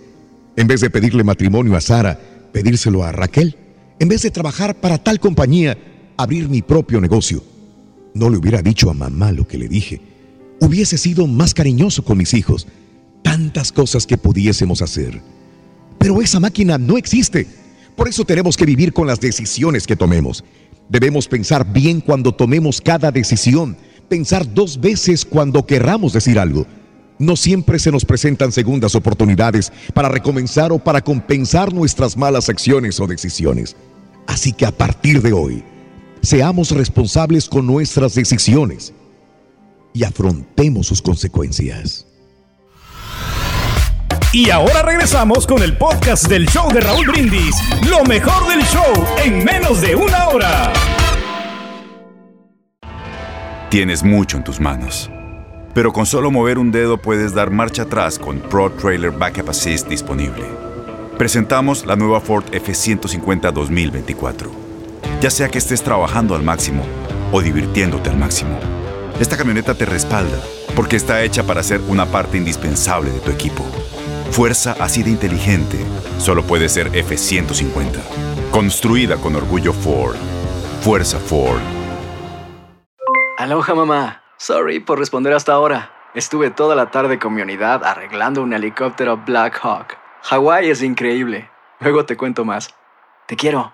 En 0.56 0.68
vez 0.68 0.80
de 0.80 0.90
pedirle 0.90 1.26
matrimonio 1.26 1.76
a 1.76 1.82
Sara, 1.82 2.18
pedírselo 2.54 3.04
a 3.04 3.12
Raquel. 3.12 3.58
En 4.00 4.08
vez 4.08 4.22
de 4.22 4.32
trabajar 4.32 4.80
para 4.80 4.98
tal 4.98 5.20
compañía, 5.20 5.78
abrir 6.18 6.50
mi 6.50 6.62
propio 6.62 7.02
negocio. 7.02 7.44
No 8.14 8.30
le 8.30 8.38
hubiera 8.38 8.62
dicho 8.62 8.90
a 8.90 8.94
mamá 8.94 9.32
lo 9.32 9.48
que 9.48 9.58
le 9.58 9.68
dije. 9.68 10.02
Hubiese 10.62 10.98
sido 10.98 11.28
más 11.28 11.54
cariñoso 11.54 12.04
con 12.04 12.18
mis 12.18 12.34
hijos. 12.34 12.68
Tantas 13.22 13.72
cosas 13.72 14.06
que 14.06 14.18
pudiésemos 14.18 14.82
hacer. 14.82 15.22
Pero 16.00 16.22
esa 16.22 16.40
máquina 16.40 16.78
no 16.78 16.98
existe. 16.98 17.48
Por 17.96 18.08
eso 18.08 18.24
tenemos 18.26 18.56
que 18.56 18.66
vivir 18.66 18.94
con 18.94 19.08
las 19.08 19.20
decisiones 19.20 19.88
que 19.88 19.96
tomemos. 19.96 20.44
Debemos 20.90 21.28
pensar 21.28 21.72
bien 21.72 22.00
cuando 22.00 22.34
tomemos 22.34 22.80
cada 22.80 23.12
decisión. 23.12 23.76
Pensar 24.08 24.54
dos 24.54 24.80
veces 24.80 25.26
cuando 25.26 25.66
querramos 25.66 26.14
decir 26.14 26.40
algo. 26.40 26.66
No 27.18 27.36
siempre 27.36 27.80
se 27.80 27.92
nos 27.92 28.06
presentan 28.06 28.52
segundas 28.52 28.94
oportunidades 28.94 29.72
para 29.94 30.10
recomenzar 30.10 30.72
o 30.72 30.80
para 30.80 31.02
compensar 31.02 31.74
nuestras 31.74 32.18
malas 32.18 32.50
acciones 32.50 33.00
o 33.00 33.08
decisiones. 33.08 33.76
Así 34.28 34.52
que 34.54 34.66
a 34.66 34.72
partir 34.72 35.22
de 35.22 35.34
hoy, 35.34 35.64
seamos 36.26 36.72
responsables 36.72 37.48
con 37.48 37.66
nuestras 37.66 38.16
decisiones 38.16 38.94
y 39.94 40.04
afrontemos 40.04 40.88
sus 40.88 41.02
consecuencias. 41.02 42.06
Y 44.34 44.50
ahora 44.50 44.82
regresamos 44.82 45.48
con 45.48 45.64
el 45.64 45.78
podcast 45.78 46.28
del 46.28 46.46
show 46.48 46.70
de 46.74 46.82
Raúl 46.82 47.08
Brindis, 47.08 47.56
lo 47.90 48.04
mejor 48.04 48.50
del 48.50 48.62
show 48.66 49.06
en 49.24 49.46
menos 49.46 49.82
de 49.82 49.96
una 49.96 50.28
hora. 50.28 50.74
Tienes 53.70 54.04
mucho 54.04 54.38
en 54.38 54.44
tus 54.44 54.60
manos, 54.60 55.10
pero 55.74 55.94
con 55.94 56.06
solo 56.06 56.32
mover 56.32 56.58
un 56.58 56.72
dedo 56.72 57.02
puedes 57.02 57.34
dar 57.34 57.50
marcha 57.50 57.84
atrás 57.84 58.20
con 58.20 58.40
Pro 58.40 58.72
Trailer 58.72 59.12
Backup 59.12 59.50
Assist 59.50 59.88
disponible. 59.88 60.44
Presentamos 61.18 61.86
la 61.86 61.96
nueva 61.96 62.20
Ford 62.20 62.44
F150 62.52 63.54
2024 63.54 64.65
ya 65.22 65.30
sea 65.30 65.50
que 65.50 65.58
estés 65.58 65.84
trabajando 65.84 66.36
al 66.36 66.44
máximo 66.44 66.84
o 67.32 67.42
divirtiéndote 67.42 68.10
al 68.10 68.18
máximo. 68.18 68.60
Esta 69.20 69.38
camioneta 69.38 69.74
te 69.74 69.86
respalda 69.86 70.38
porque 70.76 70.96
está 70.96 71.22
hecha 71.24 71.44
para 71.44 71.64
ser 71.64 71.82
una 71.88 72.06
parte 72.06 72.38
indispensable 72.38 73.12
de 73.12 73.20
tu 73.20 73.32
equipo. 73.32 73.64
Fuerza 74.32 74.76
así 74.80 75.04
de 75.04 75.12
inteligente 75.12 75.78
solo 76.18 76.44
puede 76.44 76.68
ser 76.70 76.88
F-150. 76.88 78.00
Construida 78.52 79.18
con 79.18 79.36
orgullo 79.36 79.74
Ford. 79.74 80.16
Fuerza 80.82 81.20
Ford. 81.20 81.62
Aloha 83.38 83.76
mamá. 83.76 84.22
Sorry 84.38 84.80
por 84.80 85.00
responder 85.00 85.34
hasta 85.34 85.54
ahora. 85.54 85.92
Estuve 86.14 86.50
toda 86.50 86.76
la 86.76 86.92
tarde 86.92 87.20
con 87.20 87.34
mi 87.34 87.42
unidad 87.42 87.84
arreglando 87.84 88.42
un 88.42 88.54
helicóptero 88.54 89.18
Black 89.18 89.60
Hawk. 89.62 89.98
Hawái 90.24 90.70
es 90.70 90.82
increíble. 90.82 91.50
Luego 91.80 92.06
te 92.06 92.18
cuento 92.18 92.46
más. 92.46 92.74
Te 93.28 93.36
quiero. 93.36 93.74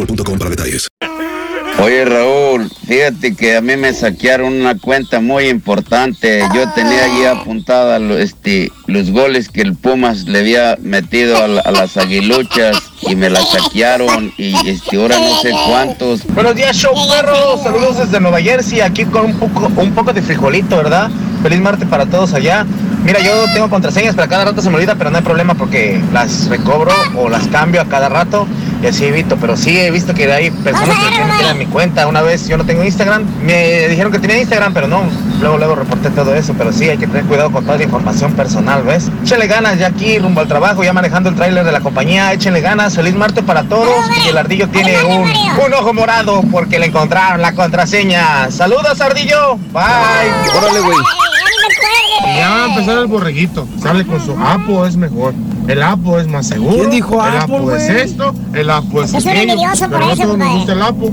boostmobile 0.05 0.37
para 0.37 0.49
detalles. 0.49 0.87
Oye 1.79 2.05
Raúl, 2.05 2.69
fíjate 2.85 3.35
que 3.35 3.55
a 3.55 3.61
mí 3.61 3.75
me 3.75 3.91
saquearon 3.91 4.53
una 4.53 4.77
cuenta 4.77 5.19
muy 5.19 5.47
importante. 5.47 6.43
Yo 6.53 6.69
tenía 6.73 7.05
allí 7.05 7.25
apuntada 7.25 7.97
este, 8.19 8.71
los 8.85 9.09
goles 9.09 9.49
que 9.49 9.61
el 9.61 9.75
Pumas 9.75 10.25
le 10.25 10.39
había 10.39 10.77
metido 10.79 11.37
a, 11.37 11.47
las 11.47 11.97
aguiluchas 11.97 12.77
y 13.01 13.15
me 13.15 13.31
la 13.31 13.41
saquearon 13.43 14.31
y 14.37 14.53
este, 14.69 14.97
ahora 14.97 15.17
no 15.17 15.41
sé 15.41 15.51
cuántos. 15.67 16.25
Buenos 16.27 16.55
días, 16.55 16.75
show 16.75 16.93
perros. 17.09 17.63
Saludos 17.63 17.97
desde 17.97 18.19
Nueva 18.19 18.41
Jersey, 18.41 18.81
aquí 18.81 19.05
con 19.05 19.25
un 19.25 19.39
poco, 19.39 19.71
un 19.81 19.93
poco 19.95 20.13
de 20.13 20.21
frijolito, 20.21 20.77
¿verdad? 20.77 21.09
Feliz 21.41 21.61
martes 21.61 21.87
para 21.87 22.05
todos 22.05 22.33
allá. 22.33 22.67
Mira, 23.03 23.19
yo 23.19 23.45
tengo 23.53 23.69
contraseñas, 23.69 24.15
pero 24.15 24.27
cada 24.27 24.45
rato 24.45 24.61
se 24.61 24.69
me 24.69 24.75
olvida, 24.75 24.95
pero 24.95 25.09
no 25.09 25.17
hay 25.17 25.23
problema 25.23 25.55
porque 25.55 26.01
las 26.13 26.47
recobro 26.49 26.91
o 27.15 27.29
las 27.29 27.47
cambio 27.47 27.81
a 27.81 27.85
cada 27.85 28.09
rato 28.09 28.47
y 28.83 28.87
así 28.87 29.05
evito. 29.05 29.37
Pero 29.37 29.57
sí 29.57 29.79
he 29.79 29.89
visto 29.89 30.13
que 30.13 30.31
hay 30.31 30.51
personas 30.51 30.97
que 30.99 31.15
tienen 31.37 31.57
mi 31.57 31.65
cuenta. 31.65 32.05
Una 32.07 32.21
vez 32.21 32.47
yo 32.47 32.57
no 32.57 32.63
tengo 32.63 32.83
Instagram, 32.83 33.23
me 33.43 33.87
dijeron 33.87 34.11
que 34.11 34.19
tenía 34.19 34.37
Instagram, 34.37 34.73
pero 34.73 34.87
no. 34.87 35.01
Luego, 35.39 35.57
luego 35.57 35.75
reporté 35.75 36.11
todo 36.11 36.35
eso, 36.35 36.53
pero 36.55 36.71
sí 36.71 36.89
hay 36.89 36.99
que 36.99 37.07
tener 37.07 37.23
cuidado 37.25 37.51
con 37.51 37.65
toda 37.65 37.77
la 37.77 37.83
información 37.83 38.33
personal, 38.33 38.83
¿ves? 38.83 39.09
Échenle 39.23 39.47
ganas 39.47 39.79
ya 39.79 39.87
aquí 39.87 40.19
rumbo 40.19 40.41
al 40.41 40.47
trabajo, 40.47 40.83
ya 40.83 40.93
manejando 40.93 41.29
el 41.29 41.35
tráiler 41.35 41.63
de 41.65 41.71
la 41.71 41.79
compañía. 41.79 42.31
Échenle 42.33 42.61
ganas, 42.61 42.95
feliz 42.95 43.15
martes 43.15 43.43
para 43.43 43.63
todos. 43.63 43.89
Y 44.23 44.29
el 44.29 44.37
ardillo 44.37 44.69
tiene 44.69 45.03
un, 45.03 45.21
un 45.65 45.73
ojo 45.73 45.93
morado 45.93 46.43
porque 46.51 46.77
le 46.77 46.85
encontraron 46.85 47.41
la 47.41 47.53
contraseña. 47.53 48.51
Saludos, 48.51 49.01
ardillo. 49.01 49.57
Bye. 49.73 50.55
Órale, 50.55 50.79
güey. 50.81 50.97
Ya 52.37 52.49
va 52.49 52.65
a 52.65 52.67
empezar 52.69 52.97
el 52.99 53.07
borreguito. 53.07 53.67
Sale 53.81 54.05
con 54.05 54.23
su 54.25 54.33
Apo 54.37 54.85
es 54.85 54.95
mejor. 54.97 55.33
El 55.67 55.81
Apo 55.83 56.19
es 56.19 56.27
más 56.27 56.47
seguro. 56.47 56.75
¿Quién 56.77 56.89
dijo 56.91 57.13
El 57.25 57.37
Apple, 57.37 57.57
Apo 57.57 57.75
es 57.75 57.89
esto. 57.89 58.33
El 58.53 58.69
Apo 58.69 59.03
es 59.03 59.13
Es 59.13 59.23
un 59.25 59.31
aquello. 59.31 59.51
envidioso 59.53 59.89
por 59.89 59.99
Pero 59.99 60.05
no 60.05 60.09
a 60.09 60.13
eso, 60.13 60.23
todos 60.23 60.37
nos 60.37 60.47
compadre. 60.47 60.57
gusta 60.57 60.73
el 60.73 60.81
Apo. 60.81 61.11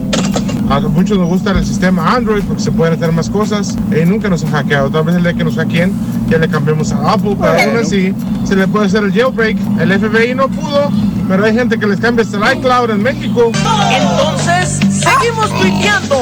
A 0.70 0.80
muchos 0.80 1.18
nos 1.18 1.28
gusta 1.28 1.50
el 1.52 1.64
sistema 1.64 2.14
Android 2.14 2.42
porque 2.46 2.62
se 2.62 2.70
pueden 2.70 2.94
hacer 2.94 3.12
más 3.12 3.30
cosas. 3.30 3.76
Y 3.90 4.04
nunca 4.04 4.28
nos 4.28 4.44
han 4.44 4.52
hackeado. 4.52 4.90
Tal 4.90 5.04
vez 5.04 5.16
el 5.16 5.22
día 5.22 5.32
que 5.34 5.44
nos 5.44 5.56
hackeen 5.56 5.92
ya 6.28 6.38
le 6.38 6.48
cambiamos 6.48 6.92
a 6.92 7.12
Apple. 7.12 7.36
Pero 7.40 7.52
aún 7.70 7.78
así 7.78 8.14
se 8.44 8.56
le 8.56 8.68
puede 8.68 8.86
hacer 8.86 9.02
el 9.04 9.12
jailbreak. 9.12 9.56
El 9.80 9.98
FBI 9.98 10.34
no 10.34 10.48
pudo. 10.48 10.90
Pero 11.28 11.44
hay 11.44 11.54
gente 11.54 11.78
que 11.78 11.86
les 11.86 12.00
cambia 12.00 12.24
hasta 12.24 12.36
el 12.52 12.58
iCloud 12.58 12.90
en 12.90 13.02
México. 13.02 13.50
Entonces, 13.90 14.80
seguimos 15.02 15.50
tuiteando. 15.58 16.16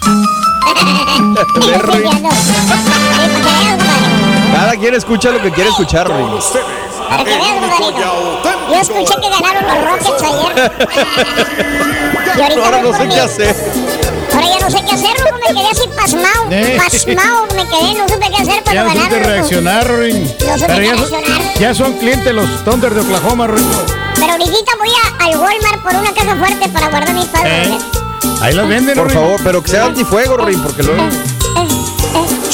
Cada 4.52 4.76
quien 4.76 4.94
escucha 4.94 5.30
lo 5.30 5.40
que 5.42 5.50
quiere 5.52 5.70
escuchar, 5.70 6.08
güey. 6.08 6.24
Para 7.08 7.24
que 7.24 7.30
veas, 7.30 7.54
compadrito. 7.60 8.42
Yo 8.68 8.80
escuché 8.80 9.14
que 9.20 9.28
ganaron 9.30 9.64
los 9.66 9.84
Rockets 9.84 10.22
ayer. 10.22 10.72
Y 12.36 12.42
ahorita 12.42 12.64
Ahora 12.64 12.80
no 12.80 12.92
sé 12.96 13.08
qué 13.08 13.20
hacer. 13.20 13.56
Ahora 14.32 14.46
ya 14.46 14.58
no 14.64 14.70
sé 14.70 14.84
qué 14.84 14.92
hacer, 14.92 15.20
loco. 15.20 15.38
Me 15.48 15.54
quedé 15.60 15.70
así 15.70 15.88
pasmado. 15.96 16.30
Eh. 16.50 16.78
Pasmado 16.78 17.46
me 17.56 17.66
quedé. 17.66 17.94
No 17.98 18.08
supe 18.08 18.30
qué 18.30 18.36
hacer 18.42 18.54
Ya 18.72 18.82
cuando 18.84 18.84
no 18.84 18.94
ganaron. 18.94 19.18
loco. 19.18 19.28
reaccionar, 19.30 19.88
Rorín. 19.88 20.22
No 20.24 20.58
supe 20.58 20.66
Pero 20.68 20.82
ya, 20.82 20.96
son- 20.96 21.10
reaccionar. 21.10 21.54
ya 21.58 21.74
son 21.74 21.92
clientes 21.94 22.32
los 22.34 22.64
Thunder 22.64 22.94
de 22.94 23.00
Oklahoma, 23.00 23.46
Rorín. 23.48 23.68
Pero 24.14 24.32
ahorita 24.32 24.72
voy 24.78 24.90
a, 24.90 25.24
al 25.24 25.36
Walmart 25.38 25.82
por 25.82 25.94
una 25.96 26.12
caja 26.14 26.36
fuerte 26.36 26.68
para 26.68 26.88
guardar 26.88 27.14
mis 27.14 27.26
padres. 27.26 27.68
Eh, 27.68 27.78
Ahí 28.42 28.54
las 28.54 28.68
venden, 28.68 28.96
Por 28.96 29.10
favor, 29.12 29.40
pero 29.44 29.62
que 29.62 29.70
sea 29.70 29.84
antifuego, 29.86 30.36
Rin, 30.38 30.62
porque 30.62 30.82
luego. 30.82 31.02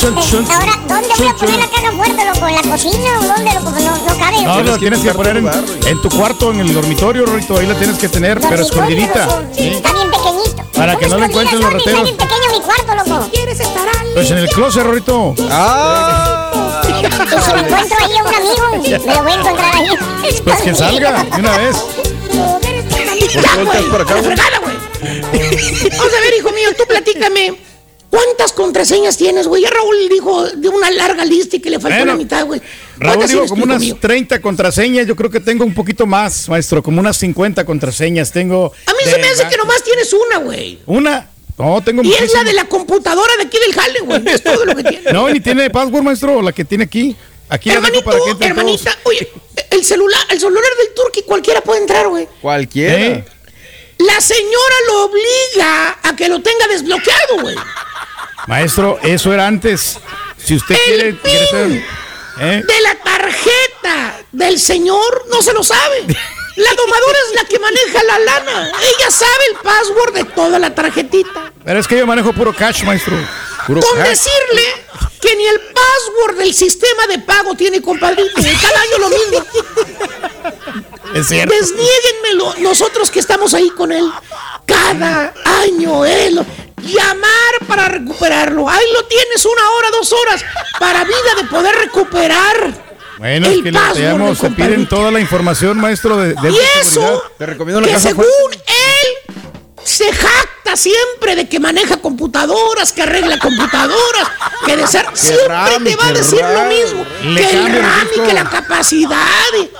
Ahora, 0.02 0.72
¿dónde 0.86 1.08
voy 1.16 1.26
a 1.28 1.34
poner 1.34 1.56
la 1.58 1.68
caja 1.68 1.92
fuerte, 1.92 2.24
loco? 2.26 2.48
¿En 2.48 2.54
la 2.54 2.62
cocina 2.62 3.18
o 3.18 3.24
dónde, 3.24 3.54
loco? 3.54 3.70
No, 3.70 3.96
no 3.96 4.18
cabe. 4.18 4.42
No, 4.42 4.62
lo 4.62 4.78
tienes 4.78 5.00
que 5.00 5.14
poner 5.14 5.38
en, 5.38 5.48
en 5.86 6.02
tu 6.02 6.10
cuarto, 6.10 6.50
en 6.52 6.60
el 6.60 6.74
dormitorio, 6.74 7.24
Rorito. 7.24 7.56
Ahí 7.58 7.66
la 7.66 7.74
tienes 7.78 7.96
que 7.96 8.08
tener, 8.08 8.38
pero 8.40 8.62
escondidita. 8.62 9.26
Sí. 9.56 9.68
Está 9.68 9.92
bien 9.94 10.10
pequeñito. 10.10 10.62
Para 10.74 10.96
que 10.96 11.08
no 11.08 11.16
la 11.16 11.26
encuentren 11.26 11.60
los 11.60 11.74
Está 11.74 11.78
rateros. 11.78 12.02
bien 12.04 12.16
pequeño 12.16 12.52
mi 12.52 12.60
cuarto, 12.60 12.94
loco. 13.10 13.30
¿Quieres 13.32 13.58
estar 13.58 13.88
al 13.88 14.06
Pues 14.12 14.30
en 14.30 14.38
el 14.38 14.48
closet, 14.50 14.82
Rorito. 14.82 15.34
¡Ah! 15.50 16.82
Y 16.84 16.92
si 16.92 17.52
me 17.54 17.60
encuentro 17.60 17.96
ahí 18.04 18.16
a 18.18 18.22
un 18.22 18.34
amigo, 18.34 19.00
me 19.06 19.14
lo 19.14 19.22
voy 19.22 19.32
a 19.32 19.34
encontrar 19.34 19.74
ahí. 19.74 19.88
Pues 20.44 20.60
que 20.60 20.74
salga 20.74 21.24
de 21.24 21.40
una 21.40 21.56
vez. 21.58 21.76
¿Por 21.76 22.60
qué 22.60 23.56
volteas 23.56 23.84
para 23.84 24.02
acá, 24.04 24.14
güey? 24.14 24.24
fregada, 24.24 24.58
güey. 24.58 24.76
Vamos 25.96 26.12
a 26.14 26.20
ver, 26.20 26.34
hijo 26.38 26.50
mío, 26.52 26.68
tú 26.76 26.84
platícame. 26.86 27.56
¿Cuántas 28.10 28.52
contraseñas 28.52 29.16
tienes, 29.16 29.46
güey? 29.46 29.62
Ya 29.62 29.70
Raúl 29.70 30.08
dijo 30.08 30.46
de 30.46 30.68
una 30.68 30.90
larga 30.90 31.24
lista 31.24 31.56
y 31.56 31.60
que 31.60 31.70
le 31.70 31.78
faltó 31.80 31.96
Bueno, 31.98 32.12
la 32.12 32.18
mitad, 32.18 32.46
güey. 32.46 32.60
Raúl 32.98 33.16
¿Cuántas 33.16 33.30
digo 33.30 33.42
tienes 33.42 33.50
como 33.50 33.64
unas 33.64 33.80
mío? 33.80 33.98
30 34.00 34.40
contraseñas. 34.40 35.06
Yo 35.06 35.16
creo 35.16 35.30
que 35.30 35.40
tengo 35.40 35.64
un 35.64 35.74
poquito 35.74 36.06
más, 36.06 36.48
maestro. 36.48 36.82
Como 36.82 37.00
unas 37.00 37.16
50 37.16 37.64
contraseñas. 37.64 38.30
Tengo. 38.32 38.72
A 38.86 38.90
mí 38.92 38.98
de 39.04 39.10
se 39.10 39.18
me 39.18 39.26
hace 39.28 39.48
que 39.48 39.56
nomás 39.56 39.82
tienes 39.82 40.12
una, 40.12 40.38
güey. 40.38 40.78
Una. 40.86 41.30
No, 41.58 41.82
tengo 41.82 42.02
Y 42.02 42.12
es 42.12 42.32
la 42.34 42.44
de 42.44 42.52
la 42.52 42.66
computadora 42.66 43.34
de 43.36 43.44
aquí 43.44 43.58
del 43.58 43.74
jale, 43.74 44.00
güey. 44.00 44.22
Es 44.26 44.42
todo 44.42 44.64
lo 44.64 44.74
que 44.76 44.84
tiene. 44.84 45.02
No, 45.12 45.28
ni 45.28 45.40
tiene 45.40 45.70
password, 45.70 46.02
maestro. 46.02 46.42
La 46.42 46.52
que 46.52 46.64
tiene 46.64 46.84
aquí. 46.84 47.16
Aquí 47.48 47.70
dejo 47.70 47.82
para 48.04 48.18
que 48.18 48.24
todos. 48.24 48.40
Hermanita, 48.40 48.96
oye, 49.04 49.30
el 49.70 49.84
celular, 49.84 50.20
el 50.30 50.40
celular 50.40 50.64
del 50.78 50.94
Turqui 50.94 51.22
cualquiera 51.22 51.60
puede 51.60 51.80
entrar, 51.80 52.08
güey. 52.08 52.28
Cualquiera. 52.40 52.98
¿Eh? 52.98 53.24
La 53.98 54.20
señora 54.20 54.74
lo 54.88 55.04
obliga 55.04 55.98
a 56.02 56.16
que 56.16 56.28
lo 56.28 56.42
tenga 56.42 56.66
desbloqueado, 56.68 57.40
güey. 57.40 57.56
Maestro, 58.46 58.98
eso 59.02 59.32
era 59.32 59.46
antes. 59.46 59.98
Si 60.42 60.54
usted 60.56 60.76
quiere, 60.84 61.18
quiere 61.18 61.46
ser. 61.48 61.84
¿eh? 62.40 62.62
De 62.66 62.80
la 62.82 62.94
tarjeta 63.02 64.20
del 64.32 64.58
señor 64.60 65.26
no 65.30 65.42
se 65.42 65.52
lo 65.52 65.62
sabe. 65.62 66.04
La 66.56 66.70
domadora 66.74 67.18
es 67.28 67.34
la 67.34 67.44
que 67.44 67.58
maneja 67.58 68.02
la 68.04 68.18
lana. 68.18 68.70
Ella 68.80 69.10
sabe 69.10 69.44
el 69.50 69.56
password 69.58 70.14
de 70.14 70.24
toda 70.24 70.58
la 70.58 70.74
tarjetita. 70.74 71.52
Pero 71.64 71.80
es 71.80 71.86
que 71.86 71.98
yo 71.98 72.06
manejo 72.06 72.32
puro 72.32 72.54
cash, 72.54 72.82
maestro. 72.84 73.16
Puro 73.66 73.80
Con 73.82 73.98
cash. 73.98 74.08
decirle 74.08 74.62
que 75.20 75.36
ni 75.36 75.46
el 75.46 75.60
password 75.60 76.38
del 76.38 76.54
sistema 76.54 77.06
de 77.08 77.18
pago 77.18 77.54
tiene 77.56 77.82
compadrito. 77.82 78.34
Cada 78.36 78.80
año 78.80 78.98
lo 79.00 79.08
mismo. 79.10 79.46
Es 81.14 81.28
cierto. 81.28 81.54
Desniéguenmelo 81.54 82.54
nosotros 82.60 83.10
que 83.10 83.18
estamos 83.20 83.52
ahí 83.52 83.68
con 83.70 83.92
él. 83.92 84.10
Cada 84.66 85.34
año 85.62 86.04
él. 86.04 86.40
Llamar 86.86 87.66
para 87.66 87.88
recuperarlo. 87.88 88.68
Ahí 88.68 88.84
lo 88.92 89.04
tienes 89.04 89.44
una 89.44 89.70
hora, 89.70 89.88
dos 89.90 90.12
horas. 90.12 90.44
Para 90.78 91.04
vida 91.04 91.34
de 91.36 91.44
poder 91.44 91.74
recuperar. 91.76 92.86
Bueno, 93.18 93.46
es 93.46 93.54
el 93.54 93.62
que 93.62 93.72
le 93.72 94.34
se 94.34 94.50
piden 94.50 94.86
toda 94.86 95.10
la 95.10 95.20
información, 95.20 95.78
maestro, 95.78 96.18
de, 96.18 96.34
de 96.34 96.50
Y 96.50 96.58
eso, 96.80 97.22
Te 97.38 97.46
recomiendo 97.46 97.78
una 97.78 97.88
que 97.88 97.98
según 97.98 98.26
él 98.52 99.34
se 99.82 100.12
jacta 100.12 100.76
siempre 100.76 101.36
de 101.36 101.48
que 101.48 101.60
maneja 101.60 101.96
computadoras, 101.98 102.92
que 102.92 103.02
arregla 103.02 103.38
computadoras, 103.38 104.28
que 104.66 104.76
de 104.76 104.86
ser 104.86 105.06
siempre 105.14 105.46
RAM, 105.46 105.84
te 105.84 105.96
va 105.96 106.08
a 106.08 106.12
decir 106.12 106.40
lo 106.42 106.64
mismo, 106.64 107.06
Le 107.22 107.40
que 107.40 107.50
el 107.52 107.72
RAM 107.72 108.08
y 108.16 108.20
que 108.26 108.34
la 108.34 108.50
capacidad, 108.50 109.24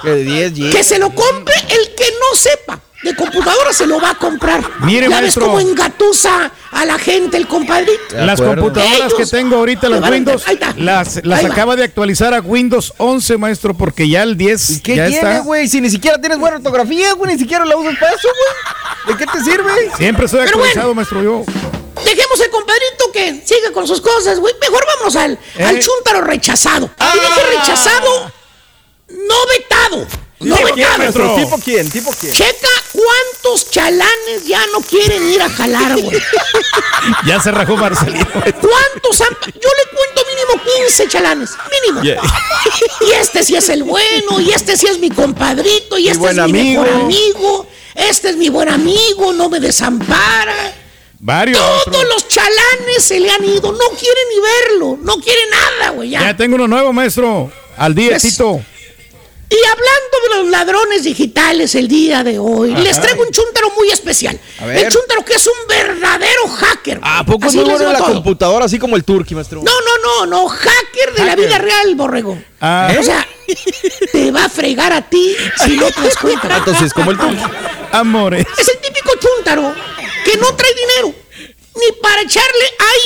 Que 0.03 0.11
de 0.11 0.51
10 0.51 0.75
que 0.75 0.85
se 0.85 0.99
lo 0.99 1.11
compre 1.11 1.55
el 1.69 1.95
que 1.95 2.07
no 2.21 2.39
sepa 2.39 2.81
de 3.03 3.15
computadora 3.15 3.73
se 3.73 3.87
lo 3.87 4.01
va 4.01 4.11
a 4.11 4.15
comprar. 4.15 4.63
Mire, 4.81 5.03
ya 5.09 5.17
ves 5.17 5.21
maestro. 5.23 5.47
cómo 5.47 5.61
engatusa 5.61 6.51
a 6.73 6.85
la 6.85 6.99
gente 6.99 7.37
el 7.37 7.47
compadrito. 7.47 8.17
Las 8.17 8.41
computadoras 8.41 9.15
que 9.15 9.27
tengo 9.27 9.57
ahorita, 9.57 9.89
las 9.89 10.11
Windows, 10.11 10.45
las, 10.77 11.25
las 11.25 11.45
acaba 11.45 11.77
de 11.77 11.85
actualizar 11.85 12.35
a 12.35 12.41
Windows 12.41 12.93
11, 12.97 13.37
maestro, 13.39 13.75
porque 13.75 14.09
ya 14.09 14.23
el 14.23 14.37
10 14.37 14.81
¿Qué 14.83 14.97
ya 14.97 15.07
tiene, 15.09 15.41
güey? 15.41 15.69
Si 15.69 15.81
ni 15.81 15.91
siquiera 15.91 16.19
tienes 16.21 16.39
buena 16.39 16.57
ortografía, 16.57 17.13
güey, 17.13 17.33
ni 17.33 17.39
siquiera 17.39 17.65
la 17.65 17.77
usas 17.77 17.97
para 17.99 18.13
eso, 18.13 18.29
güey. 18.29 19.17
¿De 19.17 19.25
qué 19.25 19.31
te 19.31 19.45
sirve? 19.45 19.73
Siempre 19.97 20.25
estoy 20.27 20.41
actualizado, 20.41 20.95
maestro, 20.95 21.23
yo. 21.23 21.45
Dejemos 22.05 22.41
el 22.41 22.51
compadrito 22.51 23.13
que 23.13 23.43
siga 23.45 23.73
con 23.73 23.87
sus 23.87 24.01
cosas, 24.01 24.39
güey. 24.41 24.55
Mejor 24.61 24.85
vamos 24.99 25.17
al, 25.17 25.39
Eh. 25.57 25.65
al 25.65 25.79
chúntaro 25.79 26.21
rechazado. 26.23 26.91
Y 26.99 27.19
dije 27.19 27.59
rechazado, 27.59 28.33
no 29.09 29.35
vetado. 29.51 30.07
No 30.41 30.55
¿Tipo 30.57 30.75
quién? 30.75 30.89
¿Tipo 31.37 31.59
quién? 31.59 31.91
¿Tipo 31.91 32.11
quién? 32.21 32.33
Checa 32.33 32.69
cuántos 32.93 33.71
chalanes 33.71 34.45
ya 34.47 34.61
no 34.73 34.81
quieren 34.83 35.27
ir 35.31 35.41
a 35.41 35.49
jalar, 35.49 35.99
güey. 36.01 36.21
Ya 37.25 37.41
se 37.41 37.53
rajó 37.53 37.77
Marcelino. 37.77 38.27
¿Cuántos 38.33 39.21
han.? 39.21 39.29
Yo 39.45 39.69
le 39.71 39.97
cuento 39.97 40.23
mínimo 40.29 40.65
15 40.89 41.09
chalanes. 41.09 41.51
Mínimo. 41.71 42.03
Y 43.01 43.11
este 43.13 43.45
sí 43.45 43.55
es 43.55 43.69
el 43.69 43.85
bueno, 43.85 44.41
y 44.41 44.51
este 44.51 44.77
sí 44.77 44.87
es 44.89 44.99
mi 44.99 45.11
compadrito, 45.11 45.99
y 45.99 46.03
Mi 46.05 46.09
este 46.09 46.19
buen 46.19 46.39
es 46.39 46.47
mi 46.47 46.53
mejor 46.53 46.89
amigo. 46.89 47.67
Este 47.95 48.31
es 48.31 48.37
mi 48.37 48.49
buen 48.49 48.69
amigo, 48.69 49.33
no 49.33 49.49
me 49.49 49.61
desampara. 49.61 50.75
Varios. 51.21 51.61
Todos 51.85 52.05
los 52.09 52.29
chalanes 52.29 53.03
se 53.05 53.21
le 53.21 53.31
han 53.31 53.45
ido, 53.45 53.73
no 53.73 53.89
quieren 53.99 54.25
ni 54.35 54.41
verlo, 54.41 54.99
no 55.01 55.21
quieren 55.23 55.49
nada, 55.51 55.91
güey. 55.91 56.11
Ya. 56.11 56.21
Ya 56.21 56.37
tengo 56.37 56.57
uno 56.57 56.67
nuevo, 56.69 56.93
maestro. 56.93 57.51
Al 57.77 57.95
día, 57.95 58.11
Pues, 58.11 58.23
Tito. 58.23 58.61
Y 59.49 59.57
hablando 59.65 60.17
de 60.23 60.43
los 60.43 60.51
ladrones 60.51 61.05
digitales 61.05 61.75
el 61.77 61.87
día 61.87 62.25
de 62.25 62.39
hoy, 62.39 62.73
Ajá. 62.73 62.81
les 62.83 63.01
traigo 63.01 63.23
un 63.23 63.31
chúntaro 63.31 63.71
muy 63.77 63.91
especial. 63.91 64.39
El 64.61 64.89
chúntaro 64.89 65.25
que 65.25 65.35
es 65.35 65.47
un 65.47 65.69
verdadero 65.69 66.49
hacker. 66.49 66.99
¿A 67.03 67.25
poco 67.25 67.47
Así 67.47 67.59
les 67.59 67.67
bueno 67.69 67.93
la 67.93 67.99
todo. 67.99 68.15
computadora, 68.15 68.65
así 68.65 68.79
como 68.81 68.97
el 68.97 69.05
turqui, 69.05 69.37
maestro? 69.37 69.63
No, 69.63 69.71
no, 69.71 70.03
no, 70.03 70.27
no, 70.27 70.49
hacker 70.49 71.15
de 71.17 71.25
la 71.25 71.37
vida 71.37 71.59
real, 71.59 71.95
borrego. 71.95 72.37
Ah. 72.61 72.93
O 72.99 73.03
sea, 73.05 73.25
te 74.11 74.33
va 74.33 74.47
a 74.47 74.49
fregar 74.49 74.93
a 74.93 75.03
ti 75.03 75.37
si 75.65 75.77
no 75.77 75.91
te 75.93 76.01
das 76.01 76.17
cuenta. 76.17 76.57
Entonces, 76.57 76.93
como 76.93 77.13
el 77.13 77.19
turqui. 77.19 77.43
Amores. 77.93 78.45
Es 78.59 78.69
el 78.69 78.79
típico 78.79 79.11
chúntaro 79.21 79.73
que 80.25 80.37
no 80.39 80.55
trae 80.57 80.73
dinero. 80.75 81.15
Ni 81.77 81.93
para 82.01 82.23
echarle 82.23 82.65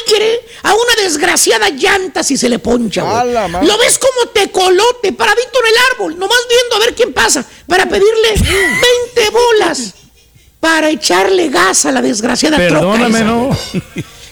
aire 0.08 0.40
a 0.62 0.74
una 0.74 1.02
desgraciada 1.02 1.70
llanta 1.70 2.22
si 2.22 2.36
se 2.36 2.48
le 2.48 2.58
poncha. 2.58 3.24
Lo 3.24 3.78
ves 3.78 3.98
como 3.98 4.30
tecolote, 4.32 5.12
paradito 5.12 5.60
en 5.60 5.66
el 5.66 5.74
árbol, 5.92 6.18
nomás 6.18 6.38
viendo 6.48 6.76
a 6.76 6.78
ver 6.78 6.94
quién 6.94 7.12
pasa, 7.12 7.44
para 7.66 7.86
pedirle 7.86 8.34
20 8.34 9.30
bolas 9.30 9.94
para 10.60 10.90
echarle 10.90 11.48
gas 11.48 11.86
a 11.86 11.92
la 11.92 12.02
desgraciada 12.02 12.58
troca 12.58 12.80
Perdóname, 12.80 13.18
esa, 13.18 13.24
no. 13.24 13.58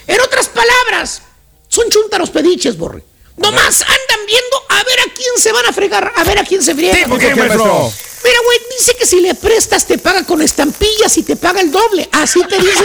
En 0.06 0.20
otras 0.20 0.48
palabras, 0.48 1.22
son 1.68 1.88
chúntaros 1.90 2.30
pediches, 2.30 2.76
borre. 2.76 3.02
Nomás 3.38 3.82
andan 3.82 4.26
viendo 4.26 4.62
a 4.68 4.84
ver 4.84 5.00
a 5.00 5.14
quién 5.14 5.30
se 5.36 5.52
van 5.52 5.66
a 5.66 5.72
fregar, 5.72 6.12
a 6.14 6.24
ver 6.24 6.38
a 6.38 6.44
quién 6.44 6.62
se 6.62 6.74
friega. 6.74 7.06
¿Por 7.08 7.18
qué, 7.18 7.34
maestro? 7.34 7.92
Mira, 8.24 8.38
güey, 8.44 8.58
dice 8.78 8.96
que 8.96 9.06
si 9.06 9.20
le 9.20 9.34
prestas 9.34 9.86
te 9.86 9.96
paga 9.96 10.24
con 10.24 10.42
estampillas 10.42 11.16
y 11.16 11.22
te 11.22 11.36
paga 11.36 11.60
el 11.60 11.70
doble. 11.70 12.08
Así 12.12 12.42
te 12.44 12.58
dice. 12.58 12.84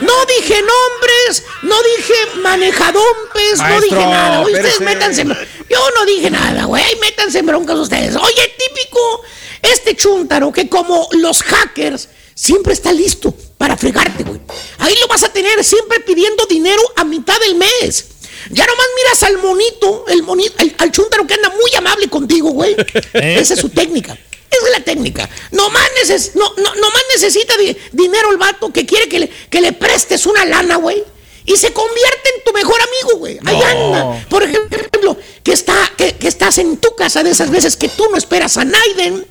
No 0.00 0.26
dije 0.26 0.60
nombres, 0.60 1.44
no 1.62 1.76
dije 1.82 2.14
manejadompes, 2.40 3.58
no 3.58 3.80
dije 3.80 4.06
nada. 4.06 4.40
Oye, 4.40 4.54
ustedes 4.54 4.80
métanse. 4.80 5.24
Yo 5.24 5.90
no 5.94 6.04
dije 6.04 6.30
nada, 6.30 6.64
güey. 6.64 6.84
Métanse 7.00 7.38
en 7.38 7.46
broncas 7.46 7.78
ustedes. 7.78 8.16
Oye, 8.16 8.54
típico, 8.58 9.22
este 9.62 9.94
chuntaro 9.96 10.52
que 10.52 10.68
como 10.68 11.08
los 11.12 11.42
hackers 11.42 12.08
siempre 12.34 12.72
está 12.72 12.92
listo 12.92 13.34
para 13.56 13.76
fregarte, 13.76 14.24
güey. 14.24 14.40
Ahí 14.78 14.94
lo 15.00 15.06
vas 15.06 15.22
a 15.22 15.32
tener 15.32 15.62
siempre 15.64 16.00
pidiendo 16.00 16.44
dinero 16.46 16.82
a 16.96 17.04
mitad 17.04 17.38
del 17.40 17.54
mes. 17.54 18.04
Ya 18.50 18.66
nomás 18.66 18.86
miras 18.96 19.22
al 19.22 19.38
monito, 19.38 20.04
el 20.08 20.22
monito, 20.22 20.54
al, 20.78 20.92
chuntaro 20.92 21.26
que 21.26 21.34
anda 21.34 21.50
muy 21.50 21.74
amable 21.76 22.08
contigo, 22.08 22.50
güey. 22.50 22.74
¿Eh? 23.14 23.36
Esa 23.40 23.54
es 23.54 23.60
su 23.60 23.68
técnica. 23.68 24.12
Esa 24.50 24.66
es 24.66 24.72
la 24.72 24.84
técnica. 24.84 25.28
Nomás, 25.50 25.88
neces 25.98 26.32
no, 26.34 26.52
no, 26.56 26.74
nomás 26.74 27.02
necesita 27.14 27.54
dinero 27.92 28.30
el 28.30 28.36
vato 28.36 28.72
que 28.72 28.86
quiere 28.86 29.08
que 29.08 29.20
le, 29.20 29.28
que 29.28 29.60
le 29.60 29.72
prestes 29.72 30.26
una 30.26 30.44
lana, 30.44 30.76
güey. 30.76 31.02
Y 31.46 31.56
se 31.56 31.72
convierte 31.72 32.28
en 32.36 32.44
tu 32.44 32.52
mejor 32.52 32.76
amigo, 32.80 33.18
güey. 33.18 33.38
Ahí 33.44 33.62
anda. 33.62 34.26
Por 34.28 34.42
ejemplo, 34.42 35.16
que, 35.44 35.52
está, 35.52 35.92
que, 35.96 36.16
estás 36.26 36.58
en 36.58 36.76
tu 36.78 36.94
casa 36.96 37.22
de 37.22 37.30
esas 37.30 37.50
veces 37.50 37.76
que 37.76 37.88
tú 37.88 38.04
no 38.10 38.16
esperas 38.16 38.56
a 38.56 38.64
Naiden. 38.64 39.24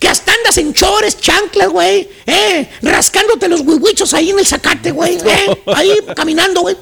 Que 0.00 0.08
hasta 0.08 0.32
andas 0.32 0.56
en 0.58 0.72
chores, 0.72 1.18
chanclas, 1.20 1.68
güey. 1.68 2.08
Eh, 2.26 2.68
rascándote 2.82 3.48
los 3.48 3.60
huihuichos 3.60 4.14
ahí 4.14 4.30
en 4.30 4.38
el 4.38 4.46
zacate, 4.46 4.92
güey. 4.92 5.18
Eh, 5.26 5.62
ahí 5.66 5.98
caminando, 6.16 6.62
güey. 6.62 6.76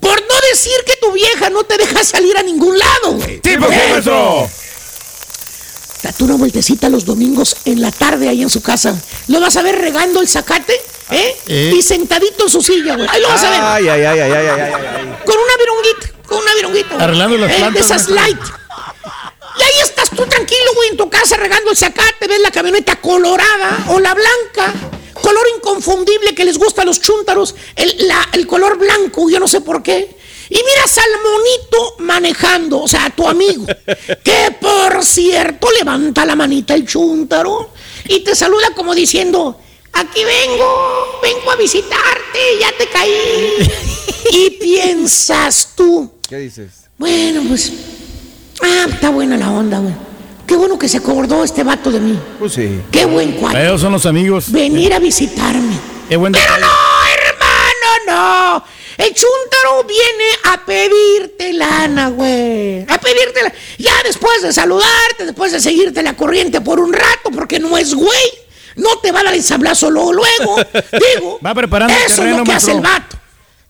Por 0.00 0.20
no 0.20 0.40
decir 0.50 0.72
que 0.86 0.96
tu 0.96 1.12
vieja 1.12 1.50
no 1.50 1.64
te 1.64 1.76
deja 1.78 2.04
salir 2.04 2.36
a 2.36 2.42
ningún 2.42 2.78
lado, 2.78 3.12
güey. 3.12 3.40
¿Sí, 3.42 3.56
por 3.56 3.68
qué, 3.68 3.88
maestro? 3.90 4.48
Date 6.02 6.24
una 6.24 6.36
vueltecita 6.36 6.88
los 6.88 7.04
domingos 7.04 7.56
en 7.64 7.80
la 7.80 7.90
tarde 7.90 8.28
ahí 8.28 8.42
en 8.42 8.50
su 8.50 8.62
casa. 8.62 8.94
Lo 9.28 9.40
vas 9.40 9.56
a 9.56 9.62
ver 9.62 9.76
regando 9.78 10.20
el 10.20 10.28
zacate, 10.28 10.74
¿eh? 11.10 11.36
¿Eh? 11.48 11.72
Y 11.76 11.82
sentadito 11.82 12.44
en 12.44 12.50
su 12.50 12.62
silla, 12.62 12.96
güey. 12.96 13.08
Ahí 13.10 13.20
lo 13.20 13.28
vas 13.28 13.42
a 13.42 13.50
ver. 13.50 13.60
Ay, 13.60 13.88
ay, 13.88 14.04
ay, 14.04 14.18
ay, 14.20 14.32
ay, 14.32 14.46
ay, 14.46 14.60
ay. 14.60 15.18
Con 15.24 15.36
una 15.36 15.56
vironguita, 15.58 16.26
con 16.26 16.38
una 16.38 16.54
vironguita. 16.54 16.94
Arreglando 16.96 17.38
las 17.38 17.54
plantas. 17.54 17.88
De 17.88 17.94
esas 17.94 18.08
light. 18.10 18.38
Y 19.58 19.62
ahí 19.62 19.82
estás 19.82 20.10
tú 20.10 20.24
tranquilo, 20.26 20.74
güey, 20.74 20.90
en 20.90 20.96
tu 20.96 21.08
casa 21.08 21.36
regando 21.38 21.70
el 21.70 21.76
zacate, 21.76 22.28
ves 22.28 22.40
la 22.40 22.50
camioneta 22.50 22.96
colorada 22.96 23.86
o 23.88 23.98
la 23.98 24.14
blanca 24.14 24.74
color 25.26 25.44
inconfundible 25.56 26.36
que 26.36 26.44
les 26.44 26.56
gusta 26.56 26.82
a 26.82 26.84
los 26.84 27.00
chúntaros, 27.00 27.56
el, 27.74 28.46
color 28.46 28.78
blanco, 28.78 29.28
yo 29.28 29.40
no 29.40 29.48
sé 29.48 29.60
por 29.60 29.82
qué. 29.82 30.16
Y 30.48 30.54
miras 30.54 30.98
al 30.98 31.10
monito 31.20 31.96
manejando, 31.98 32.82
o 32.82 32.86
sea, 32.86 33.06
a 33.06 33.10
tu 33.10 33.26
amigo, 33.26 33.66
que 34.22 34.56
por 34.60 35.04
cierto 35.04 35.68
levanta 35.72 36.24
la 36.24 36.36
manita 36.36 36.74
el 36.74 36.86
chúntaro 36.86 37.72
y 38.08 38.20
te 38.20 38.36
saluda 38.36 38.70
como 38.76 38.94
diciendo, 38.94 39.60
aquí 39.94 40.24
vengo, 40.24 41.18
vengo 41.20 41.50
a 41.50 41.56
visitarte, 41.56 42.38
ya 42.60 42.70
te 42.78 42.86
caí. 42.86 43.68
y 44.30 44.50
piensas 44.50 45.70
tú. 45.74 46.08
¿Qué 46.28 46.36
dices? 46.36 46.70
Bueno, 46.98 47.42
pues, 47.48 47.72
ah, 48.62 48.86
está 48.88 49.10
buena 49.10 49.36
la 49.36 49.50
onda, 49.50 49.80
güey. 49.80 49.94
Qué 50.46 50.54
bueno 50.54 50.78
que 50.78 50.88
se 50.88 50.98
acordó 50.98 51.42
este 51.42 51.64
vato 51.64 51.90
de 51.90 51.98
mí. 51.98 52.18
Pues 52.38 52.52
sí. 52.52 52.80
Qué 52.92 53.04
buen 53.04 53.32
cuate. 53.32 53.64
Ellos 53.64 53.80
son 53.80 53.92
los 53.92 54.06
amigos. 54.06 54.50
Venir 54.52 54.94
a 54.94 54.98
visitarme. 54.98 55.76
Qué 56.08 56.16
buen 56.16 56.32
Pero 56.32 56.52
no, 56.58 56.66
hermano, 57.18 58.06
no. 58.06 58.64
El 58.96 59.12
chúntaro 59.12 59.84
viene 59.84 60.24
a 60.44 60.64
pedirte 60.64 61.52
lana, 61.52 62.08
güey. 62.08 62.82
A 62.88 62.98
pedirte 62.98 63.42
la... 63.42 63.52
Ya 63.76 63.94
después 64.04 64.40
de 64.40 64.52
saludarte, 64.52 65.26
después 65.26 65.50
de 65.50 65.60
seguirte 65.60 66.02
la 66.02 66.16
corriente 66.16 66.60
por 66.60 66.78
un 66.78 66.92
rato, 66.92 67.30
porque 67.34 67.58
no 67.58 67.76
es 67.76 67.94
güey. 67.94 68.30
No 68.76 68.98
te 68.98 69.10
va 69.10 69.20
a 69.20 69.24
dar 69.24 69.34
el 69.34 69.42
sablazo 69.42 69.90
luego, 69.90 70.12
luego. 70.12 70.56
Digo, 71.14 71.40
va 71.44 71.54
preparando 71.54 71.94
eso 72.06 72.24
es 72.24 72.36
lo 72.36 72.44
que 72.44 72.52
hace 72.52 72.72
el 72.72 72.80
vato. 72.80 73.16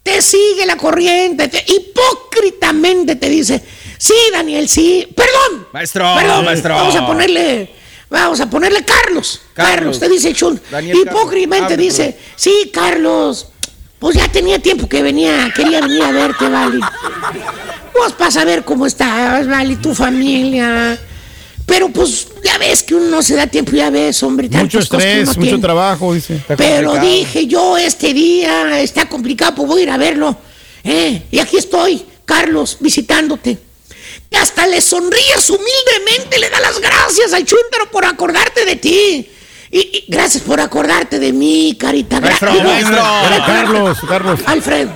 Te 0.02 0.22
sigue 0.22 0.66
la 0.66 0.76
corriente, 0.76 1.50
hipócritamente 1.66 3.16
te 3.16 3.28
dice, 3.28 3.60
Sí, 3.98 4.14
Daniel, 4.32 4.68
sí. 4.68 5.06
Perdón. 5.14 5.68
Maestro, 5.72 6.14
perdón. 6.16 6.44
maestro. 6.44 6.74
Vamos 6.74 6.96
a 6.96 7.06
ponerle. 7.06 7.70
Vamos 8.08 8.40
a 8.40 8.48
ponerle 8.48 8.84
Carlos. 8.84 9.40
Carlos, 9.52 9.98
te 9.98 10.08
dice 10.08 10.32
Chun. 10.32 10.60
Hipócritamente 10.94 11.76
dice, 11.76 12.16
sí, 12.36 12.70
Carlos. 12.72 13.48
Pues 13.98 14.16
ya 14.16 14.28
tenía 14.28 14.58
tiempo 14.58 14.88
que 14.88 15.02
venía, 15.02 15.50
quería 15.56 15.80
venir 15.80 16.02
a 16.02 16.12
verte, 16.12 16.48
Vali. 16.48 16.80
Pues 17.92 18.12
para 18.12 18.30
saber 18.30 18.64
cómo 18.64 18.86
estás, 18.86 19.48
Vali, 19.48 19.76
tu 19.76 19.94
familia. 19.94 20.98
Pero 21.64 21.88
pues 21.88 22.28
ya 22.44 22.58
ves 22.58 22.84
que 22.84 22.94
uno 22.94 23.06
no 23.06 23.22
se 23.22 23.34
da 23.34 23.48
tiempo, 23.48 23.72
ya 23.72 23.90
ves, 23.90 24.22
hombre. 24.22 24.48
Mucho 24.50 24.78
estrés, 24.78 25.36
mucho 25.36 25.58
trabajo, 25.58 26.14
dice. 26.14 26.40
Pero 26.56 26.94
dije 27.00 27.46
yo, 27.46 27.76
este 27.76 28.12
día 28.12 28.80
está 28.80 29.08
complicado, 29.08 29.56
pues 29.56 29.68
voy 29.68 29.80
a 29.80 29.82
ir 29.84 29.90
a 29.90 29.96
verlo. 29.96 30.36
¿eh? 30.84 31.22
Y 31.30 31.38
aquí 31.40 31.56
estoy, 31.56 32.04
Carlos, 32.24 32.76
visitándote 32.78 33.65
hasta 34.34 34.66
le 34.66 34.80
sonríes 34.80 35.50
humildemente, 35.50 36.38
le 36.38 36.50
da 36.50 36.60
las 36.60 36.80
gracias 36.80 37.32
al 37.32 37.44
chúntaro 37.44 37.90
por 37.90 38.04
acordarte 38.04 38.64
de 38.64 38.76
ti. 38.76 39.30
Y, 39.70 40.04
gracias 40.08 40.42
por 40.42 40.60
acordarte 40.60 41.18
de 41.18 41.32
mí, 41.32 41.76
carita. 41.78 42.20
Maestro, 42.20 42.52
Carlos, 43.46 43.98
Carlos. 44.08 44.40
Alfred. 44.46 44.88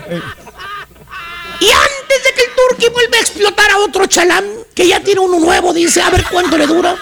Y 1.60 1.70
antes 1.70 2.24
de 2.24 2.32
que 2.34 2.42
el 2.42 2.50
turqui 2.56 2.88
vuelva 2.88 3.18
a 3.18 3.20
explotar 3.20 3.70
a 3.70 3.78
otro 3.78 4.06
chalán, 4.06 4.44
que 4.74 4.86
ya 4.86 5.00
tiene 5.00 5.20
uno 5.20 5.38
nuevo, 5.38 5.74
dice, 5.74 6.00
a 6.00 6.08
ver 6.08 6.24
cuánto 6.30 6.56
le 6.56 6.66
dura. 6.66 6.96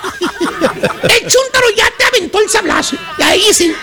El 1.02 1.20
chúntaro 1.30 1.70
ya 1.76 1.90
te 1.96 2.04
aventó 2.04 2.40
el 2.40 2.50
sablazo. 2.50 2.96
Y 3.18 3.22
ahí 3.22 3.44
sí. 3.52 3.74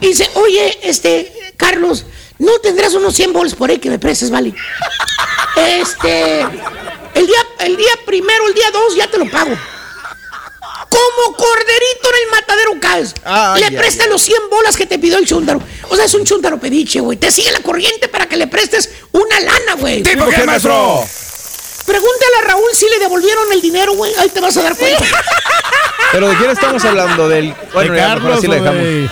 Dice, 0.00 0.28
oye, 0.34 0.78
este, 0.82 1.52
Carlos, 1.56 2.04
¿no 2.38 2.58
tendrás 2.58 2.94
unos 2.94 3.14
100 3.14 3.32
bols 3.32 3.54
por 3.54 3.70
ahí 3.70 3.78
que 3.78 3.90
me 3.90 3.98
prestes, 3.98 4.30
vale? 4.30 4.54
Este, 5.56 6.44
el 7.24 7.28
día, 7.28 7.66
el 7.66 7.76
día 7.76 7.92
primero, 8.04 8.46
el 8.48 8.54
día 8.54 8.70
dos, 8.70 8.94
ya 8.94 9.06
te 9.08 9.18
lo 9.18 9.28
pago. 9.30 9.56
Como 10.88 11.36
corderito 11.36 12.08
en 12.10 12.22
el 12.22 12.30
matadero 12.30 12.72
caes. 12.80 13.14
le 13.58 13.76
prestas 13.76 14.06
los 14.08 14.22
100 14.22 14.50
bolas 14.50 14.76
que 14.76 14.86
te 14.86 14.98
pidió 14.98 15.18
el 15.18 15.26
chúndaro. 15.26 15.60
O 15.88 15.96
sea, 15.96 16.04
es 16.04 16.14
un 16.14 16.24
chúndaro 16.24 16.58
pediche, 16.58 17.00
güey. 17.00 17.18
Te 17.18 17.30
sigue 17.30 17.50
la 17.50 17.60
corriente 17.60 18.08
para 18.08 18.28
que 18.28 18.36
le 18.36 18.46
prestes 18.46 18.90
una 19.12 19.40
lana, 19.40 19.74
güey. 19.78 20.02
¿Tipo 20.02 20.26
qué, 20.28 20.44
maestro? 20.44 21.04
Pregúntale 21.86 22.36
a 22.42 22.48
Raúl 22.48 22.70
si 22.72 22.88
le 22.88 22.98
devolvieron 22.98 23.52
el 23.52 23.60
dinero, 23.60 23.94
güey. 23.94 24.14
Ahí 24.18 24.28
te 24.28 24.40
vas 24.40 24.56
a 24.56 24.62
dar 24.62 24.76
cuenta. 24.76 25.04
Pero 26.12 26.28
¿de 26.28 26.36
quién 26.36 26.50
estamos 26.50 26.84
hablando? 26.84 27.28
Del. 27.28 27.54
Bueno, 27.72 27.92
de 27.92 27.98
Carlos, 27.98 28.38
así 28.38 28.46
le 28.46 28.60
dejamos. 28.60 29.10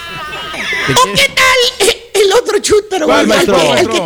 ¿O 1.00 1.12
qué 1.14 1.28
tal 1.34 1.88
el 2.14 2.32
otro 2.32 2.58
chúndaro, 2.60 3.06
güey? 3.06 3.30
El 3.78 3.88
que 3.88 4.02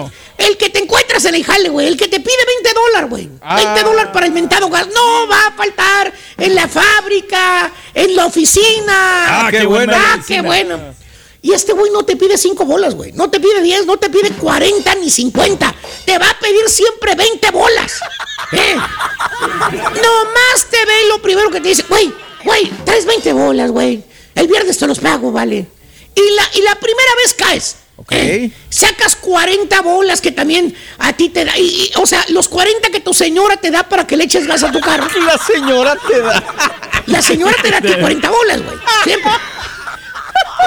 te 0.77 0.83
encuentras 0.83 1.25
en 1.25 1.35
el 1.35 1.45
jale, 1.45 1.69
güey. 1.69 1.87
El 1.87 1.97
que 1.97 2.09
te 2.09 2.21
pide 2.21 2.37
20 2.63 2.75
dólares, 2.75 3.11
güey. 3.11 3.27
20 3.27 3.41
ah. 3.43 3.83
dólares 3.83 4.11
para 4.13 4.27
el 4.27 4.33
mentado 4.33 4.69
gas. 4.69 4.89
No 4.89 5.29
va 5.29 5.47
a 5.47 5.53
faltar 5.53 6.13
en 6.37 6.55
la 6.55 6.69
fábrica, 6.69 7.73
en 7.95 8.15
la 8.15 8.27
oficina. 8.27 9.47
Ah, 9.47 9.49
qué 9.51 9.67
bueno. 9.67 9.93
Ah, 9.97 10.19
qué 10.27 10.41
bueno. 10.43 10.95
Y 11.43 11.53
este 11.53 11.73
güey 11.73 11.93
no 11.93 12.05
te 12.05 12.17
pide 12.17 12.37
5 12.37 12.65
bolas, 12.65 12.95
güey. 12.95 13.13
No 13.13 13.31
te 13.31 13.39
pide 13.39 13.63
10, 13.63 13.87
no 13.87 13.97
te 13.99 14.11
pide 14.11 14.31
40 14.31 14.95
ni 14.97 15.11
50. 15.11 15.75
Te 16.05 16.19
va 16.19 16.31
a 16.31 16.39
pedir 16.39 16.69
siempre 16.69 17.15
20 17.15 17.51
bolas. 17.53 18.01
¿Eh? 18.53 18.75
Nomás 18.75 20.67
te 20.71 20.85
ve 20.85 21.09
lo 21.09 21.23
primero 21.23 21.51
que 21.51 21.61
te 21.61 21.69
dice, 21.69 21.85
güey, 21.89 22.13
güey, 22.45 22.71
traes 22.85 23.07
20 23.07 23.33
bolas, 23.33 23.71
güey. 23.71 24.03
El 24.35 24.49
viernes 24.49 24.77
te 24.77 24.87
los 24.87 24.99
pago, 24.99 25.31
vale. 25.31 25.67
Y 26.15 26.31
la, 26.35 26.51
y 26.55 26.63
la 26.63 26.75
primera 26.75 27.15
vez 27.23 27.35
caes. 27.35 27.77
Ok. 27.99 28.13
sacas 28.69 29.17
40 29.17 29.81
bolas 29.81 30.21
que 30.21 30.31
también 30.31 30.75
a 30.99 31.15
ti 31.15 31.31
te 31.31 31.47
da. 31.47 31.53
o 31.97 32.07
sea, 32.07 32.23
los 32.29 32.49
40 32.49 32.91
que 32.91 33.01
tu 33.01 33.15
señora 33.15 33.57
te 33.57 33.71
da 33.71 33.85
para 33.85 34.07
que 34.07 34.17
le 34.17 34.25
eches 34.25 34.47
gas 34.47 34.63
a 34.63 34.71
tu 34.71 34.81
carro. 34.81 35.07
La 35.27 35.39
señora 35.39 35.97
te 36.07 36.21
da. 36.21 36.45
La 37.07 37.23
señora 37.23 37.55
te 37.63 37.71
da 37.71 37.81
40 37.81 38.31
bolas, 38.31 38.63
güey. 38.63 38.77
Siempre. 39.05 39.33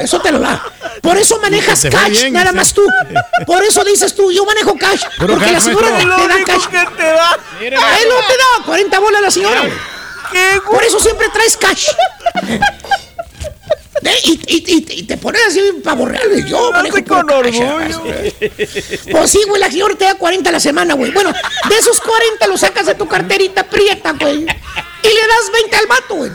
Eso 0.01 0.19
te 0.21 0.32
lo 0.32 0.39
da. 0.39 0.63
Por 1.01 1.17
eso 1.17 1.39
manejas 1.39 1.86
cash, 1.91 2.30
nada 2.32 2.51
más 2.51 2.73
tú. 2.73 2.84
Por 3.45 3.63
eso 3.63 3.84
dices 3.84 4.15
tú, 4.15 4.32
yo 4.32 4.45
manejo 4.45 4.75
cash. 4.75 5.03
porque 5.19 5.51
la 5.51 5.59
señora 5.59 5.97
te 5.97 6.05
da 6.05 6.43
cash. 6.45 6.65
Que 6.67 6.86
te 6.97 7.03
da. 7.03 7.38
Él 7.61 8.09
no 8.09 8.27
te 8.27 8.34
da 8.34 8.65
40 8.65 8.99
bolas 8.99 9.21
la 9.21 9.32
señora, 9.32 9.61
güey. 9.61 9.73
Por 10.65 10.84
eso 10.84 10.99
siempre 10.99 11.30
traes 11.30 11.57
cash. 11.57 11.88
Y, 14.24 15.04
te 15.04 15.18
pones 15.18 15.41
así 15.47 15.62
pavo 15.84 16.06
real. 16.06 16.45
Yo 16.45 16.72
manejo 16.72 16.97
con 17.08 17.30
orgullo. 17.30 17.78
Pues 19.12 19.32
sí, 19.32 19.41
güey, 19.47 19.60
la 19.62 19.70
señora 19.70 19.95
te 19.95 20.06
da 20.06 20.16
40 20.16 20.50
a 20.50 20.54
la 20.54 20.60
semana, 20.60 20.93
güey. 20.93 21.12
Bueno, 21.12 21.32
de 21.32 21.78
esos 21.78 22.00
40 22.00 22.47
los 22.47 22.60
sacas 22.62 22.86
de 22.86 22.95
tu 22.95 23.08
carterita 23.08 23.64
prieta, 23.64 24.14
güey. 24.14 24.41
Y 24.41 25.08
le 25.08 25.28
das 25.28 25.52
20 25.54 25.76
al 25.76 25.88
vato, 25.88 26.16
güey. 26.16 26.32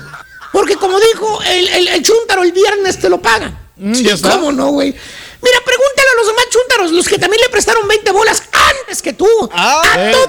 Porque 0.52 0.76
como 0.76 0.98
dijo 1.00 1.40
el, 1.42 1.68
el, 1.68 1.88
el 1.88 2.02
chúntaro, 2.02 2.42
el 2.42 2.52
viernes 2.52 2.98
te 3.00 3.08
lo 3.08 3.20
paga. 3.20 3.52
Mm, 3.76 3.92
¿Cómo 4.22 4.52
no, 4.52 4.68
güey? 4.70 4.94
Mira, 5.42 5.58
pregúntale 5.64 6.08
a 6.10 6.16
los 6.16 6.26
demás 6.28 6.44
chúntaros, 6.48 6.92
los 6.92 7.06
que 7.06 7.18
también 7.18 7.42
le 7.42 7.48
prestaron 7.50 7.86
20 7.86 8.10
bolas 8.12 8.42
antes 8.80 9.02
que 9.02 9.12
tú. 9.12 9.28
a 9.52 9.82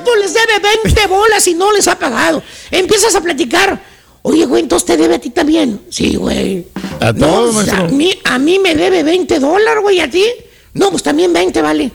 todos 0.04 0.18
les 0.18 0.34
debe 0.34 0.60
20 0.84 1.08
bolas 1.08 1.48
y 1.48 1.54
no 1.54 1.72
les 1.72 1.88
ha 1.88 1.98
pagado. 1.98 2.44
Empiezas 2.72 3.16
a 3.16 3.22
platicar. 3.22 3.95
Oye, 4.28 4.45
güey, 4.45 4.63
entonces 4.63 4.88
te 4.88 4.97
debe 4.97 5.15
a 5.15 5.19
ti 5.19 5.30
también. 5.30 5.80
Sí, 5.91 6.15
güey. 6.15 6.65
A 6.99 7.13
todos, 7.13 7.53
maestro. 7.53 7.78
A 7.78 7.88
mí, 7.89 8.19
a 8.23 8.39
mí 8.39 8.57
me 8.57 8.73
debe 8.73 9.03
20 9.03 9.39
dólares, 9.39 9.84
güey, 9.84 9.99
a 9.99 10.09
ti. 10.09 10.26
No, 10.73 10.89
pues 10.89 11.03
también 11.03 11.32
20, 11.32 11.61
vale. 11.61 11.91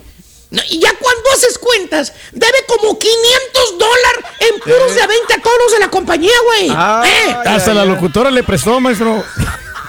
y 0.68 0.78
ya 0.78 0.94
cuando 0.94 1.30
haces 1.34 1.58
cuentas, 1.58 2.12
debe 2.30 2.58
como 2.68 2.96
500 2.96 3.78
dólares 3.78 4.24
en 4.48 4.60
puros 4.60 4.94
de 4.94 5.06
20 5.08 5.34
a 5.34 5.42
todos 5.42 5.56
los 5.64 5.72
de 5.72 5.78
la 5.80 5.90
compañía, 5.90 6.30
güey. 6.44 6.70
¿Eh? 6.70 7.36
Hasta 7.46 7.74
la 7.74 7.84
locutora 7.84 8.30
le 8.30 8.44
prestó, 8.44 8.78
maestro. 8.78 9.24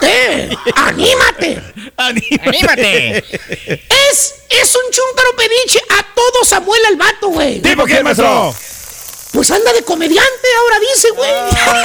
¡Eh! 0.01 0.49
¡Anímate! 0.77 1.61
¡Anímate! 1.95 3.17
Es, 3.19 4.33
es 4.49 4.75
un 4.75 4.91
chúntaro 4.91 5.35
pediche 5.37 5.79
a 5.89 6.15
todo 6.15 6.43
Samuel 6.43 6.81
el 6.89 6.97
vato, 6.97 7.27
güey. 7.27 7.61
¿Tipo 7.61 7.85
qué, 7.85 8.01
maestro? 8.01 8.51
Pues 9.31 9.49
anda 9.51 9.71
de 9.73 9.83
comediante, 9.83 10.47
ahora 10.59 10.79
dice, 10.79 11.09
güey. 11.11 11.31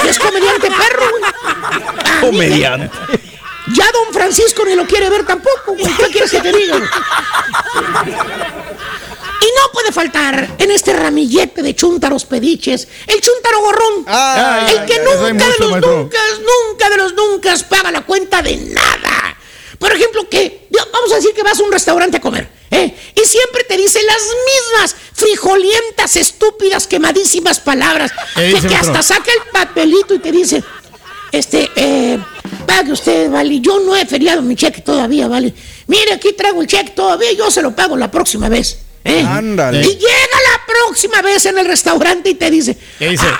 Es 0.09 0.19
comediante 0.19 0.69
perro, 0.69 1.09
güey. 1.09 2.21
Comediante. 2.21 2.89
Ya 3.73 3.85
don 3.91 4.13
Francisco 4.13 4.63
ni 4.65 4.75
lo 4.75 4.85
quiere 4.85 5.09
ver 5.09 5.25
tampoco, 5.25 5.73
güey. 5.77 5.93
¿Qué 5.97 6.07
quieres 6.07 6.31
que 6.31 6.41
te 6.41 6.51
diga? 6.53 6.75
Y 9.39 9.45
no 9.59 9.71
puede 9.71 9.91
faltar 9.91 10.55
en 10.57 10.71
este 10.71 10.93
ramillete 10.93 11.61
de 11.61 11.75
chúntaros 11.75 12.25
pediches 12.25 12.87
el 13.05 13.21
chúntaro 13.21 13.59
gorrón. 13.61 14.05
el 14.69 14.85
que 14.85 14.99
nunca 14.99 15.45
de 15.45 15.59
los 15.59 15.71
nunca, 15.81 16.19
nunca 16.41 16.89
de 16.89 16.97
los 16.97 17.13
nunca 17.13 17.55
paga 17.69 17.91
la 17.91 18.01
cuenta 18.01 18.41
de 18.41 18.57
nada. 18.57 19.37
Por 19.77 19.91
ejemplo, 19.91 20.27
que 20.29 20.67
vamos 20.91 21.11
a 21.11 21.15
decir 21.15 21.33
que 21.35 21.43
vas 21.43 21.59
a 21.59 21.63
un 21.63 21.71
restaurante 21.71 22.17
a 22.17 22.21
comer, 22.21 22.49
¿eh? 22.71 22.95
Y 23.15 23.27
siempre 23.27 23.63
te 23.63 23.77
dice 23.77 23.99
las 24.03 24.21
mismas 24.45 24.95
frijolientas, 25.13 26.15
estúpidas, 26.15 26.87
quemadísimas 26.87 27.59
palabras. 27.59 28.11
Que, 28.35 28.67
que 28.67 28.75
hasta 28.75 29.01
saca 29.01 29.31
el 29.31 29.51
papelito 29.51 30.13
y 30.13 30.19
te 30.19 30.31
dice, 30.31 30.63
este, 31.31 31.69
eh, 31.75 32.19
pague 32.65 32.91
usted, 32.91 33.29
vale. 33.29 33.59
Yo 33.59 33.79
no 33.79 33.95
he 33.95 34.05
feriado 34.05 34.41
mi 34.41 34.55
cheque 34.55 34.81
todavía, 34.81 35.27
vale. 35.27 35.53
Mire, 35.87 36.13
aquí 36.13 36.33
traigo 36.33 36.61
el 36.61 36.67
cheque 36.67 36.91
todavía, 36.91 37.31
yo 37.33 37.49
se 37.51 37.61
lo 37.61 37.75
pago 37.75 37.97
la 37.97 38.09
próxima 38.11 38.49
vez. 38.49 38.79
¿eh? 39.03 39.23
Ándale. 39.25 39.81
Y 39.81 39.89
llega 39.95 40.37
la 40.51 40.65
próxima 40.65 41.21
vez 41.21 41.45
en 41.45 41.57
el 41.57 41.65
restaurante 41.65 42.29
y 42.29 42.35
te 42.35 42.51
dice, 42.51 42.77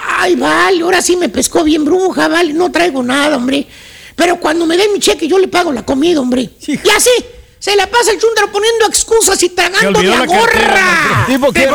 ay, 0.07 0.35
vale, 0.35 0.81
ahora 0.81 1.01
sí 1.01 1.15
me 1.15 1.29
pescó 1.29 1.63
bien 1.63 1.85
bruja, 1.85 2.27
vale, 2.27 2.53
no 2.53 2.71
traigo 2.71 3.03
nada, 3.03 3.37
hombre. 3.37 3.67
Pero 4.15 4.39
cuando 4.39 4.65
me 4.65 4.77
dé 4.77 4.89
mi 4.89 4.99
cheque 4.99 5.27
yo 5.27 5.37
le 5.37 5.47
pago 5.47 5.71
la 5.71 5.85
comida, 5.85 6.19
hombre. 6.19 6.49
Y 6.65 6.89
así, 6.89 7.11
se 7.59 7.75
la 7.75 7.87
pasa 7.87 8.11
el 8.11 8.19
chúndaro 8.19 8.51
poniendo 8.51 8.85
excusas 8.85 9.41
y 9.43 9.49
tragando 9.49 10.01
la, 10.01 10.25
gorra. 10.25 11.25
¿Tipo 11.27 11.51
qué, 11.51 11.67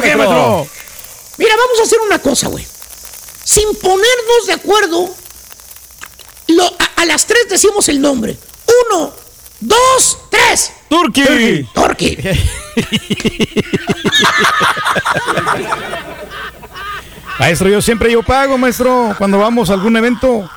Mira, 1.38 1.56
vamos 1.56 1.80
a 1.80 1.82
hacer 1.82 1.98
una 2.06 2.18
cosa, 2.18 2.48
güey. 2.48 2.66
Sin 3.44 3.74
ponernos 3.76 4.46
de 4.46 4.52
acuerdo, 4.52 5.14
a, 6.96 7.06
las 7.06 7.26
tres 7.26 7.48
decimos 7.48 7.88
el 7.88 8.00
nombre. 8.00 8.36
Uno, 8.90 9.12
dos, 9.60 10.18
tres. 10.30 10.72
Turkey. 10.88 11.68
Turkey. 11.74 12.16
maestro, 17.38 17.68
yo 17.68 17.82
siempre 17.82 18.12
yo 18.12 18.22
pago, 18.22 18.56
maestro, 18.56 19.14
cuando 19.18 19.38
vamos 19.38 19.70
a 19.70 19.72
algún 19.74 19.96
evento. 19.96 20.48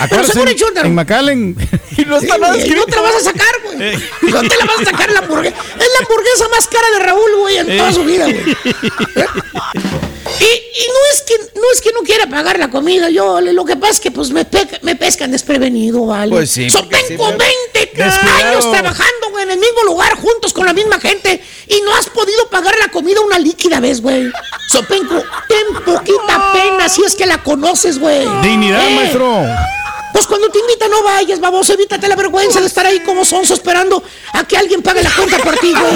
Acuérdate 0.00 0.40
en, 0.40 0.86
en 0.86 0.94
McAllen. 0.94 1.56
y 1.96 2.04
no 2.04 2.16
está 2.16 2.38
nada 2.38 2.56
No 2.56 2.84
te 2.84 2.96
la 2.96 3.02
vas 3.02 3.16
a 3.16 3.20
sacar, 3.20 3.54
güey. 3.64 3.96
No 4.22 4.40
te 4.40 4.56
la 4.56 4.64
vas 4.64 4.80
a 4.80 4.84
sacar 4.84 5.10
la 5.12 5.18
hamburguesa. 5.20 5.56
Es 5.78 5.88
la 5.92 6.06
hamburguesa 6.06 6.48
más 6.48 6.66
cara 6.66 6.90
de 6.90 6.98
Raúl, 7.00 7.36
güey, 7.38 7.56
en 7.58 7.76
toda 7.76 7.92
su 7.92 8.04
vida, 8.04 8.24
güey. 8.24 8.56
Y, 10.40 10.86
no 10.86 10.98
es 11.12 11.22
que 11.22 11.34
no 11.60 11.72
es 11.72 11.80
que 11.80 11.92
no 11.92 12.00
quiera 12.00 12.26
pagar 12.26 12.58
la 12.58 12.70
comida, 12.70 13.10
yo 13.10 13.40
lo 13.40 13.64
que 13.64 13.76
pasa 13.76 13.92
es 13.94 14.00
que 14.00 14.10
pues 14.10 14.30
me, 14.30 14.46
me 14.82 14.96
pescan 14.96 15.30
desprevenido, 15.30 16.06
¿vale? 16.06 16.30
Pues 16.30 16.50
sí. 16.50 16.70
So, 16.70 16.86
tengo 16.88 17.26
20 17.26 18.02
años 18.02 18.70
trabajando, 18.70 19.30
güey, 19.30 19.44
en 19.44 19.50
el 19.50 19.58
mismo 19.58 19.82
lugar, 19.84 20.14
juntos 20.16 20.52
con 20.52 20.66
la 20.66 20.72
misma 20.72 21.00
gente, 21.00 21.42
y 21.66 21.80
no 21.82 21.94
has 21.94 22.08
podido 22.08 22.48
pagar 22.48 22.74
la 22.78 22.88
comida 22.88 23.20
una 23.20 23.38
líquida 23.38 23.80
vez, 23.80 24.00
güey. 24.00 24.30
Sopenco, 24.68 25.22
ten 25.48 25.84
poquita 25.84 26.52
pena 26.52 26.88
si 26.88 27.02
es 27.04 27.14
que 27.14 27.26
la 27.26 27.42
conoces, 27.42 27.98
güey. 27.98 28.26
Dignidad, 28.42 28.88
Eh. 28.88 28.94
maestro. 28.94 29.44
Pues 30.12 30.26
cuando 30.26 30.48
te 30.50 30.58
invita 30.58 30.88
no 30.88 31.02
vayas, 31.02 31.40
vamos, 31.40 31.68
evítate 31.70 32.08
la 32.08 32.16
vergüenza 32.16 32.60
de 32.60 32.66
estar 32.66 32.84
ahí 32.84 33.00
como 33.00 33.24
sonso 33.24 33.54
esperando 33.54 34.02
a 34.32 34.44
que 34.44 34.56
alguien 34.56 34.82
pague 34.82 35.02
la 35.02 35.10
cuenta 35.10 35.38
por 35.38 35.56
ti, 35.58 35.72
güey. 35.72 35.92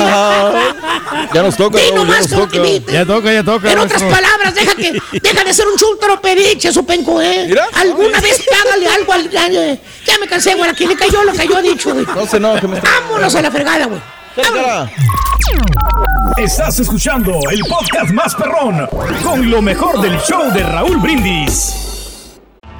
Ya 1.33 1.43
nos 1.43 1.57
toca, 1.57 1.79
Di 1.79 1.85
Raúl, 1.91 1.99
ya 1.99 2.05
nomás 2.05 2.21
nos 2.21 2.29
como 2.31 2.43
toca. 2.47 2.63
que. 2.63 2.83
Ya 2.93 3.05
toca, 3.05 3.33
ya 3.33 3.43
toca. 3.43 3.73
En 3.73 3.79
otras 3.79 4.03
palabras, 4.03 4.55
deja 4.55 4.75
que 4.77 4.93
deja 5.21 5.45
de 5.45 5.53
ser 5.55 5.67
un 5.67 5.77
chúntaro 5.77 6.21
pediche, 6.21 6.73
Sopenco, 6.73 7.21
¿eh? 7.21 7.47
Mira. 7.49 7.67
Alguna 7.75 8.21
vez 8.21 8.45
págale 8.49 8.87
algo 8.89 9.13
al... 9.13 9.31
Ya, 9.31 9.49
ya 9.49 10.19
me 10.21 10.27
cansé, 10.29 10.55
güey. 10.55 10.71
Aquí 10.71 10.87
le 10.87 10.97
cayó 10.97 11.23
lo 11.25 11.33
que 11.33 11.47
yo 11.47 11.59
he 11.59 11.63
dicho, 11.63 11.93
güey. 11.93 12.07
No 12.07 12.27
se 12.27 12.37
enoje, 12.37 12.67
maestro. 12.67 12.91
Vámonos 13.03 13.35
a 13.35 13.43
la 13.43 13.51
fregada, 13.51 13.87
güey. 13.87 14.01
Estás 16.37 16.79
escuchando 16.81 17.33
el 17.51 17.61
podcast 17.69 18.11
más 18.13 18.35
perrón 18.35 18.89
con 19.23 19.49
lo 19.51 19.63
mejor 19.63 20.01
del 20.01 20.19
show 20.21 20.53
de 20.53 20.63
Raúl 20.63 20.97
Brindis. 20.99 21.84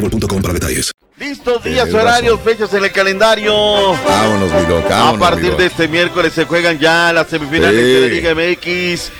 boostmobile.com 0.00 0.42
para 0.42 0.54
detalles. 0.54 0.90
Listos 1.18 1.64
días, 1.64 1.92
horarios, 1.92 2.38
fechas 2.40 2.72
en 2.74 2.84
el 2.84 2.92
calendario. 2.92 3.52
Vámonos, 4.06 4.50
mi 4.52 4.92
A 4.92 5.12
partir 5.18 5.56
de 5.56 5.66
este 5.66 5.88
miércoles 5.88 6.32
se 6.32 6.44
juegan 6.44 6.78
ya 6.78 7.12
las 7.12 7.26
semifinales 7.28 7.80
Sí. 7.84 7.92
de 7.92 8.00
la 8.00 8.06
Liga 8.06 8.34
MX. 8.34 9.10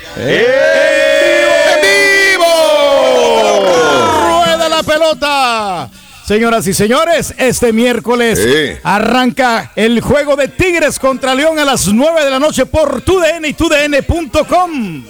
¡Rueda 3.37 4.69
la 4.69 4.83
pelota! 4.83 5.89
Señoras 6.25 6.67
y 6.67 6.73
señores, 6.75 7.33
este 7.37 7.73
miércoles 7.73 8.39
Sí. 8.39 8.79
arranca 8.83 9.71
el 9.75 9.99
juego 9.99 10.35
de 10.35 10.47
Tigres 10.47 10.99
contra 10.99 11.33
León 11.33 11.57
a 11.57 11.65
las 11.65 11.87
9 11.87 12.23
de 12.23 12.29
la 12.29 12.39
noche 12.39 12.65
por 12.67 13.01
TUDN 13.01 13.45
y 13.45 13.53
TUDN.com. 13.53 15.03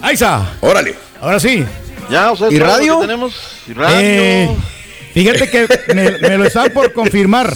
Ahí 0.00 0.14
está. 0.14 0.54
Órale. 0.60 0.96
Ahora 1.20 1.38
sí. 1.38 1.64
Ya, 2.10 2.32
o 2.32 2.36
sea, 2.36 2.48
¿Y 2.50 2.58
radio? 2.58 2.98
tenemos. 2.98 3.32
Y 3.68 3.72
radio. 3.74 3.96
Eh, 4.00 4.56
fíjate 5.12 5.50
que 5.50 5.94
me, 5.94 6.18
me 6.18 6.38
lo 6.38 6.44
están 6.44 6.70
por 6.70 6.92
confirmar. 6.92 7.52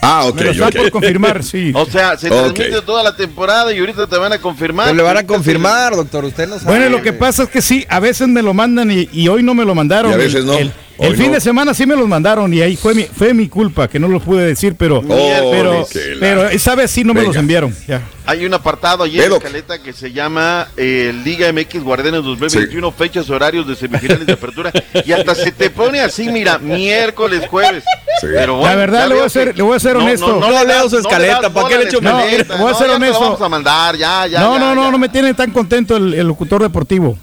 Ah, 0.00 0.26
ok. 0.26 0.36
Me 0.36 0.44
lo 0.44 0.50
están 0.52 0.70
por 0.70 0.90
confirmar, 0.90 1.42
sí. 1.42 1.72
O 1.74 1.84
sea, 1.86 2.16
se 2.16 2.28
transmite 2.28 2.82
toda 2.82 3.02
la 3.02 3.16
temporada 3.16 3.72
y 3.72 3.78
ahorita 3.78 4.06
te 4.06 4.16
van 4.16 4.32
a 4.32 4.38
confirmar. 4.38 4.86
Pues 4.86 4.96
le 4.96 5.02
van 5.02 5.16
a 5.16 5.26
confirmar, 5.26 5.96
doctor. 5.96 6.24
Usted 6.24 6.48
no 6.48 6.58
sabe. 6.58 6.70
Bueno, 6.70 6.88
lo 6.88 7.02
que 7.02 7.12
pasa 7.12 7.44
es 7.44 7.48
que 7.48 7.60
sí, 7.60 7.84
a 7.88 8.00
veces 8.00 8.28
me 8.28 8.42
lo 8.42 8.54
mandan 8.54 8.90
y, 8.90 9.08
y 9.12 9.28
hoy 9.28 9.42
no 9.42 9.54
me 9.54 9.64
lo 9.64 9.74
mandaron. 9.74 10.10
Y 10.12 10.14
a 10.14 10.18
veces 10.18 10.44
no. 10.44 10.54
El, 10.54 10.72
Hoy 11.00 11.06
el 11.08 11.16
fin 11.16 11.26
no. 11.28 11.32
de 11.34 11.40
semana 11.40 11.74
sí 11.74 11.86
me 11.86 11.94
los 11.96 12.08
mandaron 12.08 12.52
y 12.52 12.60
ahí 12.60 12.76
fue 12.76 12.92
mi, 12.94 13.04
fue 13.04 13.32
mi 13.32 13.48
culpa 13.48 13.86
que 13.88 13.98
no 13.98 14.08
lo 14.08 14.18
pude 14.20 14.44
decir, 14.46 14.74
pero, 14.76 15.00
pero, 15.02 15.86
que 15.90 16.14
la- 16.14 16.20
pero 16.20 16.48
esa 16.48 16.74
vez 16.74 16.90
sí 16.90 17.04
no 17.04 17.14
me 17.14 17.20
Venga. 17.20 17.28
los 17.32 17.36
enviaron. 17.40 17.74
Ya. 17.86 18.02
Hay 18.26 18.44
un 18.44 18.52
apartado 18.52 19.04
ayer 19.04 19.24
en 19.24 19.30
Vedo. 19.30 19.40
Caleta 19.40 19.80
que 19.82 19.92
se 19.94 20.12
llama 20.12 20.68
eh, 20.76 21.14
Liga 21.24 21.50
MX 21.50 21.82
Guardianes 21.82 22.22
2021, 22.24 22.92
fechas, 22.92 23.30
horarios 23.30 23.66
de 23.66 23.74
semifinales 23.74 24.26
de 24.26 24.32
apertura. 24.34 24.70
y 25.04 25.12
hasta 25.12 25.34
se 25.34 25.50
te 25.52 25.70
pone 25.70 26.00
así, 26.00 26.28
mira, 26.28 26.58
miércoles, 26.58 27.46
jueves. 27.48 27.84
Pero 28.20 28.56
bueno, 28.56 28.68
La 28.68 28.74
verdad, 28.76 29.08
le 29.08 29.14
voy 29.14 29.24
a 29.24 29.28
ser- 29.30 29.52
que 29.52 29.56
le 29.58 29.62
voy 29.62 29.76
a 29.76 29.80
ser 29.80 29.96
honesto. 29.96 30.38
No 30.40 30.50
le 30.50 30.64
leo 30.66 30.88
su 30.90 30.96
le 30.96 31.00
escaleta, 31.02 31.50
¿para 31.52 31.68
qué 31.68 31.74
le 31.78 31.84
la 31.84 31.88
echo 31.90 32.00
No, 32.02 32.18
escaleta, 32.20 32.56
voy 32.56 32.70
a 32.72 32.74
ser 32.74 32.90
honesto. 32.90 33.20
vamos 33.20 33.40
a 33.40 33.48
mandar, 33.48 33.96
ya, 33.96 34.26
ya. 34.26 34.40
no, 34.40 34.54
ya, 34.54 34.58
no, 34.60 34.74
no, 34.74 34.84
ya. 34.86 34.90
no 34.90 34.98
me 34.98 35.08
tiene 35.08 35.32
tan 35.32 35.50
contento 35.52 35.96
el, 35.96 36.12
el 36.14 36.26
locutor 36.26 36.60
deportivo. 36.62 37.16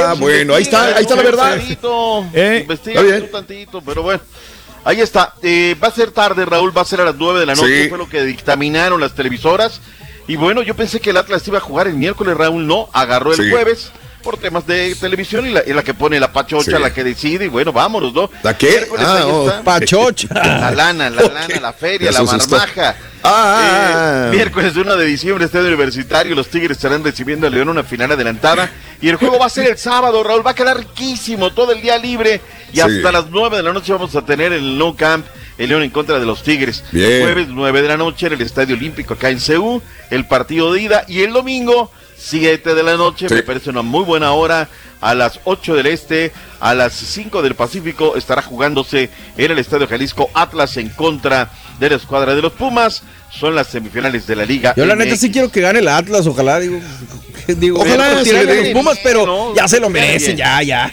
Ah, 0.00 0.14
bueno, 0.18 0.54
ahí 0.54 0.62
está, 0.62 0.97
ahí 0.98 1.02
está 1.04 1.16
la 1.16 1.22
verdad. 1.22 1.58
Eh, 2.34 2.58
investiga 2.62 3.02
tú 3.20 3.26
tantito, 3.32 3.80
pero 3.82 4.02
bueno. 4.02 4.20
Ahí 4.84 5.00
está. 5.00 5.34
Eh, 5.42 5.76
va 5.82 5.88
a 5.88 5.92
ser 5.92 6.10
tarde, 6.12 6.44
Raúl, 6.44 6.76
va 6.76 6.82
a 6.82 6.84
ser 6.84 7.00
a 7.00 7.04
las 7.04 7.16
9 7.16 7.40
de 7.40 7.46
la 7.46 7.54
noche, 7.54 7.84
Sí. 7.84 7.88
fue 7.88 7.98
lo 7.98 8.08
que 8.08 8.22
dictaminaron 8.24 9.00
las 9.00 9.14
televisoras. 9.14 9.80
Y 10.26 10.36
bueno, 10.36 10.62
yo 10.62 10.74
pensé 10.74 11.00
que 11.00 11.10
el 11.10 11.16
Atlas 11.16 11.46
iba 11.48 11.58
a 11.58 11.60
jugar 11.60 11.88
el 11.88 11.94
miércoles, 11.94 12.36
Raúl 12.36 12.66
no, 12.66 12.88
agarró 12.92 13.32
el 13.32 13.38
Sí. 13.42 13.50
jueves 13.50 13.90
por 14.28 14.36
temas 14.36 14.66
de 14.66 14.94
televisión 14.94 15.46
y 15.46 15.50
la, 15.52 15.62
y 15.66 15.72
la 15.72 15.82
que 15.82 15.94
pone 15.94 16.20
la 16.20 16.30
pachocha, 16.30 16.76
Sí. 16.76 16.82
la 16.82 16.92
que 16.92 17.02
decide, 17.02 17.46
y 17.46 17.48
bueno, 17.48 17.72
vámonos, 17.72 18.12
¿no? 18.12 18.28
¿La 18.42 18.58
qué? 18.58 18.86
Ah, 18.98 19.22
oh. 19.26 19.50
Pachocha. 19.64 20.28
La 20.34 20.70
lana, 20.70 21.08
la 21.08 21.22
lana, 21.22 21.60
la 21.62 21.72
feria, 21.72 22.12
la 22.12 22.22
marmaja. 22.22 22.94
Ah, 23.22 24.26
Eh, 24.30 24.36
miércoles 24.36 24.76
1 24.76 24.96
de 24.96 25.06
diciembre, 25.06 25.46
Estadio 25.46 25.68
Universitario, 25.68 26.34
los 26.34 26.48
Tigres 26.48 26.76
estarán 26.76 27.02
recibiendo 27.02 27.46
a 27.46 27.50
León 27.50 27.70
una 27.70 27.84
final 27.84 28.12
adelantada. 28.12 28.70
Y 29.00 29.08
el 29.08 29.16
juego 29.16 29.38
va 29.38 29.46
a 29.46 29.48
ser 29.48 29.66
el 29.66 29.78
sábado, 29.78 30.22
Raúl, 30.22 30.46
va 30.46 30.50
a 30.50 30.54
quedar 30.54 30.76
riquísimo, 30.76 31.50
todo 31.54 31.72
el 31.72 31.80
día 31.80 31.96
libre. 31.96 32.42
Y 32.70 32.76
Sí. 32.76 32.80
hasta 32.82 33.10
las 33.10 33.30
9 33.30 33.56
de 33.56 33.62
la 33.62 33.72
noche 33.72 33.94
vamos 33.94 34.14
a 34.14 34.22
tener 34.26 34.52
el 34.52 34.76
No 34.76 34.94
Camp, 34.94 35.24
el 35.56 35.70
León 35.70 35.82
en 35.84 35.90
contra 35.90 36.18
de 36.20 36.26
los 36.26 36.42
Tigres. 36.42 36.84
Bien. 36.92 37.22
Jueves 37.22 37.48
9 37.48 37.80
de 37.80 37.88
la 37.88 37.96
noche 37.96 38.26
en 38.26 38.34
el 38.34 38.42
Estadio 38.42 38.76
Olímpico 38.76 39.14
acá 39.14 39.30
en 39.30 39.40
Ceú, 39.40 39.80
el 40.10 40.26
partido 40.26 40.70
de 40.74 40.82
ida. 40.82 41.04
Y 41.08 41.22
el 41.22 41.32
domingo 41.32 41.90
7 42.18 42.74
de 42.74 42.82
la 42.82 42.96
noche, 42.96 43.28
Sí. 43.28 43.34
me 43.34 43.42
parece 43.42 43.70
una 43.70 43.82
muy 43.82 44.04
buena 44.04 44.32
hora. 44.32 44.68
A 45.00 45.14
las 45.14 45.38
8 45.44 45.76
del 45.76 45.86
Este, 45.86 46.32
a 46.58 46.74
las 46.74 46.92
5 46.92 47.40
del 47.40 47.54
Pacífico, 47.54 48.16
estará 48.16 48.42
jugándose 48.42 49.10
en 49.36 49.50
el 49.52 49.58
Estadio 49.60 49.86
Jalisco 49.86 50.28
Atlas 50.34 50.76
en 50.76 50.88
contra 50.88 51.50
de 51.78 51.90
la 51.90 51.96
escuadra 51.96 52.34
de 52.34 52.42
los 52.42 52.52
Pumas. 52.52 53.04
Son 53.30 53.54
las 53.54 53.68
semifinales 53.68 54.26
de 54.26 54.34
la 54.34 54.44
Liga. 54.44 54.74
Yo 54.76 54.84
la 54.86 54.96
neta 54.96 55.14
sí 55.14 55.30
quiero 55.30 55.52
que 55.52 55.60
gane 55.60 55.78
el 55.78 55.86
Atlas, 55.86 56.26
ojalá, 56.26 56.58
digo. 56.58 56.80
digo 57.46 57.78
Ojalá 57.80 58.08
pero 58.08 58.24
se 58.24 58.44
dé. 58.46 58.62
los 58.64 58.68
Pumas, 58.72 58.98
pero 59.04 59.24
No, 59.24 59.54
ya 59.54 59.68
se 59.68 59.78
lo 59.78 59.88
merecen, 59.88 60.36
ya, 60.36 60.60
ya. 60.64 60.92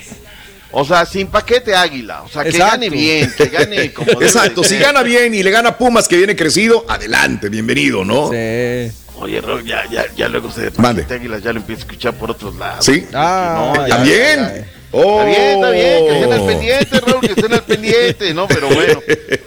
O 0.71 0.86
sea, 0.86 1.05
sin 1.07 1.26
paquete 1.28 1.73
águila. 1.73 2.21
O 2.23 2.30
sea, 2.30 2.43
que 2.43 2.49
Exacto. 2.49 2.71
gane 2.73 2.89
bien, 2.91 3.34
que 3.36 3.45
gane 3.47 3.91
como 3.91 4.11
Exacto, 4.21 4.61
de 4.61 4.67
si 4.67 4.78
gana 4.78 5.01
bien 5.01 5.34
y 5.34 5.41
le 5.41 5.49
gana 5.49 5.76
Pumas 5.78 6.07
que 6.07 6.17
viene 6.17 6.36
crecido, 6.36 6.86
adelante, 6.88 7.49
bienvenido, 7.49 8.05
¿no? 8.05 8.30
Sí. 8.30 8.91
Oye, 9.18 9.39
Ro, 9.41 9.59
ya, 9.61 9.84
ya, 9.89 10.05
ya 10.16 10.28
luego 10.28 10.51
se 10.51 10.61
de 10.70 10.72
Mande. 10.78 11.03
paquete 11.03 11.16
águila 11.22 11.39
ya 11.39 11.53
lo 11.53 11.59
empiezo 11.59 11.82
a 11.82 11.86
escuchar 11.86 12.13
por 12.16 12.32
otros 12.32 12.55
lados. 12.55 12.86
¿Sí? 12.86 13.05
Ah, 13.13 13.74
No, 13.76 13.88
ya, 13.88 13.95
¿También? 13.95 14.39
ya, 14.39 14.55
ya. 14.57 14.66
Oh. 14.91 15.22
Está 15.22 15.26
bien, 15.26 15.51
está 15.55 15.72
bien, 15.72 16.05
que 16.07 16.13
estén 16.22 16.34
al 16.34 16.45
pendiente, 16.45 16.99
Raúl, 17.01 17.22
que 17.22 17.28
estén 17.34 17.53
al 17.53 17.63
pendiente, 17.63 18.34
¿no? 18.34 18.47
Pero 18.47 18.68
bueno. 18.70 19.01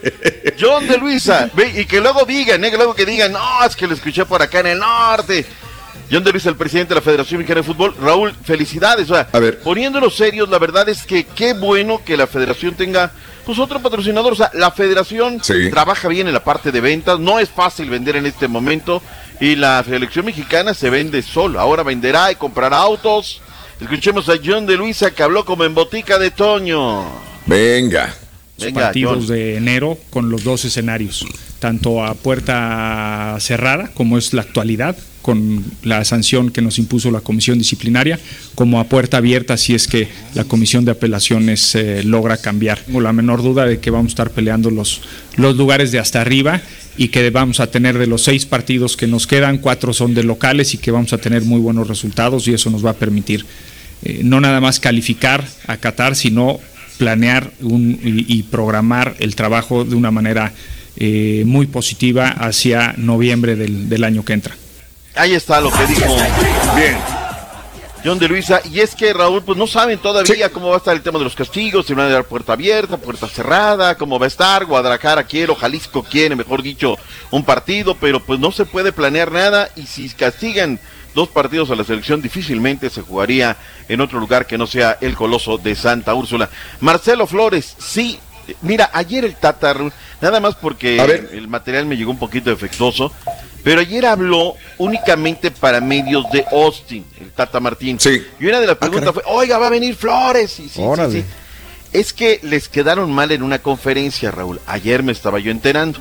John 0.61 0.87
de 0.87 0.99
Luisa, 0.99 1.49
ve, 1.55 1.73
y 1.81 1.85
que 1.87 2.01
luego 2.01 2.25
digan, 2.25 2.63
¿eh? 2.65 2.71
Que 2.71 2.77
luego 2.77 2.95
que 2.95 3.07
digan, 3.07 3.33
no, 3.33 3.65
es 3.65 3.75
que 3.77 3.87
lo 3.87 3.95
escuché 3.95 4.25
por 4.27 4.43
acá 4.43 4.61
en 4.61 4.67
el 4.69 4.79
norte. 4.79 5.47
John 6.11 6.25
de 6.25 6.33
Luisa, 6.33 6.49
el 6.49 6.57
presidente 6.57 6.91
de 6.91 6.97
la 6.97 7.03
Federación 7.03 7.39
Mexicana 7.39 7.61
de 7.61 7.67
Fútbol. 7.67 7.95
Raúl, 8.01 8.35
felicidades. 8.45 9.11
O 9.11 9.15
sea, 9.15 9.29
A 9.33 9.39
ver. 9.39 9.61
poniéndonos 9.61 10.17
serios, 10.17 10.49
la 10.49 10.59
verdad 10.59 10.89
es 10.89 11.03
que 11.05 11.25
qué 11.25 11.53
bueno 11.53 12.03
que 12.05 12.17
la 12.17 12.27
federación 12.27 12.75
tenga 12.75 13.11
pues 13.47 13.59
otro 13.59 13.81
patrocinador. 13.81 14.33
O 14.33 14.37
sea, 14.37 14.51
la 14.55 14.71
federación 14.71 15.43
Sí. 15.43 15.71
trabaja 15.71 16.09
bien 16.09 16.27
en 16.27 16.35
la 16.35 16.43
parte 16.45 16.73
de 16.73 16.81
ventas. 16.81 17.19
No 17.19 17.39
es 17.39 17.49
fácil 17.51 17.89
vender 17.91 18.17
en 18.17 18.25
este 18.27 18.49
momento. 18.49 19.03
Y 19.41 19.55
la 19.55 19.85
selección 19.85 20.27
mexicana 20.27 20.75
se 20.75 20.91
vende 20.91 21.23
solo. 21.23 21.61
Ahora 21.61 21.83
venderá 21.83 22.33
y 22.33 22.35
comprará 22.35 22.79
autos. 22.79 23.41
Escuchemos 23.81 24.29
a 24.29 24.35
John 24.45 24.67
de 24.67 24.77
Luisa 24.77 25.13
que 25.13 25.23
habló 25.23 25.45
como 25.45 25.65
en 25.65 25.75
botica 25.75 26.19
de 26.19 26.33
Toño. 26.33 27.05
Venga. 27.47 28.15
los 28.57 28.67
Venga, 28.67 28.81
partidos 28.81 29.27
John. 29.27 29.27
de 29.29 29.57
enero 29.57 29.97
con 30.11 30.31
los 30.31 30.43
dos 30.43 30.65
escenarios, 30.65 31.25
tanto 31.61 32.05
a 32.05 32.15
puerta 32.15 33.37
cerrada, 33.39 33.91
como 33.95 34.19
es 34.19 34.33
la 34.35 34.43
actualidad, 34.43 34.97
con 35.23 35.65
la 35.85 36.05
sanción 36.05 36.51
que 36.51 36.61
nos 36.61 36.79
impuso 36.79 37.13
la 37.13 37.21
comisión 37.21 37.59
disciplinaria, 37.59 38.19
como 38.57 38.81
a 38.81 38.85
puerta 38.85 39.19
abierta 39.19 39.57
si 39.57 39.75
es 39.75 39.87
que 39.87 40.09
la 40.35 40.45
comisión 40.45 40.85
de 40.85 40.93
apelaciones 40.93 41.77
eh, 41.77 42.03
logra 42.03 42.39
cambiar. 42.39 42.81
Tengo 42.81 43.01
la 43.01 43.13
menor 43.13 43.43
duda 43.43 43.65
de 43.67 43.79
que 43.79 43.91
vamos 43.91 44.07
a 44.07 44.15
estar 44.15 44.31
peleando 44.31 44.71
los, 44.71 45.03
los 45.37 45.57
lugares 45.57 45.93
de 45.93 46.01
hasta 46.01 46.21
arriba 46.21 46.61
y 46.99 47.09
que 47.09 47.31
vamos 47.31 47.61
a 47.61 47.69
tener 47.69 47.97
de 47.97 48.07
los 48.07 48.23
seis 48.25 48.45
partidos 48.45 48.97
que 48.97 49.07
nos 49.07 49.27
quedan, 49.27 49.59
cuatro 49.59 49.93
son 49.95 50.15
de 50.15 50.25
locales 50.25 50.75
y 50.75 50.79
que 50.79 50.91
vamos 50.91 51.13
a 51.13 51.19
tener 51.19 51.43
muy 51.43 51.61
buenos 51.61 51.87
resultados 51.89 52.47
y 52.49 52.55
eso 52.55 52.69
nos 52.71 52.85
va 52.85 52.91
a 52.91 52.95
permitir 52.95 53.47
eh, 54.03 54.21
no 54.25 54.41
nada 54.41 54.61
más 54.61 54.79
calificar 54.81 55.45
a 55.67 55.77
Qatar, 55.77 56.15
sino 56.17 56.59
planear 56.99 57.51
un- 57.61 57.99
y, 58.03 58.39
y 58.39 58.43
programar 58.43 59.15
el 59.21 59.35
trabajo 59.37 59.85
de 59.85 59.95
una 59.95 60.11
manera 60.11 60.53
eh, 60.97 61.45
muy 61.47 61.67
positiva 61.67 62.29
hacia 62.31 62.95
noviembre 62.97 63.55
del, 63.57 63.89
del 63.89 64.03
año 64.05 64.25
que 64.25 64.33
entra. 64.33 64.55
Ahí 65.15 65.35
está 65.35 65.61
lo 65.61 65.71
que 65.71 65.87
dijo. 65.87 66.17
Bien. 66.77 66.97
John 68.05 68.19
de 68.19 68.29
Luisa, 68.29 68.61
y 68.65 68.81
es 68.81 68.95
que 68.95 69.13
Raúl, 69.13 69.43
pues 69.43 69.59
no 69.59 69.67
saben 69.67 69.99
todavía 69.99 70.51
cómo 70.51 70.69
va 70.69 70.75
a 70.75 70.79
estar 70.79 70.95
el 70.95 71.03
tema 71.03 71.19
de 71.19 71.25
los 71.25 71.35
castigos, 71.35 71.87
si 71.87 71.95
van 71.95 72.07
a 72.07 72.11
dar 72.11 72.25
puerta 72.25 72.53
abierta, 72.53 72.97
puerta 72.97 73.27
cerrada, 73.29 73.97
cómo 73.97 74.19
va 74.19 74.27
a 74.27 74.29
estar, 74.29 74.65
Guadalajara 74.65 75.25
quiere, 75.25 75.51
o 75.53 75.57
Jalisco 75.57 76.03
quiere, 76.05 76.37
mejor 76.37 76.63
dicho, 76.63 76.97
un 77.31 77.45
partido, 77.45 77.97
pero 77.97 78.21
pues 78.21 78.39
no 78.39 78.53
se 78.53 78.65
puede 78.65 78.93
planear 78.93 79.33
nada, 79.33 79.69
y 79.75 79.87
si 79.87 80.09
castigan 80.11 80.79
dos 81.15 81.29
partidos 81.29 81.71
a 81.71 81.75
la 81.75 81.85
selección, 81.85 82.23
difícilmente 82.23 82.89
se 82.89 83.03
jugaría 83.03 83.57
en 83.89 84.01
otro 84.01 84.21
lugar 84.21 84.47
que 84.47 84.59
no 84.59 84.67
sea 84.69 84.97
el 85.01 85.17
Coloso 85.17 85.59
de 85.59 85.75
Santa 85.75 86.15
Úrsula. 86.15 86.49
Marcelo 86.81 87.27
Flores, 87.27 87.75
sí, 87.79 88.21
mira, 88.63 88.91
ayer 88.93 89.25
el 89.25 89.35
Tata, 89.35 89.73
Raúl, 89.73 89.93
nada 90.21 90.39
más 90.39 90.55
porque 90.55 91.01
A 91.01 91.07
ver. 91.07 91.31
el 91.33 91.49
material 91.49 91.87
me 91.87 91.97
llegó 91.97 92.13
un 92.13 92.19
poquito 92.19 92.51
defectuoso, 92.51 93.13
pero 93.69 93.83
ayer 93.83 94.07
habló 94.07 94.55
únicamente 94.79 95.51
para 95.51 95.83
medios 95.83 96.25
de 96.31 96.43
Austin, 96.51 97.05
el 97.21 97.31
Tata 97.33 97.61
Martín. 97.61 98.01
Sí. 98.01 98.27
Y 98.41 98.47
una 98.47 98.61
de 98.61 98.67
las 98.67 98.79
preguntas 98.79 99.13
fue, 99.13 99.23
oiga, 99.27 99.59
va 99.59 99.67
a 99.67 99.71
venir 99.71 99.95
Flores. 99.95 100.59
Y 100.59 100.71
sí, 100.71 100.81
sí, 100.81 101.13
sí. 101.13 101.25
Es 101.93 102.15
que 102.15 102.41
les 102.45 102.71
quedaron 102.71 103.13
mal 103.13 103.31
en 103.31 103.43
una 103.43 103.59
conferencia, 103.59 104.31
Raúl. 104.31 104.59
Ayer 104.67 105.03
me 105.03 105.13
estaba 105.13 105.39
yo 105.39 105.51
enterando. 105.51 105.99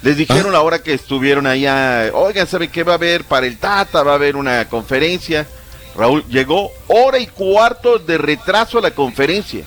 Les 0.00 0.16
dijeron 0.16 0.54
ahora 0.54 0.82
que 0.82 0.94
estuvieron 0.94 1.46
allá, 1.46 2.10
oigan, 2.14 2.46
¿sabe 2.46 2.68
qué 2.68 2.82
va 2.82 2.92
a 2.92 2.96
haber 2.96 3.24
para 3.24 3.46
el 3.46 3.58
Tata? 3.58 4.02
Va 4.02 4.12
a 4.12 4.14
haber 4.14 4.34
una 4.34 4.66
conferencia. 4.70 5.46
Raúl, 5.94 6.24
llegó 6.30 6.70
hora 6.86 7.18
y 7.18 7.26
cuarto 7.26 7.98
de 7.98 8.16
retraso 8.16 8.78
a 8.78 8.80
la 8.80 8.92
conferencia. 8.92 9.66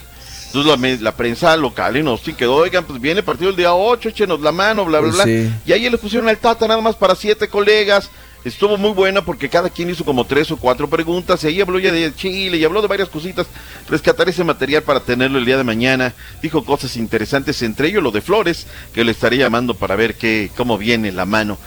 Entonces 0.56 1.02
la, 1.02 1.12
prensa 1.12 1.58
local 1.58 1.98
en 1.98 2.08
Austin 2.08 2.36
quedó, 2.36 2.56
oigan, 2.56 2.86
pues 2.86 3.02
viene 3.02 3.20
el 3.20 3.26
partido 3.26 3.50
el 3.50 3.58
día 3.58 3.74
8, 3.74 4.10
échenos 4.10 4.40
la 4.40 4.54
mano, 4.54 4.86
bla, 4.86 5.02
bla, 5.02 5.12
Pues 5.12 5.16
bla. 5.16 5.26
sí. 5.26 5.52
Y 5.66 5.74
ahí 5.74 5.90
les 5.90 6.00
pusieron 6.00 6.30
al 6.30 6.38
Tata 6.38 6.68
nada 6.68 6.82
más 6.82 6.96
para 6.96 7.16
siete 7.16 7.50
colegas. 7.50 8.10
Estuvo 8.46 8.78
muy 8.78 8.92
buena 8.92 9.26
porque 9.26 9.50
cada 9.50 9.70
quien 9.72 9.90
hizo 9.90 10.06
como 10.06 10.24
tres 10.24 10.52
o 10.52 10.58
cuatro 10.58 10.88
preguntas. 10.88 11.44
Y 11.44 11.48
ahí 11.48 11.62
habló 11.62 11.80
ya 11.80 11.92
de 11.92 12.14
Chile 12.16 12.58
y 12.58 12.64
habló 12.64 12.82
de 12.82 12.88
varias 12.88 13.10
cositas. 13.10 13.48
Rescatar 13.90 14.30
ese 14.30 14.44
material 14.44 14.84
para 14.84 15.00
tenerlo 15.00 15.40
el 15.40 15.46
día 15.46 15.58
de 15.58 15.64
mañana. 15.64 16.14
Dijo 16.44 16.64
cosas 16.64 16.96
interesantes, 16.96 17.62
entre 17.64 17.88
ellos 17.88 18.04
lo 18.04 18.12
de 18.12 18.22
Flores, 18.22 18.68
que 18.94 19.04
le 19.04 19.12
estaría 19.12 19.40
llamando 19.40 19.74
para 19.74 19.96
ver 19.96 20.14
qué, 20.16 20.52
cómo 20.56 20.78
viene 20.78 21.12
la 21.12 21.26
mano. 21.26 21.58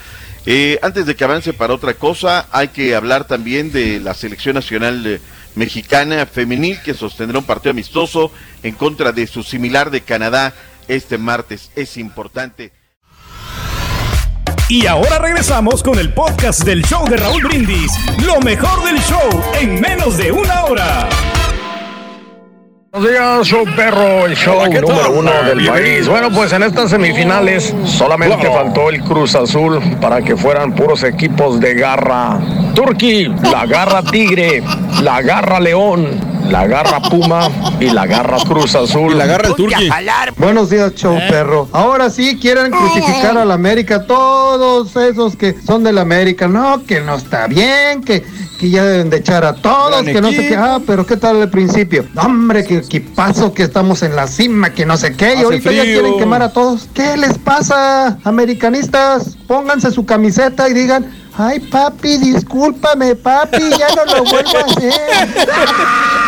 Eh, 0.46 0.78
antes 0.80 1.04
de 1.04 1.16
que 1.16 1.24
avance 1.24 1.52
para 1.52 1.74
otra 1.74 1.94
cosa, 1.94 2.46
hay 2.52 2.68
que 2.68 2.94
hablar 2.94 3.26
también 3.26 3.72
de 3.72 3.98
la 3.98 4.14
selección 4.14 4.54
nacional 4.54 5.04
eh, 5.04 5.20
mexicana 5.58 6.24
femenil 6.24 6.80
que 6.82 6.94
sostendrá 6.94 7.38
un 7.38 7.44
partido 7.44 7.72
amistoso 7.72 8.32
en 8.62 8.74
contra 8.74 9.12
de 9.12 9.26
su 9.26 9.42
similar 9.42 9.90
de 9.90 10.00
Canadá 10.00 10.54
este 10.86 11.18
martes. 11.18 11.70
Es 11.76 11.96
importante. 11.98 12.72
Y 14.68 14.86
ahora 14.86 15.18
regresamos 15.18 15.82
con 15.82 15.98
el 15.98 16.12
podcast 16.12 16.62
del 16.62 16.82
show 16.84 17.06
de 17.08 17.16
Raúl 17.16 17.42
Brindis. 17.42 17.92
Lo 18.24 18.40
mejor 18.40 18.84
del 18.84 18.98
show 19.00 19.28
en 19.60 19.80
menos 19.80 20.16
de 20.16 20.30
una 20.30 20.64
hora. 20.64 21.08
Buenos 22.90 23.10
días, 23.10 23.46
show 23.46 23.66
perro, 23.76 24.24
el 24.24 24.34
show 24.34 24.64
número 24.64 25.10
uno 25.12 25.30
del 25.42 25.66
país. 25.66 26.08
Bueno, 26.08 26.30
pues 26.30 26.54
en 26.54 26.62
estas 26.62 26.88
semifinales 26.88 27.74
solamente 27.84 28.50
faltó 28.50 28.88
el 28.88 29.02
Cruz 29.02 29.34
Azul 29.34 29.78
para 30.00 30.22
que 30.22 30.34
fueran 30.34 30.74
puros 30.74 31.02
equipos 31.04 31.60
de 31.60 31.74
garra. 31.74 32.40
Turqui, 32.74 33.28
la 33.52 33.66
garra 33.66 34.02
tigre, 34.02 34.62
la 35.02 35.20
garra 35.20 35.60
león, 35.60 36.18
la 36.50 36.66
garra 36.66 37.00
puma 37.02 37.48
y 37.78 37.90
la 37.90 38.06
garra 38.06 38.38
Cruz 38.38 38.74
Azul. 38.74 39.16
la 39.16 39.26
garra 39.26 39.48
el 39.48 39.54
Turqui. 39.54 39.88
Buenos 40.36 40.70
días, 40.70 40.94
show 40.94 41.16
perro. 41.28 41.68
Ahora 41.72 42.10
sí 42.10 42.38
quieren 42.40 42.70
crucificar 42.70 43.36
a 43.36 43.44
la 43.44 43.54
América, 43.54 44.06
todos 44.06 44.96
esos 44.96 45.36
que 45.36 45.56
son 45.66 45.84
de 45.84 45.92
la 45.92 46.02
América. 46.02 46.48
No, 46.48 46.84
que 46.84 47.00
no 47.00 47.16
está 47.16 47.46
bien, 47.46 48.02
que, 48.02 48.24
que 48.58 48.70
ya 48.70 48.84
deben 48.84 49.10
de 49.10 49.18
echar 49.18 49.44
a 49.44 49.54
todos, 49.54 50.02
Gran 50.02 50.06
que 50.06 50.20
no 50.20 50.30
sé 50.30 50.48
qué. 50.48 50.56
Ah, 50.56 50.80
pero 50.86 51.06
¿qué 51.06 51.16
tal 51.16 51.36
el 51.36 51.50
principio? 51.50 52.06
Hombre, 52.16 52.64
que 52.64 52.78
equipazo, 52.78 53.52
que 53.52 53.64
estamos 53.64 54.02
en 54.02 54.16
la 54.16 54.26
cima, 54.26 54.70
que 54.70 54.86
no 54.86 54.96
sé 54.96 55.14
qué. 55.16 55.30
Y 55.30 55.36
Hace 55.36 55.44
ahorita 55.44 55.72
ya 55.72 55.82
quieren 55.82 56.18
quemar 56.18 56.42
a 56.42 56.52
todos. 56.52 56.88
¿Qué 56.94 57.16
les 57.16 57.36
pasa, 57.38 58.18
americanistas? 58.24 59.36
Pónganse 59.46 59.90
su 59.90 60.06
camiseta 60.06 60.68
y 60.68 60.74
digan, 60.74 61.10
ay, 61.36 61.60
papi, 61.60 62.18
discúlpame, 62.18 63.14
papi, 63.16 63.70
ya 63.78 63.88
no 63.94 64.04
lo 64.04 64.24
vuelvo 64.24 64.58
a 64.58 64.64
hacer. 64.64 64.92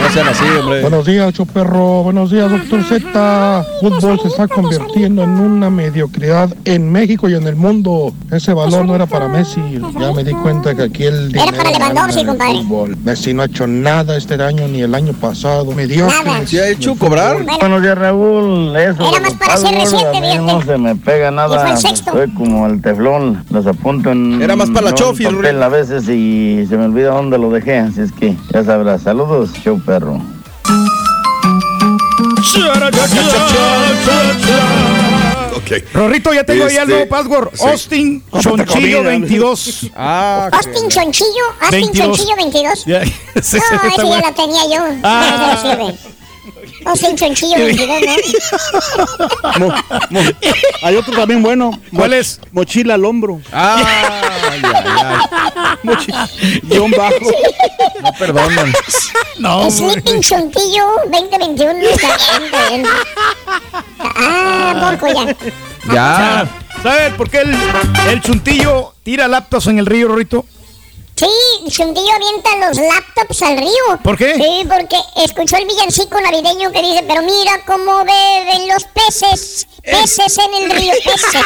No 0.00 0.08
sean 0.10 0.28
así, 0.28 0.44
hombre. 0.58 0.80
Buenos 0.80 1.04
días, 1.04 1.32
Choperro. 1.34 2.02
Buenos 2.02 2.30
días, 2.30 2.50
doctor 2.50 2.82
Z. 2.84 3.64
Fútbol 3.80 4.18
se 4.20 4.28
está 4.28 4.48
convirtiendo 4.48 5.22
en 5.22 5.30
una 5.30 5.68
mediocridad 5.68 6.48
en 6.64 6.90
México 6.90 7.28
y 7.28 7.34
en 7.34 7.46
el 7.46 7.54
mundo. 7.54 8.12
Ese 8.30 8.54
balón 8.54 8.86
no 8.86 8.94
era 8.94 9.06
para 9.06 9.28
Messi. 9.28 9.60
Ya 10.00 10.12
me 10.12 10.24
di 10.24 10.32
cuenta 10.32 10.74
que 10.74 10.84
aquí 10.84 11.04
el 11.04 11.34
Era 11.34 11.44
dinero 11.44 11.56
para 11.56 11.70
Lewandowski, 11.70 12.24
compadre. 12.24 12.62
fútbol. 12.62 12.96
Messi 13.04 13.34
no 13.34 13.42
ha 13.42 13.44
hecho 13.44 13.66
nada 13.66 14.16
este 14.16 14.42
año 14.42 14.68
ni 14.68 14.80
el 14.80 14.94
año 14.94 15.12
pasado. 15.12 15.70
Mediocre. 15.72 16.46
¿Sí 16.46 16.58
ha 16.58 16.68
hecho 16.68 16.96
cobrar? 16.96 17.44
Buenos 17.60 17.82
días, 17.82 17.98
Raúl. 17.98 18.74
Eso 18.76 19.08
Era 19.08 19.20
más 19.20 19.34
para 19.34 19.56
ser 19.58 19.74
reciente, 19.74 20.20
mí 20.20 20.46
no 20.46 20.62
se 20.62 20.78
me 20.78 20.96
pega 20.96 21.30
nada. 21.30 21.76
Soy 21.76 22.30
como 22.32 22.66
el 22.66 22.80
teflón. 22.80 23.44
Los 23.50 23.66
apunto 23.66 24.10
en 24.10 24.40
Era 24.40 24.56
más 24.56 24.70
para 24.70 24.82
la 24.82 24.90
en 24.90 24.96
chofi, 24.96 25.26
a 25.26 25.68
veces 25.68 26.08
y 26.08 26.64
se 26.68 26.76
me 26.76 26.86
olvida 26.86 27.10
dónde 27.10 27.36
lo 27.38 27.50
dejé. 27.50 27.78
Así 27.78 28.00
es 28.00 28.12
que 28.12 28.36
ya 28.52 28.64
sabrás. 28.64 29.02
Saludos, 29.02 29.52
show 29.62 29.80
perro. 29.90 30.22
Ok. 35.56 35.70
Rorrito, 35.92 36.32
ya 36.32 36.44
tengo 36.44 36.64
ahí 36.64 36.76
el 36.76 36.82
Este, 36.82 36.92
nuevo 36.94 37.08
password. 37.08 37.48
sí. 37.54 37.64
Austin 37.66 38.24
Chonchillo 38.40 39.02
22. 39.02 39.90
Ah, 39.96 40.48
Austin 40.52 40.88
Chonchillo, 40.88 41.44
Austin 41.60 41.80
22. 41.92 42.06
Chonchillo 42.06 42.36
22. 42.36 42.84
Ya, 42.86 43.00
No, 43.04 43.06
ese- 43.34 43.58
ya 43.58 44.04
bueno. 44.04 44.22
la 44.22 44.32
tenía 44.34 44.62
yo. 44.66 44.84
Ah. 45.02 45.36
No, 45.38 45.52
ese 45.52 45.76
no 45.76 45.86
sirve. 45.88 46.10
Austin 46.86 47.16
Chonchillo 47.16 47.56
22, 47.64 48.00
¿no? 49.58 49.66
Mo- 49.68 49.74
mo- 50.10 50.20
hay 50.82 50.96
otro 50.96 51.14
también 51.14 51.42
bueno. 51.42 51.78
¿Cuál 51.94 52.14
es? 52.14 52.40
Mochila 52.52 52.94
al 52.94 53.04
hombro. 53.04 53.40
Ay, 53.52 53.84
ay, 53.84 54.62
ay. 54.62 55.16
Guión 56.62 56.90
bajo. 56.90 57.14
No 58.02 58.12
perdonan. 58.18 58.72
No, 59.38 59.70
Sleeping 59.70 60.20
Chontillo 60.20 60.86
2021. 61.10 61.78
Está 61.80 62.16
bien, 62.16 62.44
está 62.44 62.68
bien. 62.68 62.86
Ah, 63.98 64.96
porco 64.98 65.06
ya. 65.14 65.36
Ya. 65.92 66.48
¿Sabes 66.82 67.14
por 67.14 67.28
qué 67.28 67.40
el, 67.40 67.54
el 68.08 68.20
chuntillo 68.22 68.94
tira 69.02 69.28
laptops 69.28 69.66
en 69.66 69.78
el 69.78 69.86
río, 69.86 70.08
Rorrito? 70.08 70.44
Sí, 71.20 71.28
Chuntillo 71.68 72.14
avienta 72.14 72.56
los 72.66 72.78
laptops 72.78 73.42
al 73.42 73.58
río. 73.58 73.98
¿Por 74.02 74.16
qué? 74.16 74.36
Sí, 74.36 74.66
porque 74.66 74.96
escuchó 75.16 75.56
el 75.58 75.66
villancico 75.66 76.18
navideño 76.18 76.72
que 76.72 76.80
dice, 76.80 77.04
pero 77.06 77.20
mira 77.20 77.52
cómo 77.66 77.98
beben 78.04 78.66
los 78.68 78.84
peces. 78.84 79.66
Peces 79.84 80.38
en 80.38 80.54
el 80.62 80.70
río, 80.70 80.94
peces. 81.04 81.42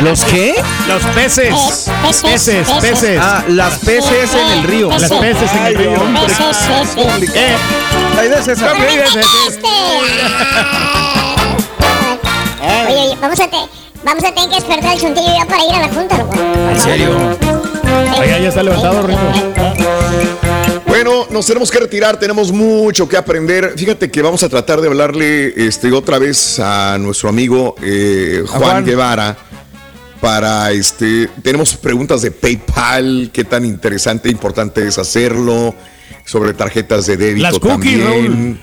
¿Los 0.02 0.24
qué? 0.26 0.54
Los 0.86 1.02
peces. 1.14 1.52
Pes- 1.52 1.90
peces, 2.22 2.22
Peces, 2.22 2.68
peces. 2.68 2.80
peces. 2.90 3.20
Ah, 3.20 3.42
las 3.48 3.78
peces 3.80 4.32
en 4.34 4.46
el 4.50 4.62
río. 4.62 4.88
Peces. 4.90 5.10
Las 5.10 5.20
peces 5.20 5.52
en 5.52 5.66
el 5.66 5.74
río. 5.76 5.94
Peces, 6.26 6.56
peces. 6.96 7.34
Eh, 7.34 7.56
es 8.38 8.48
esa. 8.48 8.72
Oye, 8.72 9.02
oye, 12.88 13.16
vamos 13.20 13.40
a, 13.40 13.48
te- 13.48 13.79
vamos 14.04 14.24
a 14.24 14.34
tener 14.34 14.48
que 14.48 14.56
despertar 14.56 14.94
el 14.94 15.00
chuntillo 15.00 15.34
ya 15.36 15.46
para 15.46 15.64
ir 15.64 15.74
a 15.74 15.80
la 15.80 15.88
junta, 15.88 16.18
loco. 16.18 16.34
¿En 16.34 16.80
serio? 16.80 17.16
Allá 18.18 18.38
ya 18.38 18.48
está 18.48 18.62
levantado, 18.62 19.02
Rorrito. 19.02 19.20
Bueno, 20.86 21.26
nos 21.30 21.46
tenemos 21.46 21.70
que 21.70 21.78
retirar, 21.78 22.18
tenemos 22.18 22.52
mucho 22.52 23.08
que 23.08 23.16
aprender. 23.16 23.74
Fíjate 23.76 24.10
que 24.10 24.22
vamos 24.22 24.42
a 24.42 24.48
tratar 24.48 24.80
de 24.80 24.88
hablarle 24.88 25.66
este, 25.66 25.92
otra 25.92 26.18
vez 26.18 26.58
a 26.58 26.98
nuestro 26.98 27.28
amigo 27.28 27.76
eh, 27.82 28.42
Juan, 28.46 28.62
Juan. 28.62 28.84
Guevara. 28.84 29.36
Para 30.20 30.70
este, 30.72 31.30
tenemos 31.42 31.76
preguntas 31.76 32.20
de 32.20 32.30
PayPal, 32.30 33.30
qué 33.32 33.44
tan 33.44 33.64
interesante 33.64 34.28
e 34.28 34.32
importante 34.32 34.86
es 34.86 34.98
hacerlo, 34.98 35.74
sobre 36.26 36.52
tarjetas 36.52 37.06
de 37.06 37.16
débito 37.16 37.42
Las 37.44 37.58
cookies, 37.58 38.04
también. 38.04 38.60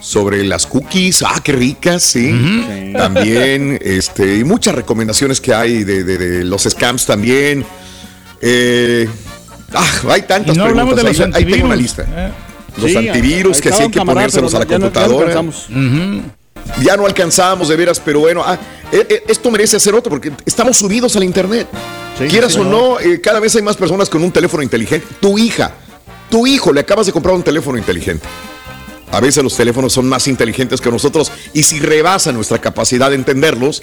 Sobre 0.00 0.44
las 0.44 0.66
cookies, 0.66 1.22
ah, 1.22 1.40
qué 1.44 1.52
ricas, 1.52 2.02
sí. 2.02 2.92
También, 2.96 3.78
este, 3.82 4.36
y 4.38 4.44
muchas 4.44 4.74
recomendaciones 4.74 5.40
que 5.40 5.52
hay 5.54 5.84
de, 5.84 6.04
de- 6.04 6.16
de 6.18 6.44
los 6.44 6.62
scams 6.62 7.04
también. 7.06 7.64
Eh, 8.40 9.06
ah, 9.74 9.84
hay 10.10 10.22
tantas 10.22 10.54
Y 10.54 10.58
no 10.58 10.64
hablamos 10.64 10.94
preguntas. 10.94 11.18
de 11.18 11.26
los 11.26 11.36
ahí, 11.36 11.44
ahí 11.44 11.52
tengo 11.52 11.66
una 11.66 11.76
lista. 11.76 12.02
Eh. 12.08 12.30
Los 12.80 12.90
Sí, 12.90 12.96
antivirus 12.96 13.60
que 13.60 13.72
sí 13.72 13.82
hay 13.82 13.90
que 13.90 14.00
ponérselos 14.00 14.54
a 14.54 14.60
la 14.60 14.66
pero 14.66 14.78
ya 14.78 14.86
no- 14.88 14.92
ya 14.92 15.00
no 15.00 15.08
computadora. 15.14 15.38
alcanzamos. 15.38 15.68
Ya 16.82 16.96
no 16.96 17.04
alcanzábamos 17.06 17.68
de 17.68 17.76
veras, 17.76 18.00
pero 18.02 18.20
bueno, 18.20 18.42
ah, 18.46 18.58
eh, 18.92 19.06
eh, 19.08 19.22
esto 19.28 19.50
merece 19.50 19.76
hacer 19.76 19.94
otro 19.94 20.08
porque 20.10 20.32
estamos 20.46 20.76
subidos 20.76 21.14
al 21.16 21.24
internet. 21.24 21.66
Sí, 22.18 22.24
Quieras 22.26 22.52
sí, 22.52 22.60
o 22.60 22.64
no, 22.64 23.00
eh, 23.00 23.20
cada 23.20 23.40
vez 23.40 23.54
hay 23.56 23.62
más 23.62 23.76
personas 23.76 24.08
con 24.08 24.22
un 24.22 24.30
teléfono 24.30 24.62
inteligente. 24.62 25.06
Tu 25.20 25.36
hija, 25.38 25.72
tu 26.30 26.46
hijo, 26.46 26.72
le 26.72 26.80
acabas 26.80 27.06
de 27.06 27.12
comprar 27.12 27.34
un 27.34 27.42
teléfono 27.42 27.76
inteligente. 27.78 28.24
A 29.12 29.20
veces 29.20 29.42
los 29.42 29.56
teléfonos 29.56 29.92
son 29.92 30.08
más 30.08 30.28
inteligentes 30.28 30.80
que 30.80 30.90
nosotros 30.90 31.32
y 31.52 31.62
si 31.62 31.80
rebasa 31.80 32.32
nuestra 32.32 32.58
capacidad 32.58 33.10
de 33.10 33.16
entenderlos, 33.16 33.82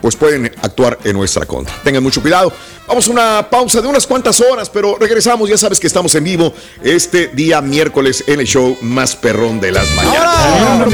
pues 0.00 0.16
pueden 0.16 0.46
actuar 0.62 0.98
en 1.04 1.16
nuestra 1.16 1.46
contra. 1.46 1.74
Tengan 1.82 2.02
mucho 2.02 2.20
cuidado. 2.20 2.52
Vamos 2.86 3.08
a 3.08 3.10
una 3.10 3.50
pausa 3.50 3.80
de 3.80 3.88
unas 3.88 4.06
cuantas 4.06 4.40
horas, 4.40 4.70
pero 4.70 4.96
regresamos. 4.98 5.48
Ya 5.48 5.58
sabes 5.58 5.80
que 5.80 5.86
estamos 5.86 6.14
en 6.14 6.24
vivo 6.24 6.52
este 6.82 7.28
día 7.28 7.60
miércoles 7.60 8.24
en 8.26 8.40
el 8.40 8.46
show 8.46 8.76
más 8.82 9.16
perrón 9.16 9.60
de 9.60 9.72
las 9.72 9.90
mañanas. 9.94 10.86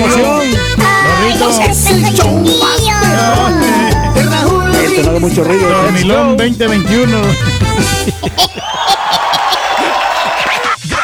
Este 4.84 5.02
no 5.02 5.10
haga 5.10 5.18
mucho 5.18 5.44
ruido. 5.44 5.68
Dormilón 5.68 6.36
2021. 6.36 7.18